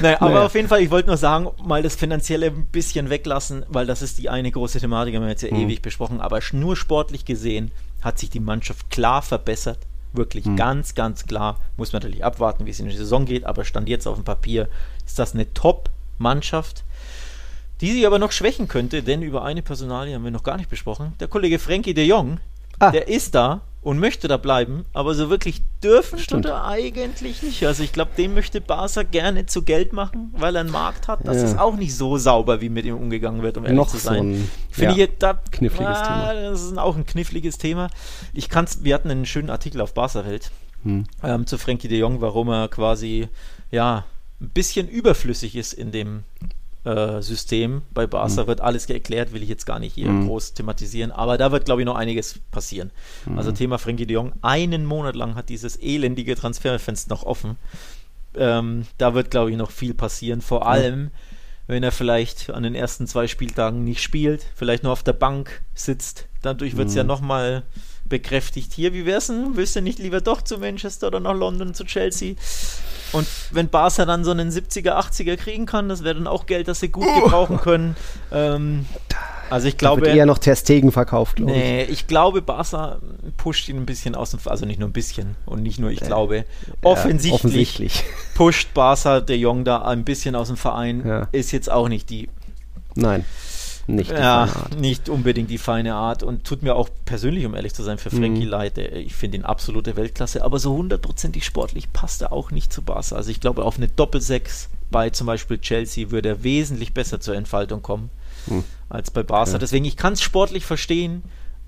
Naja, 0.03 0.21
aber 0.21 0.31
naja. 0.31 0.47
auf 0.47 0.55
jeden 0.55 0.69
Fall, 0.69 0.81
ich 0.81 0.91
wollte 0.91 1.09
nur 1.09 1.17
sagen, 1.17 1.49
mal 1.65 1.83
das 1.83 1.97
Finanzielle 1.97 2.47
ein 2.47 2.67
bisschen 2.67 3.11
weglassen, 3.11 3.65
weil 3.69 3.87
das 3.87 4.03
ist 4.03 4.19
die 4.19 4.29
eine 4.29 4.51
große 4.51 4.81
Thematik, 4.81 5.15
haben 5.15 5.23
wir 5.23 5.31
jetzt 5.31 5.43
ja 5.43 5.53
mhm. 5.53 5.61
ewig 5.61 5.83
besprochen, 5.83 6.21
aber 6.21 6.41
nur 6.53 6.77
sportlich 6.77 7.25
gesehen 7.25 7.71
hat 8.03 8.19
sich 8.19 8.31
die 8.31 8.41
Mannschaft 8.41 8.91
klar 8.91 9.23
verbessert. 9.23 9.79
Wirklich 10.13 10.45
mhm. 10.45 10.57
ganz, 10.57 10.95
ganz 10.95 11.27
klar. 11.27 11.61
Muss 11.77 11.93
man 11.93 12.03
natürlich 12.03 12.25
abwarten, 12.25 12.67
wie 12.67 12.71
es 12.71 12.81
in 12.81 12.89
die 12.89 12.97
Saison 12.97 13.27
geht, 13.27 13.45
aber 13.45 13.65
stand 13.65 13.89
jetzt 13.89 14.07
auf 14.07 14.17
dem 14.17 14.25
Papier, 14.25 14.69
ist 15.07 15.19
das 15.19 15.35
eine 15.35 15.53
Top-Mannschaft, 15.55 16.85
die 17.81 17.93
sie 17.93 18.07
aber 18.07 18.19
noch 18.19 18.33
schwächen 18.33 18.69
könnte, 18.69 19.03
denn 19.03 19.23
über 19.23 19.45
eine 19.45 19.63
Personalie 19.63 20.15
haben 20.15 20.25
wir 20.25 20.31
noch 20.31 20.43
gar 20.43 20.57
nicht 20.57 20.69
besprochen. 20.69 21.15
Der 21.21 21.29
Kollege 21.29 21.59
Frankie 21.59 21.95
de 21.95 22.05
Jong, 22.05 22.39
ah. 22.79 22.91
der 22.91 23.09
ist 23.09 23.35
da 23.35 23.63
und 23.83 23.99
möchte 23.99 24.29
da 24.29 24.37
bleiben, 24.37 24.85
aber 24.93 25.15
so 25.15 25.31
wirklich 25.31 25.63
dürfen 25.83 26.19
Stimmt. 26.19 26.45
tut 26.45 26.53
er 26.53 26.67
eigentlich 26.67 27.43
nicht. 27.43 27.65
Also 27.65 27.83
ich 27.83 27.93
glaube, 27.93 28.11
den 28.17 28.35
möchte 28.35 28.61
Barca 28.61 29.03
gerne 29.03 29.47
zu 29.47 29.63
Geld 29.63 29.95
machen, 29.95 30.35
weil 30.37 30.55
er 30.55 30.61
einen 30.61 30.71
Markt 30.71 31.09
hat. 31.09 31.27
Das 31.27 31.39
ja. 31.39 31.45
ist 31.45 31.59
auch 31.59 31.77
nicht 31.77 31.97
so 31.97 32.19
sauber, 32.19 32.61
wie 32.61 32.69
mit 32.69 32.85
ihm 32.85 32.97
umgegangen 32.97 33.43
wird, 33.43 33.57
um 33.57 33.65
ehrlich 33.65 33.77
Noch 33.77 33.89
zu 33.89 33.97
sein. 33.97 34.35
So 34.35 34.49
Finde 34.71 34.99
ja, 34.99 35.05
ich 35.05 35.11
da, 35.19 35.41
kniffliges 35.51 35.97
ah, 35.97 36.31
Thema. 36.31 36.51
Das 36.51 36.63
ist 36.63 36.79
auch 36.79 36.97
ein 36.97 37.07
kniffliges 37.07 37.57
Thema. 37.57 37.89
Ich 38.35 38.51
kann's, 38.51 38.85
wir 38.85 38.95
hatten 38.95 39.11
einen 39.11 39.25
schönen 39.25 39.49
Artikel 39.49 39.81
auf 39.81 39.95
Barca 39.95 40.27
Welt 40.27 40.51
hm. 40.83 41.07
ähm, 41.23 41.47
zu 41.47 41.57
Frankie 41.57 41.89
de 41.89 41.99
Jong, 41.99 42.21
warum 42.21 42.49
er 42.49 42.69
quasi 42.69 43.29
ja 43.71 44.05
ein 44.41 44.51
bisschen 44.51 44.89
überflüssig 44.89 45.57
ist 45.57 45.73
in 45.73 45.91
dem 45.91 46.25
äh, 46.85 47.21
System. 47.21 47.83
Bei 47.93 48.07
Barca 48.07 48.43
mhm. 48.43 48.47
wird 48.47 48.61
alles 48.61 48.89
erklärt, 48.89 49.33
will 49.33 49.43
ich 49.43 49.49
jetzt 49.49 49.67
gar 49.67 49.79
nicht 49.79 49.95
hier 49.95 50.09
mhm. 50.09 50.27
groß 50.27 50.55
thematisieren, 50.55 51.11
aber 51.13 51.39
da 51.39 51.53
wird, 51.53 51.65
glaube 51.65 51.83
ich, 51.83 51.87
noch 51.87 51.97
einiges 51.97 52.39
passieren. 52.51 52.91
Mhm. 53.27 53.39
Also 53.39 53.53
Thema 53.53 53.79
Frenkie 53.79 54.07
de 54.07 54.15
Jong, 54.15 54.33
einen 54.43 54.87
Monat 54.87 55.17
lang 55.17 55.35
hat 55.35 55.49
dieses 55.49 55.77
elendige 55.77 56.37
Transferfenster 56.37 57.15
noch 57.15 57.23
offen. 57.23 57.57
Ähm, 58.35 58.87
da 58.99 59.15
wird, 59.15 59.31
glaube 59.31 59.51
ich, 59.51 59.57
noch 59.57 59.71
viel 59.71 59.95
passieren, 59.95 60.41
vor 60.41 60.67
allem 60.67 61.11
wenn 61.67 61.85
er 61.85 61.93
vielleicht 61.93 62.51
an 62.51 62.65
den 62.65 62.75
ersten 62.75 63.07
zwei 63.07 63.29
Spieltagen 63.29 63.85
nicht 63.85 64.03
spielt, 64.03 64.45
vielleicht 64.57 64.83
nur 64.83 64.93
auf 64.93 65.05
der 65.05 65.13
Bank 65.13 65.63
sitzt. 65.73 66.27
Dadurch 66.43 66.77
wird 66.77 66.89
es 66.89 66.97
ja 66.97 67.05
mhm. 67.05 67.09
nochmal 67.09 67.63
bekräftigt. 68.11 68.75
Hier, 68.75 68.93
wie 68.93 69.07
wär's 69.07 69.29
denn? 69.29 69.57
Willst 69.57 69.75
du 69.75 69.81
nicht 69.81 69.99
lieber 69.99 70.21
doch 70.21 70.43
zu 70.43 70.59
Manchester 70.59 71.07
oder 71.07 71.21
nach 71.21 71.35
London, 71.35 71.73
zu 71.73 71.85
Chelsea? 71.85 72.35
Und 73.13 73.27
wenn 73.51 73.69
Barca 73.69 74.05
dann 74.05 74.25
so 74.25 74.31
einen 74.31 74.51
70er, 74.51 74.93
80er 74.93 75.37
kriegen 75.37 75.65
kann, 75.65 75.89
das 75.89 76.05
wäre 76.05 76.17
dann 76.17 76.27
auch 76.27 76.47
Geld, 76.47 76.69
das 76.69 76.81
sie 76.81 76.89
gut 76.91 77.07
oh. 77.09 77.23
gebrauchen 77.23 77.57
können. 77.59 77.97
Ähm, 78.31 78.87
also 79.49 79.67
ich 79.67 79.79
glaube. 79.79 80.03
Da 80.03 80.07
wird 80.07 80.17
eher 80.17 80.27
noch 80.27 80.39
Terstegen 80.39 80.93
verkauft, 80.93 81.37
glaube 81.37 81.53
nee, 81.53 81.85
ich. 81.85 81.91
ich 81.91 82.07
glaube, 82.07 82.43
Barca 82.43 82.99
pusht 83.37 83.69
ihn 83.69 83.79
ein 83.79 83.87
bisschen 83.87 84.15
aus 84.15 84.31
dem, 84.31 84.41
also 84.45 84.67
nicht 84.67 84.79
nur 84.79 84.89
ein 84.89 84.93
bisschen 84.93 85.37
und 85.47 85.63
nicht 85.63 85.81
nur, 85.81 85.91
ich 85.91 86.03
äh, 86.03 86.07
glaube, 86.07 86.45
offensichtlich, 86.83 87.33
offensichtlich, 87.33 88.05
pusht 88.35 88.73
Barca 88.75 89.21
de 89.21 89.37
Jong 89.37 89.65
da 89.65 89.83
ein 89.83 90.05
bisschen 90.05 90.37
aus 90.37 90.49
dem 90.49 90.57
Verein. 90.57 91.05
Ja. 91.05 91.29
Ist 91.33 91.51
jetzt 91.51 91.71
auch 91.71 91.89
nicht 91.89 92.11
die. 92.11 92.29
Nein 92.95 93.25
nicht 93.95 94.11
die 94.11 94.15
ja, 94.15 94.47
feine 94.47 94.57
Art. 94.65 94.81
nicht 94.81 95.09
unbedingt 95.09 95.51
die 95.51 95.59
feine 95.59 95.95
Art 95.95 96.23
und 96.23 96.45
tut 96.45 96.63
mir 96.63 96.75
auch 96.75 96.89
persönlich, 97.05 97.47
um 97.47 97.55
ehrlich 97.55 97.75
zu 97.75 97.83
sein, 97.83 97.99
für 97.99 98.11
Frankie 98.11 98.45
mhm. 98.45 98.51
leid. 98.51 98.79
Ich 98.79 99.15
finde 99.15 99.39
ihn 99.39 99.45
absolute 99.45 99.97
Weltklasse, 99.97 100.45
aber 100.45 100.59
so 100.59 100.77
hundertprozentig 100.77 101.45
sportlich 101.45 101.93
passt 101.93 102.23
er 102.23 102.33
auch 102.33 102.51
nicht 102.51 102.73
zu 102.73 102.83
Barca. 102.83 103.17
Also 103.17 103.31
ich 103.31 103.41
glaube, 103.41 103.65
auf 103.65 103.77
eine 103.77 103.89
Doppelsechs 103.89 104.69
bei 104.91 105.11
zum 105.11 105.27
Beispiel 105.27 105.59
Chelsea 105.59 106.11
würde 106.11 106.31
er 106.31 106.43
wesentlich 106.43 106.95
besser 106.95 107.21
zur 107.21 107.37
Entfaltung 107.37 107.83
kommen 107.83 108.11
mhm. 108.47 108.65
als 108.89 109.11
bei 109.11 109.23
Barca. 109.23 109.53
Ja. 109.53 109.59
Deswegen, 109.59 109.85
ich 109.85 109.97
kann 109.97 110.15
es 110.15 110.23
sportlich 110.23 110.65
verstehen, 110.65 111.23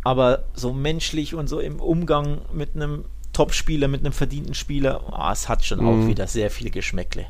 aber 0.05 0.45
so 0.55 0.73
menschlich 0.73 1.35
und 1.35 1.49
so 1.49 1.61
im 1.61 1.81
Umgang 1.81 2.43
mit 2.53 2.75
einem 2.75 3.05
Top-Spieler, 3.33 3.89
mit 3.89 4.01
einem 4.01 4.13
verdienten 4.13 4.55
Spieler, 4.55 5.01
oh, 5.11 5.33
es 5.33 5.49
hat 5.49 5.65
schon 5.65 5.81
mhm. 5.81 5.89
auch 5.89 6.07
wieder 6.07 6.27
sehr 6.27 6.51
viel 6.51 6.71
Geschmäckle. 6.71 7.27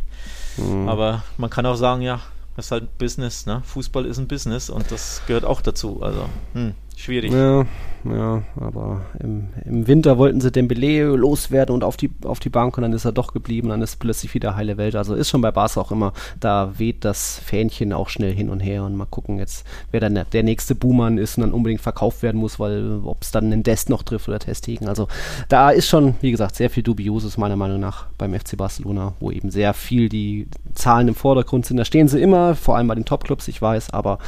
Mhm. 0.57 0.89
Aber 0.89 1.23
man 1.37 1.51
kann 1.51 1.67
auch 1.67 1.77
sagen, 1.77 2.03
ja, 2.03 2.21
das 2.57 2.67
ist 2.67 2.71
halt 2.73 2.99
Business, 2.99 3.47
ne? 3.47 3.63
Fußball 3.65 4.05
ist 4.07 4.19
ein 4.19 4.29
Business 4.29 4.71
und 4.71 4.91
das 4.91 5.23
gehört 5.27 5.45
auch 5.45 5.61
dazu. 5.61 6.03
Also, 6.03 6.29
hm, 6.53 6.75
schwierig. 6.97 7.33
Ja, 7.33 7.67
ja, 8.05 8.43
aber 8.57 9.03
im, 9.21 9.49
im 9.65 9.87
Winter 9.87 10.19
wollten 10.19 10.41
sie 10.41 10.51
Dembele 10.51 11.15
loswerden 11.15 11.75
und 11.75 11.85
auf 11.85 11.97
die, 11.97 12.11
auf 12.25 12.41
die 12.41 12.49
Bank 12.49 12.77
und 12.77 12.83
dann 12.83 12.93
ist 12.93 13.05
er 13.05 13.13
doch 13.13 13.33
geblieben, 13.33 13.69
dann 13.69 13.83
ist 13.83 14.01
plötzlich 14.01 14.35
wieder 14.35 14.57
heile 14.57 14.77
Welt. 14.77 14.97
Also 14.97 15.15
ist 15.15 15.31
schon 15.31 15.41
bei 15.41 15.51
Barca 15.51 15.81
auch 15.81 15.93
immer, 15.93 16.13
da 16.41 16.79
weht 16.79 17.05
das 17.05 17.39
Fähnchen 17.39 17.93
auch 17.93 18.09
schnell 18.09 18.33
hin 18.33 18.51
und 18.51 18.61
her 18.61 18.85
und 18.85 18.97
mal 18.97 19.07
gucken 19.07 19.39
jetzt, 19.39 19.65
wer 19.91 20.01
dann 20.01 20.19
der, 20.33 20.43
nächste 20.43 20.75
Buhmann 20.75 21.19
ist 21.19 21.37
und 21.37 21.43
dann 21.43 21.53
unbedingt 21.53 21.81
verkauft 21.81 22.23
werden 22.23 22.41
muss, 22.41 22.59
weil 22.59 23.01
ob 23.05 23.23
es 23.23 23.31
dann 23.31 23.45
einen 23.45 23.63
Dest 23.63 23.89
noch 23.89 24.03
trifft 24.03 24.29
oder 24.29 24.41
Testigen. 24.41 24.89
Also 24.89 25.07
da 25.49 25.71
ist 25.71 25.89
schon, 25.89 26.17
wie 26.21 26.33
gesagt, 26.33 26.57
sehr 26.57 26.71
viel 26.71 26.83
Dubioses 26.83 27.39
meiner 27.39 27.57
Meinung 27.57 27.79
nach 27.79 28.07
beim 28.19 28.35
FC 28.35 28.57
Barcelona, 28.57 29.15
wo 29.21 29.31
eben 29.31 29.51
sehr 29.51 29.75
viel 29.75 30.09
die 30.09 30.49
Zahlen 30.75 31.09
im 31.09 31.15
Vordergrund 31.15 31.67
sind. 31.67 31.77
Da 31.77 31.85
stehen 31.85 32.09
sie 32.09 32.21
immer, 32.21 32.57
vor 32.57 32.77
allem 32.77 32.89
bei 32.89 32.95
den 32.95 33.05
Topclubs, 33.05 33.47
ich 33.47 33.63
weiß, 33.63 33.91
aber 33.91 34.19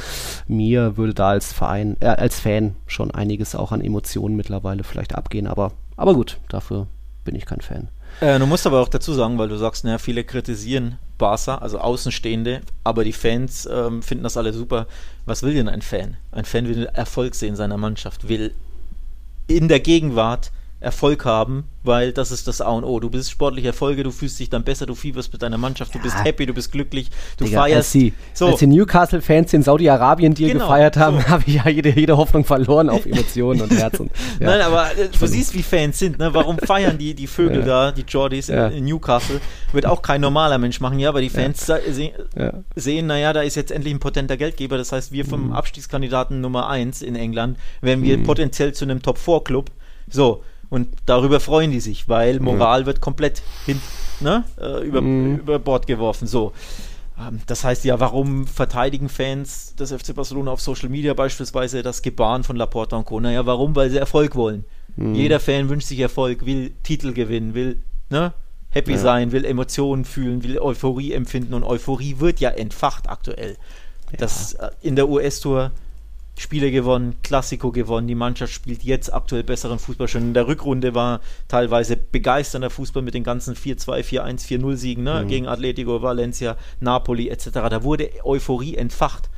mir 0.47 0.95
würde 0.95 1.13
da 1.13 1.29
als 1.29 1.51
Verein, 1.51 1.97
äh, 1.99 2.07
als 2.07 2.39
Fan 2.39 2.75
schon 2.87 3.11
einiges 3.11 3.55
auch 3.65 3.71
an 3.71 3.81
Emotionen 3.81 4.35
mittlerweile 4.35 4.83
vielleicht 4.83 5.15
abgehen, 5.15 5.47
aber, 5.47 5.73
aber 5.97 6.13
gut, 6.13 6.39
dafür 6.49 6.87
bin 7.23 7.35
ich 7.35 7.45
kein 7.45 7.61
Fan. 7.61 7.89
Äh, 8.21 8.39
du 8.39 8.45
musst 8.45 8.65
aber 8.65 8.81
auch 8.81 8.87
dazu 8.87 9.13
sagen, 9.13 9.37
weil 9.37 9.49
du 9.49 9.57
sagst, 9.57 9.83
naja, 9.83 9.97
viele 9.97 10.23
kritisieren 10.23 10.99
Barca, 11.17 11.57
also 11.57 11.79
Außenstehende, 11.79 12.61
aber 12.83 13.03
die 13.03 13.13
Fans 13.13 13.67
ähm, 13.71 14.01
finden 14.01 14.23
das 14.23 14.37
alle 14.37 14.53
super. 14.53 14.87
Was 15.25 15.43
will 15.43 15.53
denn 15.53 15.67
ein 15.67 15.81
Fan? 15.81 16.17
Ein 16.31 16.45
Fan 16.45 16.67
will 16.67 16.85
Erfolg 16.93 17.35
sehen 17.35 17.55
seiner 17.55 17.77
Mannschaft, 17.77 18.29
will 18.29 18.53
in 19.47 19.67
der 19.67 19.79
Gegenwart 19.79 20.51
Erfolg 20.81 21.25
haben, 21.25 21.63
weil 21.83 22.11
das 22.11 22.31
ist 22.31 22.47
das 22.47 22.61
A 22.61 22.69
und 22.69 22.83
O. 22.83 22.99
Du 22.99 23.09
bist 23.09 23.31
sportlich 23.31 23.65
Erfolge, 23.65 24.03
du 24.03 24.11
fühlst 24.11 24.39
dich 24.39 24.49
dann 24.49 24.63
besser, 24.63 24.85
du 24.85 24.93
fieberst 24.93 25.31
mit 25.33 25.41
deiner 25.41 25.57
Mannschaft, 25.57 25.95
du 25.95 25.99
bist 25.99 26.15
happy, 26.23 26.45
du 26.45 26.53
bist 26.53 26.71
glücklich, 26.71 27.09
du 27.37 27.45
Digga, 27.45 27.61
feierst. 27.61 27.77
Als 27.77 27.91
die, 27.93 28.13
so. 28.33 28.55
die 28.55 28.67
Newcastle-Fans 28.67 29.53
in 29.53 29.63
Saudi-Arabien 29.63 30.33
dir 30.35 30.49
Genau, 30.49 30.65
gefeiert 30.65 30.97
haben, 30.97 31.21
so. 31.21 31.27
habe 31.27 31.43
ich 31.47 31.55
ja 31.55 31.69
jede, 31.69 31.89
jede 31.89 32.17
Hoffnung 32.17 32.43
verloren 32.45 32.89
auf 32.89 33.05
Emotionen 33.05 33.61
und 33.61 33.71
Herzen. 33.71 34.09
Ja. 34.39 34.47
Nein, 34.47 34.61
aber 34.61 34.91
äh, 34.97 35.07
du 35.17 35.27
siehst, 35.27 35.53
wie 35.53 35.63
Fans 35.63 35.97
sind. 35.97 36.19
Ne? 36.19 36.33
Warum 36.33 36.57
feiern 36.57 36.97
die, 36.97 37.13
die 37.13 37.27
Vögel 37.27 37.59
Ja. 37.61 37.65
da, 37.65 37.91
die 37.91 38.03
Jordis 38.07 38.49
in, 38.49 38.57
in 38.71 38.85
Newcastle? 38.85 39.39
Wird 39.71 39.85
auch 39.85 40.01
kein 40.01 40.19
normaler 40.21 40.57
Mensch 40.57 40.81
machen, 40.81 40.99
ja, 40.99 41.09
aber 41.09 41.21
die 41.21 41.29
Fans 41.29 41.65
se 41.65 41.79
sehen, 42.75 43.07
naja, 43.07 43.33
da 43.33 43.41
ist 43.41 43.55
jetzt 43.55 43.71
endlich 43.71 43.93
ein 43.93 43.99
potenter 43.99 44.37
Geldgeber. 44.37 44.77
Das 44.77 44.91
heißt, 44.91 45.11
wir 45.11 45.23
Mhm. 45.25 45.29
vom 45.29 45.53
Abstiegskandidaten 45.53 46.41
Nummer 46.41 46.69
1 46.69 47.01
in 47.01 47.15
England 47.15 47.57
werden 47.81 48.03
wir 48.03 48.21
potenziell 48.23 48.73
zu 48.73 48.85
einem 48.85 49.01
Top-4-Club. 49.01 49.71
So, 50.09 50.43
und 50.69 50.87
darüber 51.05 51.39
freuen 51.39 51.71
die 51.71 51.79
sich, 51.79 52.07
weil 52.09 52.39
Moral 52.39 52.85
wird 52.85 53.01
komplett 53.01 53.41
hin, 53.65 53.81
ne? 54.19 54.43
äh, 54.59 54.85
über, 54.85 55.01
Mhm. 55.01 55.37
über 55.39 55.59
Bord 55.59 55.87
geworfen. 55.87 56.27
So. 56.27 56.53
Ähm, 57.19 57.39
Das 57.47 57.63
heißt 57.63 57.85
ja, 57.85 57.99
warum 57.99 58.45
verteidigen 58.47 59.07
Fans 59.09 59.73
des 59.75 59.91
FC 59.91 60.13
Barcelona 60.13 60.51
auf 60.51 60.61
Social 60.61 60.89
Media 60.89 61.13
beispielsweise 61.13 61.81
das 61.81 62.01
Gebaren 62.01 62.43
von 62.43 62.55
Laporta 62.57 62.97
und 62.97 63.05
Co.? 63.05 63.19
Naja, 63.19 63.45
warum? 63.45 63.75
Weil 63.75 63.89
sie 63.89 63.97
Erfolg 63.97 64.35
wollen. 64.35 64.65
Mhm. 64.97 65.15
Jeder 65.15 65.39
Fan 65.39 65.69
wünscht 65.69 65.87
sich 65.87 65.99
Erfolg, 65.99 66.45
will 66.45 66.73
Titel 66.83 67.13
gewinnen, 67.13 67.53
will 67.53 67.77
ne, 68.09 68.33
happy 68.69 68.91
Ja. 68.93 68.97
sein, 68.97 69.31
will 69.31 69.45
Emotionen 69.45 70.03
fühlen, 70.05 70.43
will 70.43 70.59
Euphorie 70.59 71.13
empfinden 71.13 71.53
und 71.53 71.63
Euphorie 71.63 72.15
wird 72.19 72.39
ja 72.41 72.49
entfacht 72.49 73.07
aktuell. 73.09 73.55
Das 74.17 74.53
äh, 74.55 74.69
in 74.81 74.95
der 74.95 75.07
US-Tour 75.09 75.71
Spiele 76.37 76.69
gewonnen, 76.71 77.15
Klassiko 77.23 77.71
gewonnen, 77.71 78.07
die 78.07 78.15
Mannschaft 78.15 78.51
spielt 78.51 78.83
jetzt 78.83 79.13
aktuell 79.13 79.43
besseren 79.43 79.79
Fußball. 79.79 80.07
Schon 80.07 80.23
in 80.23 80.33
der 80.33 80.47
Rückrunde 80.47 80.93
war 80.93 81.21
teilweise 81.47 81.95
begeisternder 81.95 82.69
Fußball 82.69 83.03
mit 83.03 83.13
den 83.13 83.23
ganzen 83.23 83.55
4-2, 83.55 84.03
4-1, 84.03 84.45
4-0 84.45 84.75
Siegen 84.75 85.03
ne? 85.03 85.23
Mhm. 85.23 85.27
gegen 85.29 85.47
Atletico, 85.47 86.01
Valencia, 86.01 86.57
Napoli 86.81 87.29
etc. 87.29 87.49
Da 87.51 87.83
wurde 87.83 88.09
Euphorie 88.23 88.75
entfacht. 88.75 89.29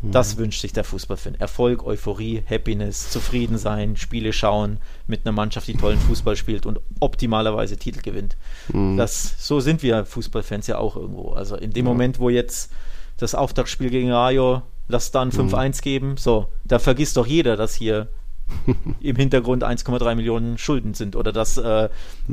Mhm. 0.00 0.12
Das 0.12 0.38
wünscht 0.38 0.62
sich 0.62 0.72
der 0.72 0.84
Fußballfan. 0.84 1.34
Erfolg, 1.34 1.84
Euphorie, 1.84 2.42
Happiness, 2.48 3.10
zufrieden 3.10 3.58
sein, 3.58 3.96
Spiele 3.96 4.32
schauen 4.32 4.78
mit 5.06 5.26
einer 5.26 5.32
Mannschaft, 5.32 5.68
die 5.68 5.74
tollen 5.74 5.98
Fußball 5.98 6.36
spielt 6.36 6.64
und 6.64 6.80
optimalerweise 7.00 7.76
Titel 7.76 8.00
gewinnt. 8.00 8.36
Mhm. 8.72 8.96
Das, 8.96 9.34
so 9.38 9.60
sind 9.60 9.82
wir 9.82 10.06
Fußballfans 10.06 10.66
ja 10.68 10.78
auch 10.78 10.96
irgendwo. 10.96 11.32
Also 11.32 11.56
in 11.56 11.72
dem 11.72 11.84
Moment, 11.84 12.18
wo 12.18 12.30
jetzt 12.30 12.72
das 13.18 13.34
Auftaktspiel 13.34 13.90
gegen 13.90 14.12
Rayo, 14.12 14.62
lass 14.88 15.10
dann 15.10 15.30
5-1 15.30 15.82
geben, 15.82 16.16
so, 16.16 16.48
da 16.64 16.78
vergisst 16.78 17.16
doch 17.16 17.26
jeder, 17.26 17.56
dass 17.56 17.74
hier 17.74 18.08
im 19.00 19.16
Hintergrund 19.16 19.64
1,3 19.64 20.14
Millionen 20.14 20.56
Schulden 20.58 20.94
sind 20.94 21.16
oder 21.16 21.32
dass 21.32 21.56
äh, 21.58 21.88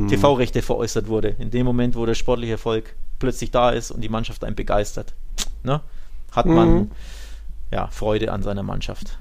TV-Rechte 0.10 0.62
veräußert 0.62 1.08
wurde. 1.08 1.30
In 1.40 1.50
dem 1.50 1.66
Moment, 1.66 1.96
wo 1.96 2.06
der 2.06 2.14
sportliche 2.14 2.54
Erfolg 2.54 2.96
plötzlich 3.20 3.50
da 3.52 3.72
ist 3.72 3.90
und 3.90 4.02
die 4.02 4.10
Mannschaft 4.10 4.44
einen 4.44 4.56
begeistert, 4.56 5.14
ne, 5.64 5.82
hat 6.32 6.46
man 6.46 6.74
Mhm. 6.76 6.92
ja 7.72 7.88
Freude 7.88 8.32
an 8.32 8.44
seiner 8.44 8.64
Mannschaft. 8.64 9.18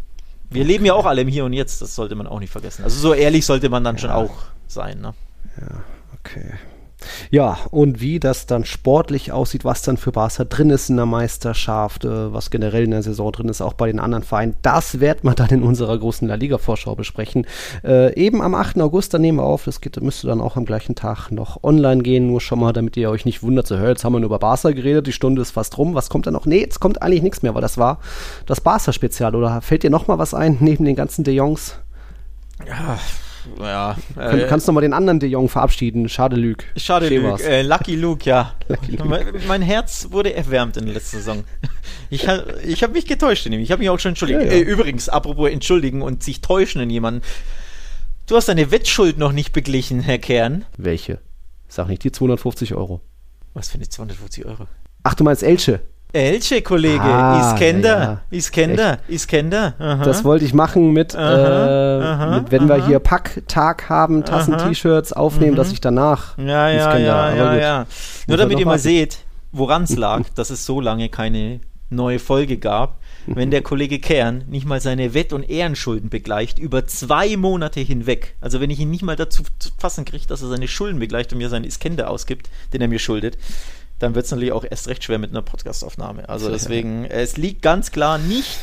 Wir 0.51 0.65
leben 0.65 0.85
ja 0.85 0.93
auch 0.93 1.07
alle 1.07 1.23
im 1.23 1.29
Hier 1.29 1.47
und 1.47 1.55
Jetzt, 1.55 1.81
das 1.81 1.95
sollte 1.95 2.15
man 2.15 2.27
auch 2.27 2.39
nicht 2.41 2.51
vergessen. 2.53 2.85
Also 2.85 2.99
so 3.01 3.15
ehrlich 3.15 3.47
sollte 3.47 3.71
man 3.71 3.83
dann 3.85 3.97
schon 3.97 4.11
Ja. 4.11 4.17
auch 4.17 4.35
sein. 4.69 5.01
Ne? 5.01 5.15
Okay. 6.21 6.53
Ja, 7.31 7.59
und 7.71 8.01
wie 8.01 8.21
das 8.21 8.47
dann 8.47 8.65
sportlich 8.65 9.33
aussieht, 9.33 9.65
was 9.65 9.83
dann 9.83 9.97
für 9.97 10.13
Barca 10.13 10.45
drin 10.45 10.71
ist 10.71 10.91
in 10.91 10.97
der 10.97 11.07
Meisterschaft, 11.07 12.05
äh, 12.05 12.33
was 12.33 12.51
generell 12.51 12.85
in 12.85 12.91
der 12.91 13.03
Saison 13.03 13.33
drin 13.33 13.49
ist, 13.49 13.61
auch 13.61 13.75
bei 13.75 13.87
den 13.87 14.01
anderen 14.01 14.25
Vereinen, 14.25 14.55
das 14.63 15.01
werden 15.01 15.21
wir 15.23 15.35
dann 15.35 15.49
in 15.51 15.63
unserer 15.63 15.99
großen 15.99 16.29
La 16.29 16.35
Liga-Vorschau 16.35 16.95
besprechen. 16.95 17.47
Äh, 17.85 18.15
eben 18.15 18.43
am 18.43 18.55
8. 18.55 18.81
August, 18.81 19.15
da 19.15 19.19
nehmen 19.19 19.39
wir 19.39 19.45
auf, 19.45 19.65
das 19.65 19.81
geht, 19.81 20.01
müsste 20.01 20.27
dann 20.27 20.41
auch 20.41 20.57
am 20.57 20.65
gleichen 20.65 20.95
Tag 20.95 21.31
noch 21.31 21.63
online 21.63 22.03
gehen, 22.03 22.27
nur 22.27 22.41
schon 22.41 22.61
mal, 22.61 22.73
damit 22.73 22.97
ihr 22.97 23.11
euch 23.11 23.25
nicht 23.25 23.43
wundert, 23.43 23.67
so, 23.67 23.77
jetzt 23.77 24.05
haben 24.05 24.13
wir 24.13 24.21
nur 24.21 24.29
über 24.29 24.39
Barca 24.39 24.71
geredet, 24.71 25.07
die 25.07 25.13
Stunde 25.13 25.43
ist 25.43 25.53
fast 25.53 25.79
rum, 25.79 25.95
was 25.95 26.09
kommt 26.09 26.27
da 26.27 26.31
noch? 26.31 26.47
Nee, 26.47 26.61
jetzt 26.61 26.81
kommt 26.81 27.03
eigentlich 27.03 27.23
nichts 27.23 27.43
mehr, 27.43 27.55
weil 27.55 27.63
das 27.63 27.79
war 27.79 27.99
das 28.47 28.61
Barca-Spezial, 28.61 29.35
oder 29.35 29.61
fällt 29.61 29.83
dir 29.83 29.91
noch 29.91 30.09
mal 30.09 30.19
was 30.19 30.35
ein, 30.35 30.59
neben 30.61 30.85
den 30.85 30.97
ganzen 30.97 31.25
De 31.25 31.35
Jongs? 31.35 31.77
Ja, 33.59 33.65
ja. 33.65 33.97
Kann, 34.15 34.39
äh, 34.41 34.47
kannst 34.49 34.69
du 34.69 34.73
mal 34.73 34.81
den 34.81 34.93
anderen 34.93 35.21
De 35.21 35.29
Jong 35.29 35.49
verabschieden? 35.49 36.09
Schade, 36.09 36.37
Lüg. 36.37 36.65
Schade, 36.77 37.09
Luke. 37.09 37.43
Äh, 37.43 37.63
Lucky 37.63 37.97
Luke, 37.97 38.29
ja. 38.29 38.55
Lucky 38.69 38.93
Luke. 38.97 39.09
Mein, 39.09 39.27
mein 39.47 39.63
Herz 39.63 40.09
wurde 40.11 40.35
erwärmt 40.35 40.77
in 40.77 40.85
der 40.87 40.95
letzten 40.95 41.17
Saison. 41.19 41.45
Ich, 42.11 42.29
ha- 42.29 42.45
ich 42.65 42.83
habe 42.83 42.93
mich 42.93 43.07
getäuscht 43.07 43.47
in 43.47 43.53
ihm. 43.53 43.61
Ich 43.61 43.71
habe 43.71 43.81
mich 43.81 43.91
auch 43.91 43.99
schon 43.99 44.11
entschuldigt. 44.11 44.41
Ja, 44.41 44.47
ja. 44.47 44.53
Äh, 44.53 44.61
übrigens, 44.61 45.09
apropos 45.09 45.51
entschuldigen 45.51 46.03
und 46.03 46.23
sich 46.23 46.41
täuschen 46.41 46.81
in 46.83 46.91
jemanden. 46.91 47.23
Du 48.27 48.37
hast 48.37 48.49
deine 48.49 48.71
Wettschuld 48.71 49.19
noch 49.19 49.33
nicht 49.33 49.53
beglichen, 49.53 50.01
Herr 50.01 50.19
Kern. 50.19 50.65
Welche? 50.77 51.19
Sag 51.69 51.89
nicht 51.89 52.05
die 52.05 52.13
250 52.13 52.75
Euro. 52.75 53.01
Was 53.55 53.69
für 53.71 53.77
eine 53.77 53.89
250 53.89 54.47
Euro? 54.47 54.67
Ach, 55.03 55.15
du 55.15 55.25
meinst 55.25 55.43
Elche? 55.43 55.81
Elche, 56.13 56.61
Kollege. 56.63 57.01
Ah, 57.03 57.53
Iskender. 57.55 57.89
ja, 57.99 58.03
ja. 58.05 58.21
Iskender. 58.31 58.99
Iskender. 59.09 59.75
Aha. 59.79 60.05
Das 60.05 60.25
wollte 60.25 60.45
ich 60.45 60.53
machen 60.53 60.93
mit, 60.93 61.15
Aha, 61.17 62.01
äh, 62.01 62.03
aha, 62.05 62.39
mit 62.41 62.51
wenn 62.51 62.69
wir 62.69 62.85
hier 62.87 62.99
Packtag 62.99 63.89
haben, 63.89 64.25
Tassen, 64.25 64.55
Aha. 64.55 64.69
T-Shirts 64.69 65.13
aufnehmen, 65.13 65.53
Mhm. 65.53 65.57
dass 65.57 65.73
ich 65.73 65.81
danach. 65.81 66.37
Ja, 66.39 66.69
ja, 66.69 66.89
Iskender, 66.91 67.35
ja, 67.35 67.35
ja, 67.35 67.57
ja. 67.57 67.87
Nur 68.27 68.37
damit 68.37 68.59
ihr 68.59 68.67
mal 68.67 68.73
warten. 68.73 68.83
seht, 68.83 69.19
woran 69.53 69.85
es 69.85 69.97
lag, 69.97 70.23
dass 70.35 70.51
es 70.51 70.67
so 70.67 70.81
lange 70.81 71.09
keine 71.09 71.61
neue 71.89 72.19
Folge 72.19 72.57
gab, 72.59 72.99
wenn 73.27 73.51
der 73.51 73.63
Kollege 73.63 73.99
Kern 73.99 74.45
nicht 74.49 74.67
mal 74.67 74.81
seine 74.81 75.15
Wett- 75.15 75.33
und 75.33 75.49
Ehrenschulden 75.49 76.09
begleicht 76.11 76.59
über 76.59 76.87
zwei 76.87 77.37
Monate 77.37 77.81
hinweg. 77.81 78.35
Also 78.41 78.61
wenn 78.61 78.71
ich 78.71 78.81
ihn 78.81 78.91
nicht 78.91 79.03
mal 79.05 79.15
dazu 79.15 79.45
zu 79.59 79.71
fassen 79.79 80.05
kriege, 80.05 80.27
dass 80.27 80.43
er 80.43 80.49
seine 80.49 80.69
Schulden 80.69 80.99
begleicht 80.99 81.33
und 81.33 81.39
mir 81.39 81.49
seinen 81.51 81.65
Iskender 81.65 82.11
ausgibt, 82.11 82.49
den 82.73 82.81
er 82.81 82.89
mir 82.89 82.99
schuldet, 82.99 83.37
dann 84.03 84.15
wird 84.17 84.25
es 84.25 84.31
natürlich 84.33 84.53
auch 84.53 84.65
erst 84.69 84.89
recht 84.89 85.05
schwer 85.05 85.19
mit 85.19 85.31
einer 85.31 85.43
Podcastaufnahme. 85.43 86.29
Also 86.29 86.51
deswegen, 86.51 87.05
es 87.05 87.37
liegt 87.37 87.63
ganz 87.63 87.93
klar 87.93 88.19
nicht. 88.19 88.59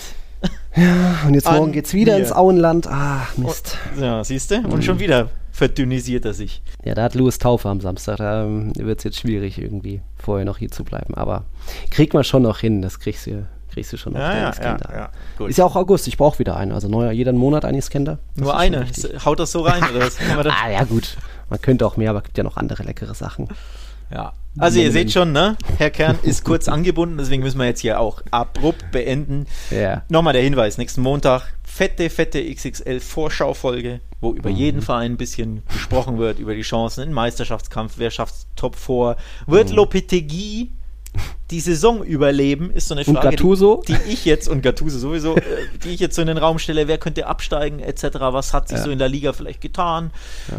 Und 1.25 1.33
jetzt 1.33 1.49
morgen 1.49 1.71
geht's 1.71 1.93
wieder 1.93 2.13
mir. 2.13 2.19
ins 2.19 2.31
Auenland. 2.31 2.87
Ah, 2.87 3.27
Mist. 3.37 3.77
Ja, 3.99 4.23
siehst 4.23 4.51
du? 4.51 4.59
Und 4.67 4.83
schon 4.83 4.99
wieder 4.99 5.29
verdünnisiert 5.51 6.25
er 6.25 6.33
sich. 6.33 6.61
Ja, 6.83 6.93
da 6.93 7.03
hat 7.03 7.15
Louis 7.15 7.37
Taufe 7.37 7.69
am 7.69 7.81
Samstag. 7.81 8.17
Da 8.17 8.43
ähm, 8.43 8.73
wird 8.75 8.99
es 8.99 9.03
jetzt 9.05 9.19
schwierig, 9.19 9.57
irgendwie 9.57 10.01
vorher 10.17 10.45
noch 10.45 10.57
hier 10.57 10.71
zu 10.71 10.83
bleiben. 10.83 11.15
Aber 11.15 11.45
kriegt 11.89 12.13
man 12.13 12.23
schon 12.23 12.43
noch 12.43 12.59
hin. 12.59 12.81
Das 12.81 12.99
kriegst 12.99 13.25
du, 13.25 13.45
kriegst 13.71 13.91
du 13.91 13.97
schon 13.97 14.13
noch. 14.13 14.19
den 14.19 14.49
Iskender. 14.49 15.11
Gut. 15.37 15.49
Ist 15.49 15.57
ja 15.57 15.65
auch 15.65 15.75
August. 15.75 16.07
Ich 16.07 16.17
brauche 16.17 16.39
wieder 16.39 16.55
einen. 16.55 16.71
Also 16.71 16.87
neuer, 16.87 17.11
jeden 17.11 17.37
Monat 17.37 17.65
ein 17.65 17.75
Iskender. 17.75 18.19
Nur 18.35 18.57
eine. 18.57 18.85
Haut 19.25 19.39
das 19.39 19.51
so 19.51 19.61
rein 19.61 19.83
oder 19.83 20.05
was? 20.05 20.17
Ah, 20.63 20.69
ja, 20.69 20.83
gut. 20.83 21.17
Man 21.49 21.61
könnte 21.61 21.85
auch 21.85 21.97
mehr, 21.97 22.11
aber 22.11 22.19
es 22.19 22.25
gibt 22.25 22.37
ja 22.37 22.43
noch 22.43 22.57
andere 22.57 22.83
leckere 22.83 23.15
Sachen. 23.15 23.47
Ja. 24.11 24.33
Also 24.57 24.79
ihr 24.79 24.91
seht 24.91 25.11
schon, 25.11 25.31
ne? 25.31 25.55
Herr 25.77 25.89
Kern 25.91 26.17
ist 26.23 26.43
kurz 26.43 26.67
angebunden, 26.67 27.17
deswegen 27.17 27.43
müssen 27.43 27.59
wir 27.59 27.65
jetzt 27.65 27.79
hier 27.79 27.99
auch 27.99 28.21
abrupt 28.31 28.91
beenden. 28.91 29.45
Ja. 29.69 30.03
Nochmal 30.09 30.33
der 30.33 30.41
Hinweis, 30.41 30.77
nächsten 30.77 31.01
Montag 31.01 31.53
fette, 31.63 32.09
fette 32.09 32.43
XXL 32.53 32.99
Vorschaufolge, 32.99 34.01
wo 34.19 34.33
über 34.33 34.49
jeden 34.49 34.81
Verein 34.81 35.13
ein 35.13 35.17
bisschen 35.17 35.63
gesprochen 35.71 36.17
wird, 36.17 36.39
über 36.39 36.55
die 36.55 36.63
Chancen 36.63 37.03
im 37.07 37.13
Meisterschaftskampf, 37.13 37.93
wer 37.97 38.11
schafft 38.11 38.47
Top 38.55 38.75
4. 38.75 39.15
Wird 39.47 39.71
Lopetegui 39.71 40.71
die 41.51 41.59
Saison 41.59 42.03
überleben, 42.03 42.71
ist 42.71 42.87
so 42.89 42.95
eine 42.95 43.03
Frage, 43.05 43.35
die, 43.35 43.93
die 43.93 44.11
ich 44.11 44.25
jetzt, 44.25 44.47
und 44.47 44.61
Gattuso 44.61 44.99
sowieso, 44.99 45.35
äh, 45.37 45.41
die 45.83 45.89
ich 45.89 45.99
jetzt 45.99 46.15
so 46.15 46.21
in 46.21 46.27
den 46.27 46.37
Raum 46.37 46.59
stelle, 46.59 46.87
wer 46.87 46.97
könnte 46.99 47.25
absteigen, 47.25 47.79
etc., 47.79 48.03
was 48.19 48.53
hat 48.53 48.67
sich 48.69 48.77
Ja. 48.77 48.83
so 48.83 48.91
in 48.91 48.99
der 48.99 49.09
Liga 49.09 49.33
vielleicht 49.33 49.61
getan, 49.61 50.11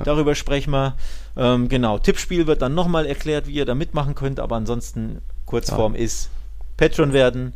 darüber 0.04 0.34
sprechen 0.34 0.70
wir. 0.72 0.96
Ähm, 1.36 1.68
genau, 1.68 1.98
Tippspiel 1.98 2.46
wird 2.46 2.60
dann 2.62 2.74
nochmal 2.74 3.06
erklärt, 3.06 3.46
wie 3.46 3.52
ihr 3.54 3.64
da 3.64 3.74
mitmachen 3.74 4.14
könnt, 4.14 4.40
aber 4.40 4.56
ansonsten 4.56 5.20
Kurzform 5.46 5.94
ist 5.94 6.28
Patreon 6.76 7.12
werden, 7.12 7.52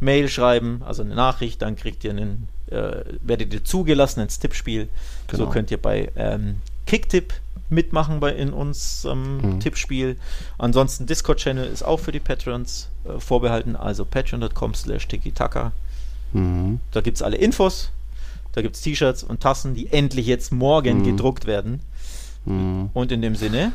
Mail 0.00 0.28
schreiben, 0.28 0.82
also 0.84 1.02
eine 1.02 1.14
Nachricht, 1.14 1.62
dann 1.62 1.76
kriegt 1.76 2.04
ihr 2.04 2.10
einen, 2.10 2.48
äh, 2.70 3.04
werdet 3.22 3.54
ihr 3.54 3.64
zugelassen 3.64 4.20
ins 4.20 4.38
Tippspiel. 4.38 4.88
So 5.30 5.38
Genau. 5.38 5.50
könnt 5.50 5.70
ihr 5.70 5.80
bei 5.80 6.10
ähm, 6.16 6.56
Kicktipp 6.86 7.32
mitmachen 7.70 8.20
bei 8.20 8.32
in 8.32 8.52
uns 8.52 9.06
ähm, 9.10 9.38
Mhm. 9.38 9.60
Tippspiel. 9.60 10.16
Ansonsten 10.58 11.06
Discord-Channel 11.06 11.64
ist 11.66 11.82
auch 11.82 11.98
für 12.00 12.12
die 12.12 12.20
Patrons 12.20 12.88
äh, 13.06 13.18
vorbehalten, 13.18 13.76
also 13.76 14.04
patreon.com 14.04 14.74
slash 14.74 15.08
tiki-taka. 15.08 15.72
Mhm. 16.32 16.80
Da 16.90 17.00
gibt 17.00 17.16
es 17.16 17.22
alle 17.22 17.36
Infos, 17.38 17.90
da 18.52 18.60
gibt 18.62 18.76
es 18.76 18.82
T-Shirts 18.82 19.22
und 19.24 19.40
Tassen, 19.40 19.74
die 19.74 19.90
endlich 19.92 20.26
jetzt 20.26 20.52
morgen 20.52 20.98
Mhm. 20.98 21.04
gedruckt 21.04 21.46
werden. 21.46 21.80
Und 22.46 23.12
in 23.12 23.22
dem 23.22 23.34
Sinne, 23.36 23.72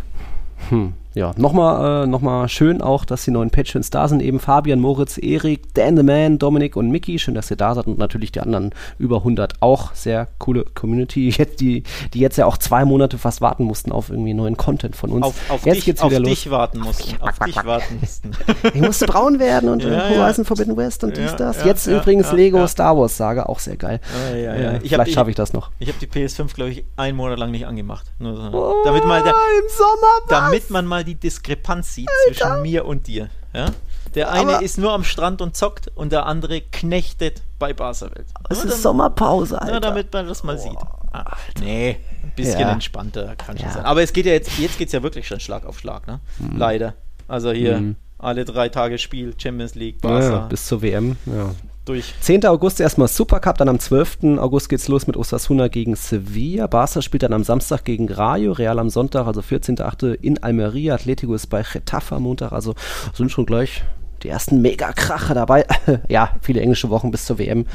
Hm. 0.70 0.94
Ja, 1.16 1.34
nochmal 1.38 2.04
äh, 2.04 2.08
noch 2.08 2.48
schön 2.48 2.82
auch, 2.82 3.04
dass 3.04 3.24
die 3.24 3.32
neuen 3.32 3.50
Patreons 3.50 3.90
da 3.90 4.08
sind. 4.08 4.22
Eben 4.22 4.40
Fabian, 4.40 4.80
Moritz, 4.80 5.18
Erik, 5.18 5.74
Dan 5.74 5.98
the 5.98 6.04
Man, 6.04 6.38
Dominik 6.38 6.76
und 6.76 6.92
Mickey. 6.92 7.18
Schön, 7.18 7.34
dass 7.34 7.50
ihr 7.50 7.58
da 7.58 7.74
seid 7.74 7.88
und 7.88 7.98
natürlich 7.98 8.32
die 8.32 8.40
anderen 8.42 8.72
über 9.00 9.18
100 9.18 9.62
auch. 9.62 9.94
Sehr 9.96 10.28
coole 10.38 10.66
Community, 10.66 11.30
jetzt, 11.38 11.62
die, 11.62 11.84
die 12.14 12.20
jetzt 12.20 12.38
ja 12.38 12.46
auch 12.46 12.58
zwei 12.58 12.86
Monate 12.86 13.18
fast 13.18 13.42
warten 13.42 13.64
mussten 13.64 13.92
auf 13.92 14.10
irgendwie 14.10 14.34
neuen 14.34 14.56
Content 14.58 14.96
von 14.96 15.10
uns. 15.12 15.26
Auf, 15.26 15.50
auf 15.50 15.66
jetzt 15.66 15.78
dich, 15.78 15.86
geht's 15.86 16.02
auf 16.02 16.12
wieder 16.12 16.20
los. 16.20 16.30
dich 16.30 16.52
warten 16.52 16.80
mussten. 16.80 17.22
Auf 17.22 17.40
dich 17.40 17.56
warten 17.56 17.98
mussten. 18.00 18.32
Ich 18.74 18.82
musste 18.82 19.06
braun 19.08 19.40
werden 19.40 19.70
und 19.70 19.84
Ja, 19.84 19.90
äh, 20.08 20.14
ja. 20.16 20.24
Horizon 20.24 20.46
Forbidden 20.46 20.78
West 20.78 21.04
und 21.04 21.18
dies, 21.18 21.32
Ja, 21.32 21.36
das. 21.38 21.60
ja, 21.62 21.66
jetzt 21.68 21.88
ja, 21.88 21.98
übrigens 21.98 22.28
ja, 22.28 22.36
Lego 22.36 22.58
ja. 22.58 22.68
Star 22.68 22.98
Wars 22.98 23.18
Saga, 23.18 23.44
auch 23.44 23.60
sehr 23.60 23.78
geil. 23.78 24.00
Ja, 24.32 24.54
Äh, 24.54 24.74
ja. 24.74 24.80
Vielleicht 24.80 25.14
schaffe 25.14 25.30
ich 25.32 25.36
das 25.36 25.54
noch. 25.54 25.72
Ich 25.80 25.88
habe 25.88 25.98
die 26.00 26.08
PS5, 26.08 26.54
glaube 26.54 26.72
ich, 26.72 26.84
einen 26.98 27.18
Monat 27.18 27.40
lang 27.40 27.52
nicht 27.52 27.66
angemacht. 27.66 28.12
So. 28.20 28.76
damit, 28.84 29.06
mal 29.06 29.24
der, 29.24 29.32
Im 29.34 29.70
Sommer 29.70 30.20
damit 30.30 30.70
man 30.70 30.86
mal 30.86 30.99
die 31.04 31.16
Diskrepanz 31.16 31.94
sieht 31.96 32.10
zwischen 32.28 32.62
mir 32.62 32.86
und 32.86 33.08
dir. 33.08 33.30
Ja? 33.54 33.68
Der 34.16 34.32
eine 34.32 34.56
Aber- 34.56 34.64
ist 34.64 34.78
nur 34.78 34.92
am 34.94 35.04
Strand 35.04 35.42
und 35.42 35.56
zockt 35.56 35.90
und 35.96 36.12
der 36.12 36.26
andere 36.26 36.62
knechtet 36.62 37.42
bei 37.60 37.74
Barca-Welt. 37.74 38.28
Es 38.50 38.64
ist 38.64 38.82
Sommerpause, 38.82 39.62
Alter. 39.62 39.74
Ja, 39.76 39.80
damit 39.80 40.12
man 40.14 40.28
das 40.28 40.44
mal 40.44 40.58
sieht. 40.58 40.78
Ah, 41.12 41.36
nee, 41.60 41.98
ein 42.24 42.32
bisschen 42.36 42.60
Ja. 42.60 42.72
entspannter 42.72 43.36
kann 43.36 43.58
schon 43.58 43.68
Ja. 43.68 43.74
sein. 43.74 43.86
Aber 43.86 44.02
es 44.04 44.14
geht 44.14 44.26
ja 44.26 44.32
jetzt, 44.34 44.58
jetzt 44.60 44.78
geht 44.78 44.88
es 44.88 44.94
ja 44.94 45.02
wirklich 45.04 45.28
schon 45.28 45.40
Schlag 45.40 45.66
auf 45.66 45.80
Schlag, 45.80 46.08
ne? 46.08 46.20
Leider. 46.56 46.94
Also 47.28 47.52
hier 47.52 47.78
Mhm. 47.80 47.96
alle 48.18 48.46
drei 48.46 48.70
Tage 48.70 48.98
Spiel, 48.98 49.34
Champions 49.38 49.76
League, 49.76 50.02
Barca, 50.02 50.48
bis 50.48 50.66
zur 50.68 50.82
WM. 50.82 51.18
Ja. 51.26 51.52
Durch. 51.90 52.14
10. 52.22 52.46
August 52.46 52.80
erstmal 52.80 53.08
Supercup, 53.08 53.58
dann 53.58 53.70
am 53.70 53.80
12. 53.80 54.38
August 54.38 54.70
geht's 54.70 54.88
los 54.88 55.08
mit 55.08 55.18
Osasuna 55.18 55.68
gegen 55.68 55.96
Sevilla. 55.96 56.68
Barca 56.68 57.02
spielt 57.02 57.24
dann 57.24 57.34
am 57.34 57.44
Samstag 57.44 57.84
gegen 57.84 58.12
Rayo, 58.12 58.54
Real 58.54 58.80
am 58.80 58.90
Sonntag, 58.90 59.26
also 59.28 59.42
14.8. 59.42 60.14
in 60.22 60.42
Almeria. 60.42 60.96
Atletico 60.96 61.34
ist 61.34 61.48
bei 61.48 61.64
Getafe 61.64 62.16
am 62.16 62.24
Montag, 62.24 62.52
also 62.52 62.76
sind 63.14 63.32
schon 63.32 63.46
gleich 63.46 63.84
die 64.24 64.30
ersten 64.30 64.62
Mega-Krache 64.62 65.34
dabei. 65.34 65.66
ja, 66.08 66.36
viele 66.42 66.62
englische 66.62 66.90
Wochen 66.90 67.12
bis 67.12 67.26
zur 67.26 67.40
WM. 67.40 67.66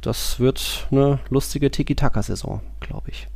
Das 0.00 0.40
wird 0.40 0.86
eine 0.90 1.18
lustige 1.28 1.70
Tiki-Taka-Saison, 1.70 2.60
glaube 2.80 3.10
ich. 3.10 3.28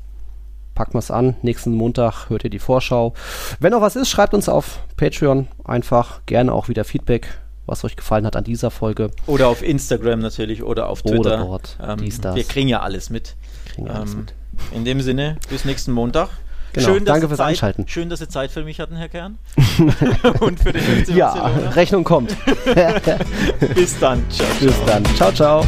Packt 0.75 0.95
mal's 0.95 1.11
an. 1.11 1.37
Nächsten 1.43 1.75
Montag 1.75 2.31
hört 2.31 2.45
ihr 2.45 2.51
die 2.51 2.59
Vorschau. 2.59 3.13
Wenn 3.61 3.73
noch 3.73 3.83
was 3.83 3.97
ist, 3.97 4.09
schreibt 4.09 4.33
uns 4.33 4.49
auf 4.49 4.79
Patreon 4.97 5.49
einfach. 5.65 6.25
Gerne 6.25 6.53
auch 6.53 6.69
wieder 6.69 6.85
Feedback, 6.85 7.29
was 7.67 7.85
euch 7.85 7.97
gefallen 7.97 8.27
hat 8.27 8.37
an 8.37 8.45
dieser 8.45 8.71
Folge. 8.71 9.11
Oder 9.27 9.49
auf 9.49 9.63
Instagram 9.63 10.21
natürlich 10.21 10.63
oder 10.63 10.89
auf 10.89 11.05
Oder 11.05 11.15
Twitter. 11.15 11.37
dort, 11.39 11.77
Ähm, 11.83 11.99
dies, 11.99 12.21
das. 12.21 12.35
wir 12.35 12.45
kriegen 12.45 12.69
ja 12.69 12.81
alles 12.81 13.11
mit. 13.11 13.37
Kriegen 13.75 13.87
wir 13.87 13.95
alles 13.95 14.13
Ähm, 14.15 14.19
mit. 14.21 14.35
in 14.73 14.85
dem 14.85 15.01
Sinne, 15.01 15.37
bis 15.49 15.65
nächsten 15.65 15.93
Montag. 15.93 16.29
Genau, 16.75 16.89
Schön, 16.89 17.05
dass 17.05 17.13
danke 17.15 17.29
fürs 17.29 17.37
Zeit, 17.39 17.49
Einschalten. 17.49 17.85
Schön, 17.87 18.09
dass 18.09 18.21
Sie 18.21 18.29
Zeit 18.29 18.51
für 18.51 18.65
mich 18.65 18.81
hatten, 18.81 18.97
Herr 18.97 19.11
Kern. 19.11 19.37
Und 20.41 20.59
für 20.59 20.73
den 20.73 20.83
FC 21.05 21.11
Ja, 21.15 21.35
Barcelona. 21.35 21.71
Rechnung 21.73 22.05
kommt. 22.05 22.35
Bis 23.75 23.99
dann. 23.99 24.25
Ciao, 24.31 24.47
Bis 24.59 24.75
ciao. 24.75 24.87
dann. 24.87 25.05
Ciao, 25.17 25.33
ciao. 25.33 25.67